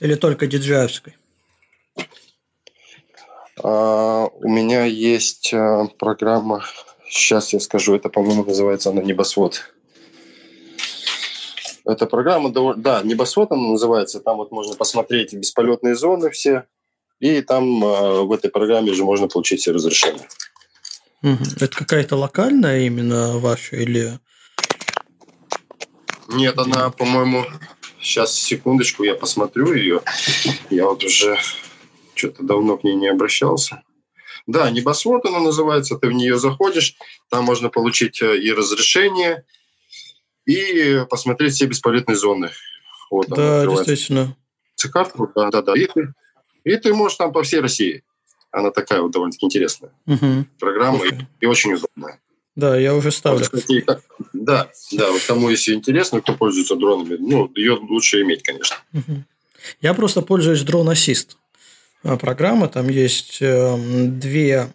[0.01, 1.17] Или только диджеевской?
[3.63, 6.65] А, у меня есть а, программа
[7.11, 9.73] Сейчас я скажу, это, по-моему, называется она «Небосвод».
[11.85, 14.21] Эта программа, да, «Небосвод» она называется.
[14.21, 16.67] Там вот можно посмотреть бесполетные зоны все.
[17.19, 20.29] И там э, в этой программе же можно получить все разрешения.
[21.23, 24.21] Это какая-то локальная именно ваша или...
[26.29, 27.45] Нет, она, по-моему,
[28.01, 30.03] сейчас секундочку, я посмотрю ее.
[30.71, 31.39] Я вот уже
[32.15, 33.83] что-то давно к ней не обращался.
[34.47, 36.97] Да, небосвод она называется, ты в нее заходишь,
[37.29, 39.45] там можно получить э, и разрешение,
[40.47, 42.51] и посмотреть все бесполетные зоны.
[43.11, 44.37] Вот да, действительно.
[44.93, 45.75] Карту, да, да, да.
[45.75, 46.15] И ты,
[46.65, 48.03] и ты можешь там по всей России.
[48.51, 49.93] Она такая вот довольно-таки интересная.
[50.07, 50.47] Угу.
[50.59, 52.19] Программа и, и очень удобная.
[52.61, 53.41] Да, я уже ставлю.
[53.41, 53.85] Вот, кстати,
[54.33, 58.77] да, да, вот кому если интересно, кто пользуется дронами, ну, ее лучше иметь, конечно.
[58.93, 59.25] Угу.
[59.81, 61.37] Я просто пользуюсь дрон ассист.
[62.03, 62.69] А, программа.
[62.69, 64.73] Там есть эм, две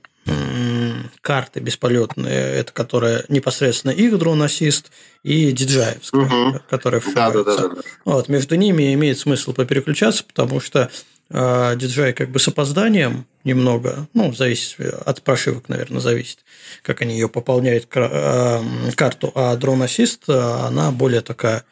[1.22, 4.91] карты бесполетные, это которая непосредственно их дрон-ассист
[5.24, 6.60] и диджаевская, угу.
[6.70, 7.82] которая да, да, да, да.
[8.06, 10.90] Вот, между ними имеет смысл попереключаться, потому что
[11.30, 16.40] DJI как бы с опозданием немного, ну, зависит от прошивок, наверное, зависит,
[16.82, 18.62] как они ее пополняют э,
[18.96, 21.64] карту, а дрон-ассист, она более такая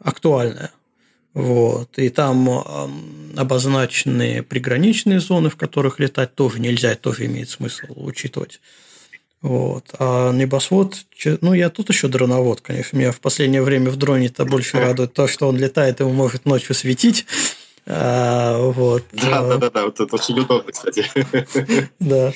[0.00, 0.70] актуальная.
[1.34, 1.98] Вот.
[1.98, 2.48] И там
[3.36, 8.60] обозначены приграничные зоны, в которых летать тоже нельзя, тоже имеет смысл учитывать.
[9.40, 9.84] Вот.
[9.98, 10.96] А небосвод,
[11.40, 12.96] ну, я тут еще дроновод, конечно.
[12.96, 16.74] Меня в последнее время в дроне-то больше радует то, что он летает, и может ночью
[16.74, 17.26] светить.
[17.90, 19.04] А, вот.
[19.12, 21.04] Да, да, да, да, вот это очень удобно, кстати.
[21.98, 22.32] Да,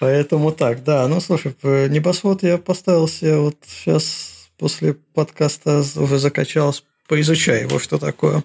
[0.00, 1.06] поэтому так, да.
[1.06, 7.98] Ну, слушай, небосвод я поставил себе вот сейчас после подкаста уже закачался поизучай его, что
[7.98, 8.42] такое.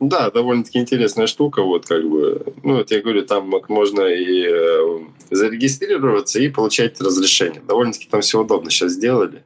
[0.00, 4.98] Да, довольно-таки интересная штука, вот как бы, ну, вот я говорю, там можно и э,
[5.30, 7.62] зарегистрироваться и получать разрешение.
[7.66, 9.42] Довольно-таки там все удобно сейчас сделали.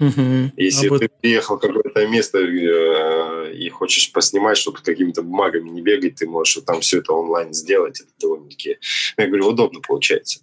[0.00, 0.52] Угу.
[0.56, 3.21] Если а ты приехал в какое-то место э,
[3.52, 7.52] и хочешь поснимать, чтобы какими-то бумагами не бегать, ты можешь вот там все это онлайн
[7.52, 8.00] сделать.
[8.00, 8.78] Это довольно-таки,
[9.16, 10.40] я говорю, удобно получается.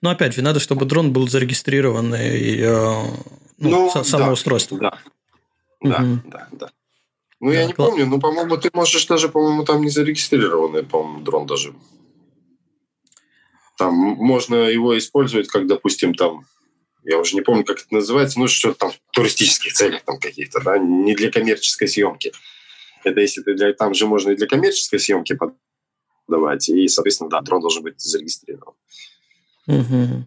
[0.00, 3.02] Но опять же, надо, чтобы дрон был зарегистрирован и э,
[3.58, 4.78] ну, ну, само да, устройство.
[4.78, 4.98] Да,
[5.82, 6.20] да, угу.
[6.30, 6.70] да, да.
[7.40, 7.90] Ну, да, я не класс.
[7.90, 11.74] помню, но, по-моему, ты можешь даже, по-моему, там не зарегистрированный, по-моему, дрон даже.
[13.76, 16.46] Там можно его использовать, как, допустим, там,
[17.06, 20.60] я уже не помню, как это называется, ну, что-то там в туристических целях там каких-то,
[20.60, 22.32] да, не для коммерческой съемки.
[23.04, 25.38] Это если ты для, там же можно и для коммерческой съемки
[26.26, 28.74] подавать, и, соответственно, да, дрон должен быть зарегистрирован.
[29.68, 30.26] Угу.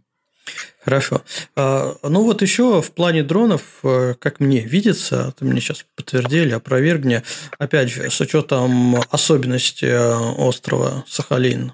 [0.84, 1.22] Хорошо.
[1.56, 6.54] А, ну вот еще в плане дронов, э, как мне видится, ты мне сейчас подтвердили,
[6.54, 7.22] опровергни,
[7.58, 11.74] опять же, с учетом особенностей э, острова Сахалин,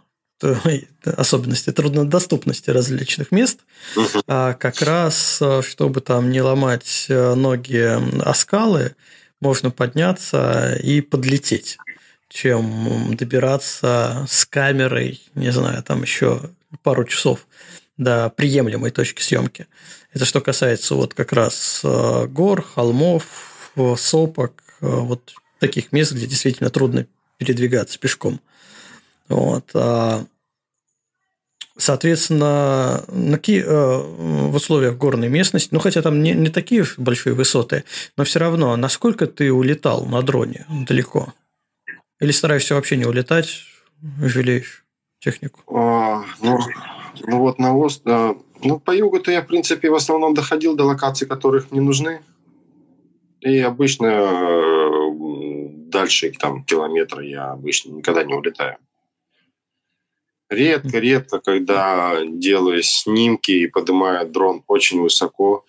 [1.03, 3.59] особенности труднодоступности различных мест,
[4.27, 8.95] а как раз, э, чтобы там не ломать ноги о скалы,
[9.41, 11.77] можно подняться и подлететь,
[12.29, 16.49] чем добираться с камерой, не знаю, там еще
[16.83, 17.47] пару часов
[17.97, 19.67] до приемлемой точки съемки.
[20.13, 26.13] Это что касается вот как раз э, гор, холмов, э, сопок, э, вот таких мест,
[26.13, 27.07] где действительно трудно
[27.37, 28.41] передвигаться пешком.
[29.29, 29.71] Вот.
[29.73, 30.25] А,
[31.77, 37.83] соответственно, в условиях горной местности, ну хотя там не, не такие большие высоты,
[38.17, 41.33] но все равно, насколько ты улетал на дроне далеко?
[42.19, 43.63] Или стараешься вообще не улетать,
[44.21, 44.85] жалеешь
[45.19, 45.61] технику?
[45.67, 46.59] А, ну,
[47.21, 48.03] ну вот на ост...
[48.63, 52.21] Ну, по югу-то я, в принципе, в основном доходил до локаций, которых не нужны.
[53.41, 55.11] И обычно э,
[55.91, 58.77] дальше там километра я обычно никогда не улетаю.
[60.55, 65.65] Редко, редко, когда делаю снимки и поднимаю дрон очень высоко.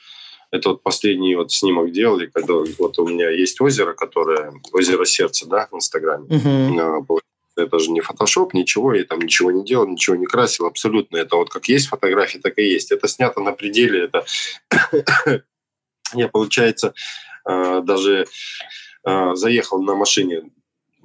[0.50, 5.46] Это вот последний вот снимок делали, когда вот у меня есть озеро, которое озеро сердца,
[5.46, 6.26] да, в Инстаграме.
[6.28, 7.20] Uh-huh
[7.56, 11.16] это же не фотошоп, ничего, я там ничего не делал, ничего не красил, абсолютно.
[11.16, 12.92] Это вот как есть фотографии, так и есть.
[12.92, 14.24] Это снято на пределе, это
[16.14, 16.94] я, получается,
[17.48, 18.26] э, даже
[19.06, 20.50] э, заехал на машине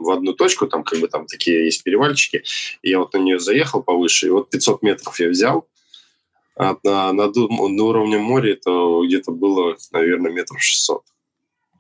[0.01, 2.43] в одну точку, там как бы там такие есть перевальчики,
[2.81, 5.67] и я вот на нее заехал повыше, и вот 500 метров я взял,
[6.55, 11.03] а на, над, на уровне моря это где-то было, наверное, метров 600.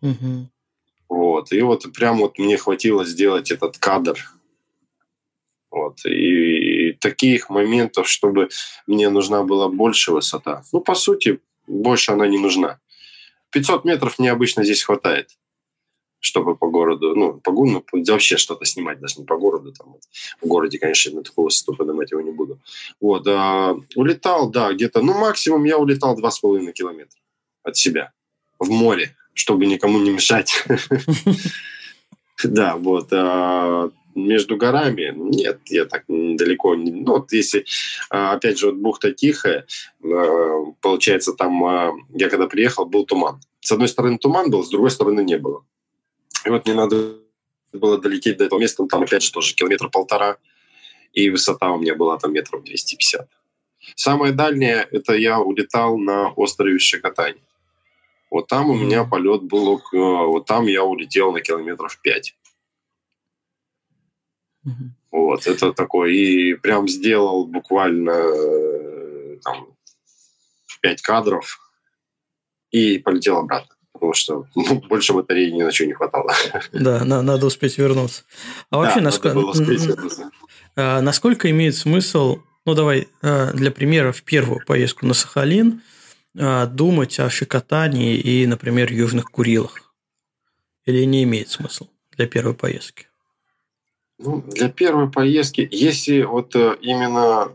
[0.01, 0.47] Угу.
[1.09, 1.51] Вот.
[1.51, 4.17] И вот прям вот мне хватило сделать этот кадр
[5.71, 6.05] вот.
[6.05, 8.49] И таких моментов, чтобы
[8.87, 10.63] мне нужна была больше высота.
[10.73, 12.79] Ну, по сути, больше она не нужна.
[13.51, 15.37] 500 метров мне обычно здесь хватает,
[16.21, 19.73] чтобы по городу, ну, по городу, ну, вообще что-то снимать, даже не по городу.
[19.73, 20.01] Там, вот.
[20.41, 22.59] В городе, конечно, на такую высоту поднимать его не буду.
[23.01, 23.27] Вот.
[23.27, 27.19] А, улетал, да, где-то, ну, максимум я улетал 2,5 километра
[27.63, 28.11] от себя
[28.59, 30.65] в море, чтобы никому не мешать.
[32.43, 33.09] Да, вот.
[33.11, 36.75] А, между горами нет, я так далеко.
[36.75, 37.65] Ну, вот если,
[38.09, 39.65] а, опять же, вот бухта Тихая,
[40.03, 41.63] а, получается, там
[42.13, 43.39] я когда приехал, был туман.
[43.59, 45.63] С одной стороны туман был, с другой стороны не было.
[46.45, 47.17] И вот мне надо
[47.73, 50.37] было долететь до этого места, там опять же тоже километр полтора,
[51.13, 53.29] и высота у меня была там метров 250.
[53.95, 57.39] Самое дальнее, это я улетал на острове Шикотань.
[58.29, 62.35] Вот там у меня полет был, вот там я улетел на километров 5.
[64.63, 64.73] Угу.
[65.11, 69.75] Вот, это такой, и прям сделал буквально э, там,
[70.81, 71.59] пять кадров
[72.69, 73.75] и полетел обратно.
[74.01, 76.33] Потому что ну, больше батареи ни на что не хватало.
[76.73, 78.23] Да, на, надо успеть вернуться.
[78.71, 79.39] А вообще, да, насколько,
[80.75, 85.83] а, насколько имеет смысл, ну давай а, для примера в первую поездку на Сахалин
[86.35, 89.93] а, думать о Шикотании и, например, Южных Курилах?
[90.85, 91.87] Или не имеет смысла
[92.17, 93.05] для первой поездки?
[94.17, 97.51] Ну, для первой поездки, если вот э, именно...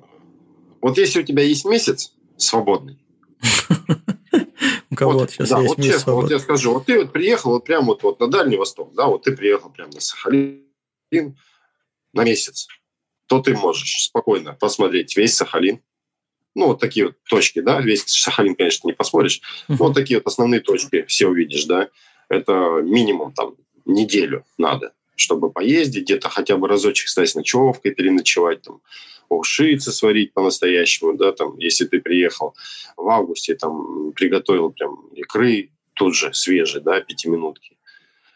[0.81, 2.99] Вот если у тебя есть месяц свободный,
[4.97, 6.23] кого вот, сейчас да, есть вот честно, свободный.
[6.23, 9.07] вот я скажу, вот ты вот приехал вот прямо вот, вот на Дальний Восток, да,
[9.07, 10.65] вот ты приехал прямо на Сахалин
[12.13, 12.67] на месяц,
[13.27, 15.81] то ты можешь спокойно посмотреть весь Сахалин,
[16.55, 20.27] ну, вот такие вот точки, да, весь Сахалин, конечно, не посмотришь, но вот такие вот
[20.27, 21.89] основные точки все увидишь, да,
[22.29, 23.55] это минимум там
[23.85, 28.81] неделю надо чтобы поездить, где-то хотя бы разочек стать с ночевкой, переночевать, там,
[29.29, 32.55] ушицы сварить по-настоящему, да, там, если ты приехал
[32.97, 37.77] в августе, там, приготовил прям икры тут же свежие, да, пятиминутки.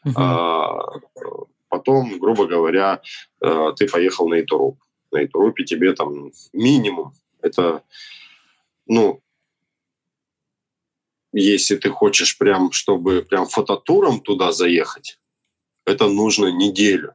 [0.07, 0.13] Uh-huh.
[0.17, 3.01] А, потом потом, грубо говоря,
[3.41, 4.79] э, ты поехал на Итуруп.
[5.13, 7.13] На Итурупе тебе там минимум,
[7.43, 7.83] это,
[8.87, 9.21] ну,
[11.33, 15.19] если ты хочешь прям, чтобы прям фототуром туда заехать,
[15.87, 17.15] это нужно неделю.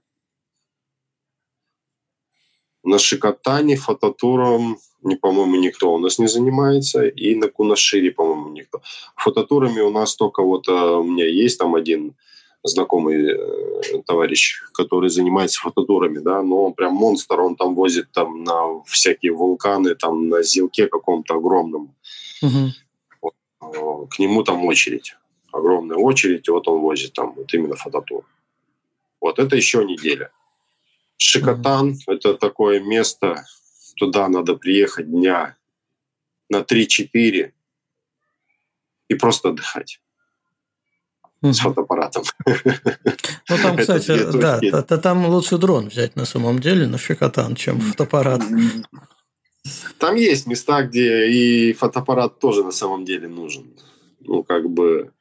[2.85, 8.81] На Шикотане фототуром, не, по-моему, никто у нас не занимается, и на Кунашире, по-моему, никто.
[9.15, 12.13] Фототурами у нас только вот а, у меня есть там один
[12.63, 18.43] знакомый э, товарищ, который занимается фототурами, да, но он прям монстр, он там возит там
[18.43, 21.93] на всякие вулканы, там на зилке каком-то огромном.
[22.41, 23.31] Угу.
[23.61, 25.15] Вот, к нему там очередь,
[25.51, 28.25] огромная очередь, и вот он возит там вот именно фототур.
[29.21, 30.31] Вот это еще неделя.
[31.17, 33.45] Шикотан угу.– это такое место,
[33.95, 35.55] туда надо приехать дня
[36.49, 37.51] на 3-4
[39.07, 40.01] и просто отдыхать
[41.41, 42.23] с фотоаппаратом.
[42.45, 47.79] Ну, там, кстати, да, то, там лучше дрон взять на самом деле на Шикотан, чем
[47.79, 48.41] фотоаппарат.
[49.97, 53.73] Там есть места, где и фотоаппарат тоже на самом деле нужен.
[54.19, 55.11] Ну, как бы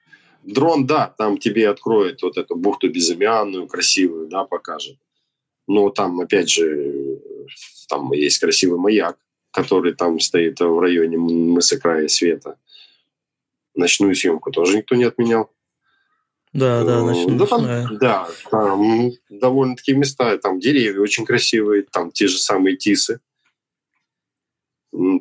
[0.43, 4.99] дрон, да, там тебе откроет вот эту бухту безымянную, красивую, да, покажет.
[5.67, 7.21] Но там, опять же,
[7.89, 9.19] там есть красивый маяк,
[9.51, 12.59] который там стоит в районе мыса края света.
[13.75, 15.51] Ночную съемку тоже никто не отменял.
[16.53, 17.37] Да, да, ночная.
[17.37, 23.21] Да, там, да, там довольно-таки места, там деревья очень красивые, там те же самые тисы.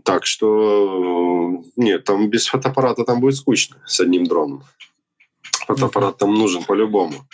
[0.03, 4.63] Так что нет, там без фотоаппарата там будет скучно с одним дроном.
[5.65, 7.25] Фотоаппарат там нужен по-любому.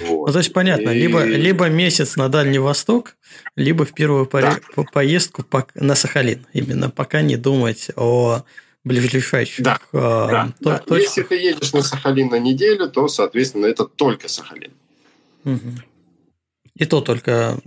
[0.00, 0.26] Вот.
[0.26, 0.98] Ну, то есть понятно, и...
[0.98, 3.16] либо, либо месяц на Дальний Восток,
[3.56, 4.58] либо в первую да.
[4.92, 5.44] поездку
[5.74, 6.46] на Сахалин.
[6.52, 8.42] Именно пока не думать о
[8.84, 9.80] ближайших да.
[9.92, 10.98] Э, да, то, да.
[10.98, 14.72] Если ты едешь на Сахалин на неделю, то, соответственно, это только Сахалин.
[15.44, 15.70] Угу.
[16.76, 17.58] И то только,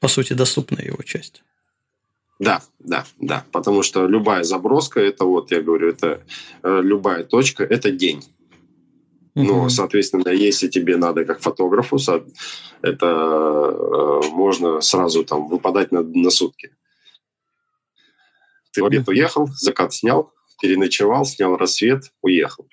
[0.00, 1.42] по сути, доступна его часть.
[2.38, 3.44] Да, да, да.
[3.52, 6.20] Потому что любая заброска, это вот, я говорю, это
[6.62, 8.22] э, любая точка, это день.
[9.36, 11.98] Но, соответственно, если тебе надо как фотографу,
[12.80, 16.70] это э, можно сразу там выпадать на, на сутки.
[18.72, 22.66] Ты в обед уехал, закат снял, переночевал, снял рассвет, уехал.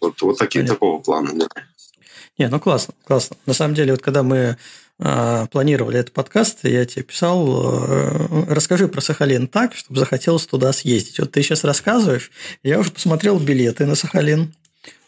[0.00, 1.30] Вот, вот такие, такого плана.
[1.32, 1.48] Да.
[2.38, 3.36] Не, ну классно, классно.
[3.46, 4.56] На самом деле, вот когда мы
[5.50, 11.18] планировали этот подкаст, я тебе писал, э, расскажи про Сахалин так, чтобы захотелось туда съездить.
[11.18, 12.30] Вот ты сейчас рассказываешь,
[12.62, 14.52] я уже посмотрел билеты на Сахалин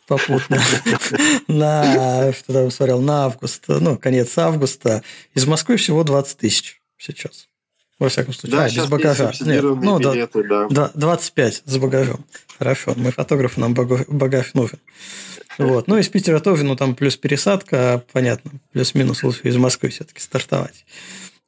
[0.06, 0.60] попутно
[1.48, 5.02] на что там смотрел на август, ну конец августа.
[5.34, 7.48] Из Москвы всего 20 тысяч сейчас.
[7.98, 8.58] Во всяком случае.
[8.58, 9.32] Да, а, без багажа.
[9.40, 10.90] Нет, ну, билеты, да.
[10.94, 12.24] 25 с багажом.
[12.58, 14.80] Хорошо, мы фотографы, нам багаж нужен.
[15.58, 15.86] Вот.
[15.86, 20.84] Ну, из Питера тоже, ну, там плюс пересадка, понятно, плюс-минус лучше из Москвы все-таки стартовать.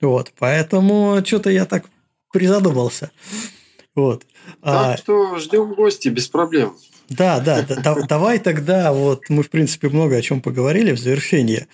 [0.01, 1.87] Вот, поэтому что-то я так
[2.33, 3.11] призадумался.
[3.95, 4.25] Вот.
[4.63, 6.77] Так а, что ждем гости без проблем.
[7.09, 11.69] Да, да, да, давай тогда, вот мы, в принципе, много о чем поговорили в завершение.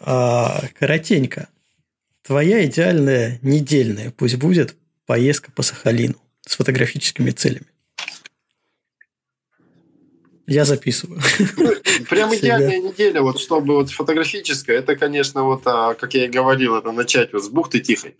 [0.00, 1.48] А, коротенько.
[2.22, 4.76] Твоя идеальная недельная, пусть будет,
[5.06, 6.16] поездка по Сахалину
[6.46, 7.66] с фотографическими целями.
[10.50, 11.20] Я записываю.
[11.56, 11.72] Ну,
[12.08, 16.74] прям идеальная неделя, вот чтобы вот фотографическая, это, конечно, вот, а, как я и говорил,
[16.74, 18.16] это начать вот с бухты Тихой,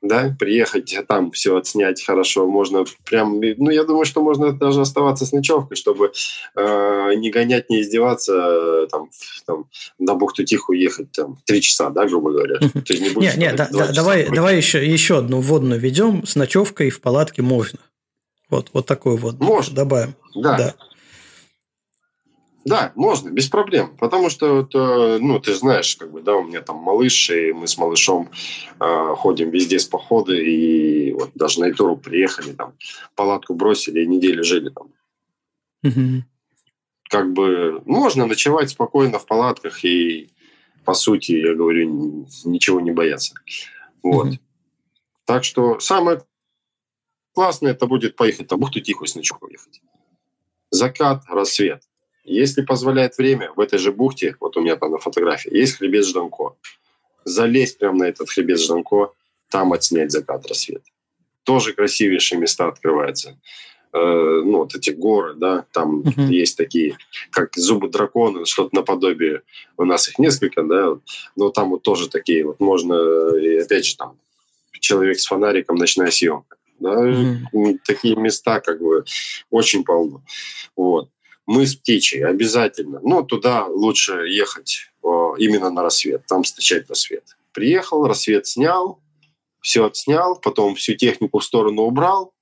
[0.00, 5.26] да, приехать, там все отснять хорошо, можно прям, ну, я думаю, что можно даже оставаться
[5.26, 6.12] с ночевкой, чтобы
[6.56, 9.10] э, не гонять, не издеваться, там,
[9.46, 9.66] там
[9.98, 12.60] на бухту Тихую ехать, там, три часа, да, грубо говоря.
[12.86, 13.34] Ты не будешь...
[13.34, 17.42] Не, не, да, да, давай, давай еще, еще одну вводную ведем, с ночевкой в палатке
[17.42, 17.78] можно.
[18.48, 19.74] Вот, вот такой вот можно.
[19.74, 20.14] добавим.
[20.34, 20.56] Да.
[20.56, 20.74] да.
[22.64, 23.94] Да, можно, без проблем.
[23.98, 27.52] Потому что, это, ну, ты же знаешь, как бы, да, у меня там малыш, и
[27.52, 28.30] мы с малышом
[28.80, 32.72] э, ходим везде с походы, и вот даже на Итуру приехали, там,
[33.14, 34.88] палатку бросили, и неделю жили там.
[35.82, 36.24] Угу.
[37.10, 40.30] Как бы можно ночевать спокойно в палатках, и,
[40.86, 43.34] по сути, я говорю, ничего не бояться.
[44.02, 44.28] Вот.
[44.28, 44.38] Угу.
[45.26, 46.22] Так что самое
[47.34, 49.82] классное это будет поехать на бухту Тихую с ночевкой ехать.
[50.70, 51.82] Закат, рассвет–
[52.24, 56.06] если позволяет время, в этой же бухте, вот у меня там на фотографии, есть хребет
[56.06, 56.56] Жданко.
[57.24, 59.12] Залезть прямо на этот хребет Жданко,
[59.50, 60.82] там отснять закат, рассвет.
[61.44, 63.38] Тоже красивейшие места открываются.
[63.92, 66.26] Э, ну, вот эти горы, да, там uh-huh.
[66.28, 66.96] есть такие,
[67.30, 69.42] как зубы дракона, что-то наподобие.
[69.76, 70.98] У нас их несколько, да,
[71.36, 74.18] но там вот тоже такие вот можно, и опять же, там
[74.80, 76.56] человек с фонариком, ночная съемка.
[76.80, 77.78] Да, uh-huh.
[77.86, 79.04] Такие места как бы
[79.50, 80.22] очень полно.
[80.74, 81.08] Вот.
[81.46, 83.00] Мы с птичьей обязательно.
[83.02, 84.90] Но туда лучше ехать
[85.38, 87.36] именно на рассвет, там встречать рассвет.
[87.52, 89.00] Приехал, рассвет снял,
[89.60, 92.34] все отснял, потом всю технику в сторону убрал,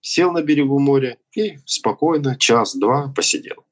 [0.00, 3.64] сел на берегу моря и спокойно час-два посидел.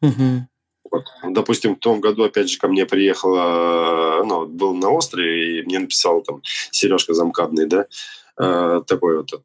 [0.00, 0.48] Угу.
[0.90, 1.04] Вот.
[1.30, 5.78] Допустим, в том году, опять же, ко мне приехала, ну, был на острове, и мне
[5.78, 7.86] написал там Сережка Замкадный, да,
[8.38, 9.36] э, такой вот э,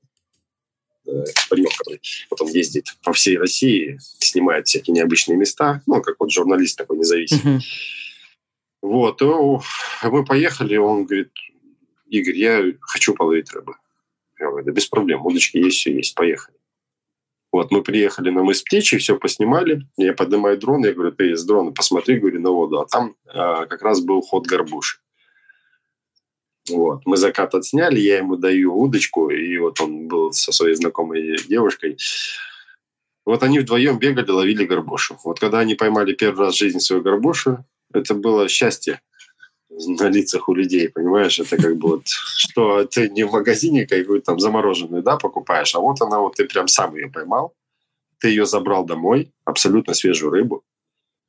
[1.50, 6.78] паренек, который потом ездит по всей России, снимает всякие необычные места, ну, как вот журналист
[6.78, 7.58] такой независимый.
[7.58, 7.62] Uh-huh.
[8.82, 11.32] Вот, и мы поехали, он говорит,
[12.08, 13.74] Игорь, я хочу половить рыбы.
[14.40, 16.56] Я говорю, да без проблем, удочки есть, все есть, поехали.
[17.52, 19.88] Вот, мы приехали на мыс Птичий, все поснимали.
[19.98, 22.80] Я поднимаю дрон, я говорю, ты из дрона посмотри, говорю, на воду.
[22.80, 25.02] А там а, как раз был ход горбуш.
[26.70, 31.38] Вот, мы закат отсняли, я ему даю удочку, и вот он был со своей знакомой
[31.48, 31.98] девушкой.
[33.26, 35.18] Вот они вдвоем бегали, ловили горбушу.
[35.24, 39.02] Вот когда они поймали первый раз в жизни свою горбушу, это было счастье
[39.70, 41.40] на лицах у людей, понимаешь?
[41.40, 45.80] Это как бы вот, что ты не в магазине какую-то там замороженную, да, покупаешь, а
[45.80, 47.54] вот она вот, ты прям сам ее поймал,
[48.20, 50.64] ты ее забрал домой, абсолютно свежую рыбу.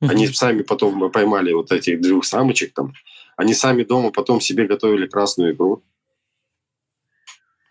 [0.01, 2.93] Они сами потом поймали вот этих двух самочек там,
[3.39, 5.81] они сами дома потом себе готовили красную икру.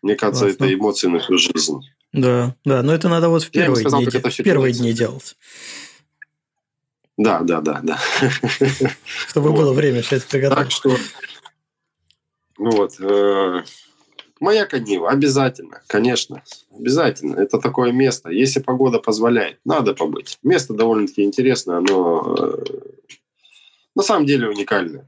[0.00, 0.64] Мне кажется, Классно.
[0.64, 1.80] это эмоции на всю жизнь.
[2.10, 5.36] Да, да, но это надо вот в первые, сказал, дни, в первые дни делать.
[7.18, 7.98] Да, да, да, да.
[9.28, 10.56] Чтобы было время все это приготовить.
[10.56, 10.96] Так что,
[12.56, 13.62] ну вот, э,
[14.40, 16.42] Маяк Нива, обязательно, конечно,
[16.74, 17.34] обязательно.
[17.34, 18.30] Это такое место.
[18.30, 20.38] Если погода позволяет, надо побыть.
[20.42, 22.64] Место довольно-таки интересное, оно э,
[23.94, 25.06] на самом деле уникальное.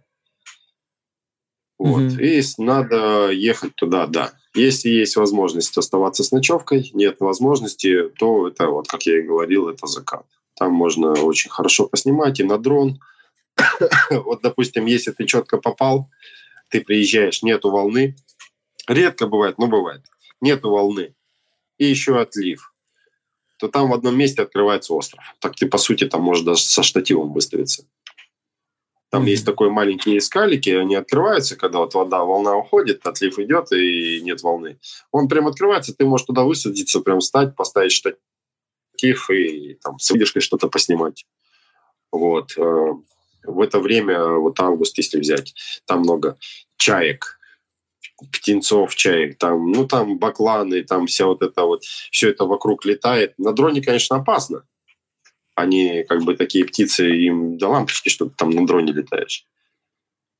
[1.81, 2.02] Вот.
[2.02, 2.23] Mm-hmm.
[2.23, 4.32] И надо ехать туда, да.
[4.55, 9.70] Если есть возможность оставаться с ночевкой, нет возможности, то это, вот как я и говорил,
[9.70, 10.27] это закат.
[10.59, 13.01] Там можно очень хорошо поснимать и на дрон.
[14.11, 16.11] вот, допустим, если ты четко попал,
[16.69, 18.15] ты приезжаешь, нету волны.
[18.86, 20.02] Редко бывает, но бывает.
[20.43, 21.15] Нету волны.
[21.78, 22.74] И еще отлив.
[23.57, 25.24] То там в одном месте открывается остров.
[25.39, 27.86] Так ты, по сути, там можешь даже со штативом выставиться.
[29.11, 34.20] Там есть такой маленькие скалики, они открываются, когда вот вода, волна уходит, отлив идет и
[34.23, 34.78] нет волны.
[35.11, 40.41] Он прям открывается, ты можешь туда высадиться, прям встать, поставить штатив и там с выдержкой
[40.41, 41.27] что-то поснимать.
[42.12, 42.57] Вот.
[42.57, 42.95] Э,
[43.45, 45.55] в это время, вот август, если взять,
[45.87, 46.39] там много
[46.77, 47.41] чаек,
[48.32, 53.35] птенцов чаек, там, ну, там бакланы, там вся вот это вот, все это вокруг летает.
[53.39, 54.65] На дроне, конечно, опасно.
[55.55, 59.44] Они как бы такие птицы, им до лампочки, что ты там на дроне летаешь.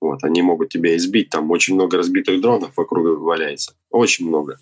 [0.01, 1.31] Вот, они могут тебя избить.
[1.31, 3.75] Там очень много разбитых дронов вокруг валяется.
[3.91, 4.59] Очень много.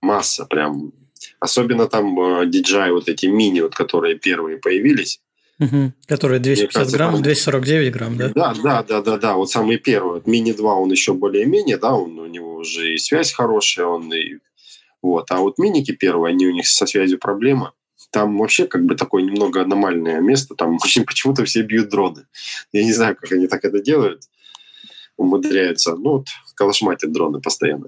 [0.00, 0.92] Масса, прям
[1.40, 5.20] Особенно там э, DJI, вот эти мини, вот, которые первые появились.
[5.58, 5.92] Угу.
[6.06, 7.22] Которые 250 кажется, грамм, там...
[7.22, 8.28] 249 грамм, да?
[8.34, 9.34] Да, да, да, да, да.
[9.34, 10.14] Вот самый первый.
[10.14, 14.12] Вот мини 2, он еще более-менее, да, он, у него уже и связь хорошая, он
[14.12, 14.38] и...
[15.02, 15.30] Вот.
[15.30, 17.72] А вот миники первые, они у них со связью проблема.
[18.12, 20.54] Там вообще как бы такое немного аномальное место.
[20.54, 22.26] Там очень почему-то все бьют дроны.
[22.72, 24.22] Я не знаю, как они так это делают.
[25.16, 25.96] Умудряются.
[25.96, 27.86] Ну, вот калашматят дроны постоянно.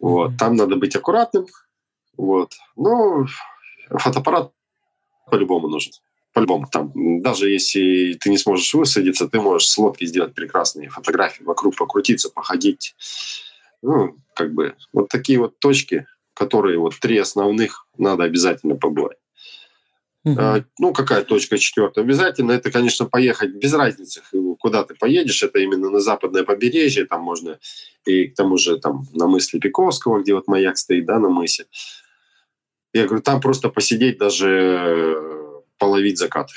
[0.00, 0.32] Вот.
[0.38, 1.46] Там надо быть аккуратным,
[2.16, 2.54] вот.
[2.76, 3.26] Ну,
[3.90, 4.52] фотоаппарат
[5.30, 5.92] по-любому нужен.
[6.32, 6.66] По-любому.
[6.70, 11.76] Там, даже если ты не сможешь высадиться, ты можешь с лодки сделать прекрасные фотографии, вокруг
[11.76, 12.94] покрутиться, походить.
[13.82, 16.06] Ну, как бы вот такие вот точки,
[16.36, 19.16] которые вот три основных надо обязательно побывать.
[20.26, 20.64] Uh-huh.
[20.80, 22.04] Ну, какая точка четвертая?
[22.04, 24.22] Обязательно это, конечно, поехать без разницы,
[24.58, 25.42] куда ты поедешь.
[25.42, 27.06] Это именно на западное побережье.
[27.06, 27.58] Там можно
[28.04, 31.66] и к тому же там на мыс Лепиковского, где вот маяк стоит, да, на мысе.
[32.92, 36.54] Я говорю, там просто посидеть, даже э, половить закаты.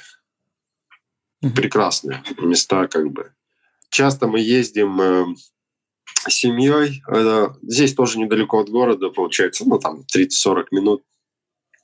[1.42, 3.34] Прекрасные места, как бы.
[3.90, 5.26] Часто мы ездим э,
[6.28, 7.02] семьей.
[7.08, 11.04] Это, здесь тоже недалеко от города, получается, ну, там 30-40 минут.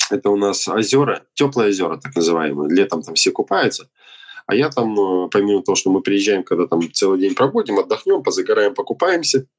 [0.09, 2.69] Это у нас озера, теплые озера, так называемые.
[2.69, 3.89] Летом там все купаются.
[4.45, 8.21] А я там, э, помимо того, что мы приезжаем, когда там целый день пробудем, отдохнем,
[8.21, 9.47] позагораем, покупаемся–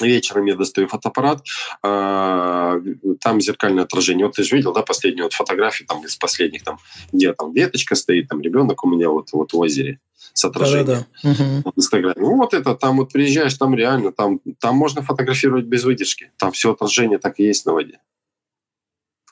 [0.00, 1.44] вечером я достаю фотоаппарат,
[1.82, 2.80] а,
[3.20, 4.26] там зеркальное отражение.
[4.26, 6.78] Вот ты же видел, да, последнюю вот фотографию там из последних, там,
[7.12, 10.00] где там веточка стоит, там ребенок у меня вот, вот в озере
[10.32, 10.86] с отражением.
[10.86, 11.70] Да, да, да.
[11.70, 12.16] В Инстаграме.
[12.18, 16.32] Ну, вот это, там вот приезжаешь, там реально, там, там можно фотографировать без выдержки.
[16.38, 17.98] Там все отражение так и есть на воде.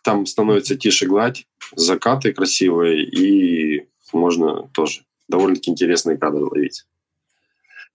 [0.03, 1.47] Там становится тише гладь,
[1.77, 6.87] закаты красивые, и можно тоже довольно-таки интересные кадры ловить.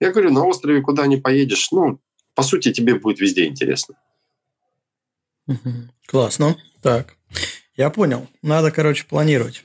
[0.00, 1.98] Я говорю, на острове куда не поедешь, ну,
[2.36, 3.96] по сути, тебе будет везде интересно.
[6.06, 6.56] Классно.
[6.82, 7.16] Так.
[7.76, 8.28] Я понял.
[8.42, 9.62] Надо, короче, планировать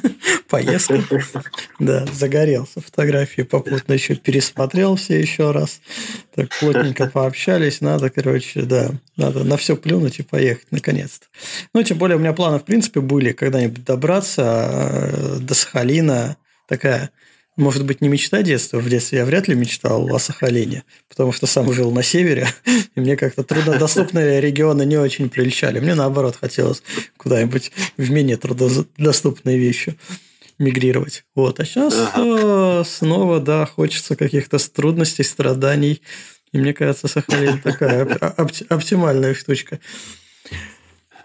[0.48, 1.02] поездку.
[1.80, 5.80] Да, загорелся фотографии, попутно еще пересмотрел все еще раз.
[6.34, 7.80] Так плотненько пообщались.
[7.80, 11.26] Надо, короче, да, надо на все плюнуть и поехать наконец-то.
[11.74, 16.36] Ну, тем более у меня планы, в принципе, были когда-нибудь добраться э, до Сахалина.
[16.68, 17.10] Такая
[17.56, 18.78] может быть, не мечта детства.
[18.78, 22.48] В детстве я вряд ли мечтал о Сахалине, потому что сам жил на севере,
[22.94, 25.80] и мне как-то труднодоступные регионы не очень прельщали.
[25.80, 26.82] Мне, наоборот, хотелось
[27.16, 29.96] куда-нибудь в менее труднодоступные вещи
[30.58, 31.24] мигрировать.
[31.34, 31.60] Вот.
[31.60, 32.80] А сейчас ага.
[32.80, 36.00] Э, снова, да, хочется каких-то трудностей, страданий.
[36.52, 38.04] И мне кажется, Сахалин такая
[38.68, 39.80] оптимальная штучка.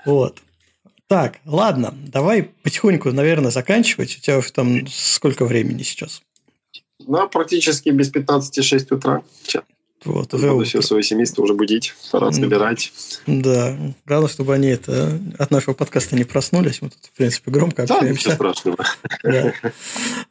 [0.05, 0.39] Вот.
[1.09, 4.15] Так, ладно, давай потихоньку, наверное, заканчивать.
[4.15, 6.21] У тебя уже там сколько времени сейчас?
[6.99, 9.23] Ну, практически без 15-6 утра.
[10.05, 12.93] Вот, уже Буду все свое семейство уже будить, пора собирать.
[13.25, 13.75] Да,
[14.05, 16.81] главное, чтобы они это от нашего подкаста не проснулись.
[16.81, 18.29] Мы тут, в принципе, громко общаемся.
[18.29, 18.77] Да, страшного.
[19.23, 19.53] Да.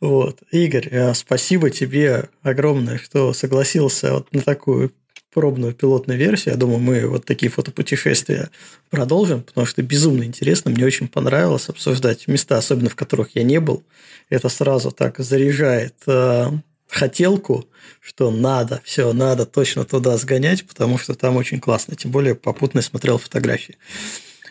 [0.01, 0.39] Вот.
[0.53, 4.93] Игорь, э, спасибо тебе огромное, что согласился вот на такую
[5.39, 6.55] пробную пилотную версию.
[6.55, 8.51] Я думаю, мы вот такие фотопутешествия
[8.91, 10.73] продолжим, потому что безумно интересно.
[10.73, 13.85] Мне очень понравилось обсуждать места, особенно в которых я не был.
[14.31, 16.51] Это сразу так заряжает э,
[16.89, 17.67] хотелку,
[18.01, 21.95] что надо, все, надо точно туда сгонять, потому что там очень классно.
[21.95, 23.77] Тем более попутно смотрел фотографии.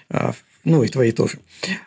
[0.09, 0.34] А,
[0.64, 1.39] ну, и твои тоже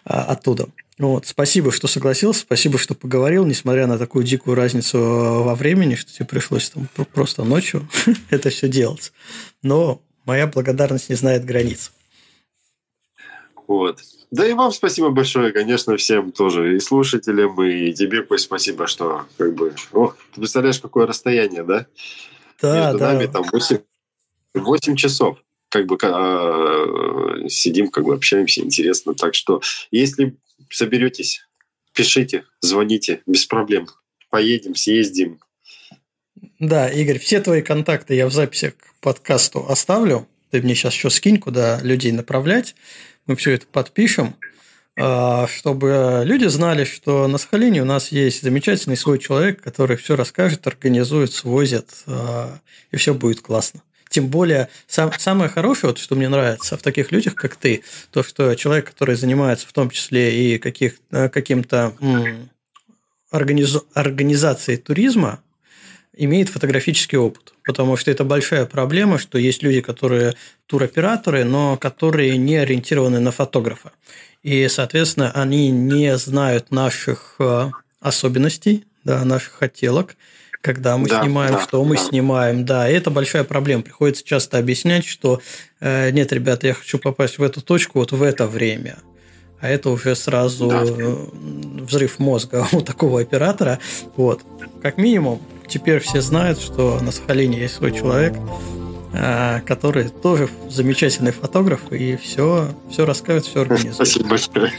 [0.04, 0.68] а, оттуда.
[1.00, 5.94] Вот, спасибо, что согласился, спасибо, что поговорил, несмотря на такую дикую разницу э, во времени,
[5.94, 7.88] что тебе пришлось там просто ночью
[8.30, 9.10] это все делать.
[9.62, 11.90] Но моя благодарность не знает границ.
[13.66, 14.00] Вот.
[14.30, 19.24] Да и вам спасибо большое, конечно, всем тоже, и слушателям, и тебе, Кость, спасибо, что
[19.38, 19.74] как бы...
[19.92, 21.86] Ох, ты представляешь, какое расстояние, да?
[22.60, 23.14] Да, Между да.
[23.14, 23.78] нами там 8,
[24.52, 25.38] 8 часов
[25.70, 29.14] как бы э, сидим, как бы общаемся, интересно.
[29.14, 30.36] Так что, если
[30.70, 31.46] соберетесь,
[31.92, 33.86] пишите, звоните, без проблем.
[34.30, 35.40] Поедем, съездим.
[36.58, 40.28] Да, Игорь, все твои контакты я в записях к подкасту оставлю.
[40.50, 42.74] Ты мне сейчас еще скинь, куда людей направлять.
[43.26, 44.36] Мы все это подпишем,
[44.98, 50.16] а, чтобы люди знали, что на Сахалине у нас есть замечательный свой человек, который все
[50.16, 52.58] расскажет, организует, свозит, а,
[52.90, 53.82] и все будет классно.
[54.10, 58.24] Тем более, сам, самое хорошее, вот, что мне нравится в таких людях, как ты, то,
[58.24, 61.94] что человек, который занимается в том числе и каких, э, каким-то
[63.30, 65.40] организ, организацией туризма,
[66.12, 67.54] имеет фотографический опыт.
[67.64, 70.34] Потому что это большая проблема, что есть люди, которые
[70.66, 73.92] туроператоры, но которые не ориентированы на фотографа.
[74.42, 77.70] И, соответственно, они не знают наших э,
[78.00, 80.16] особенностей, да, наших хотелок,
[80.60, 82.02] когда мы да, снимаем, да, что мы да.
[82.02, 82.64] снимаем.
[82.64, 83.82] Да, и это большая проблема.
[83.82, 85.40] Приходится часто объяснять, что
[85.80, 88.98] э, нет, ребята, я хочу попасть в эту точку вот в это время.
[89.60, 90.84] А это уже сразу да.
[91.84, 93.78] взрыв мозга у такого оператора.
[94.16, 94.42] Вот.
[94.82, 98.34] Как минимум, теперь все знают, что на Сахалине есть свой человек,
[99.12, 103.94] э, который тоже замечательный фотограф, и все, все расскажет, все организует.
[103.94, 104.72] Спасибо большое.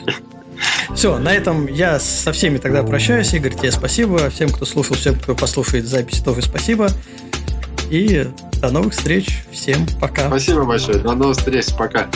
[0.96, 3.34] Все, на этом я со всеми тогда прощаюсь.
[3.34, 4.30] Игорь, тебе спасибо.
[4.30, 6.90] Всем, кто слушал, всем, кто послушает запись, тоже спасибо.
[7.90, 8.28] И
[8.62, 9.44] до новых встреч.
[9.52, 10.28] Всем пока.
[10.28, 11.00] Спасибо большое.
[11.00, 11.68] До новых встреч.
[11.78, 12.08] Пока.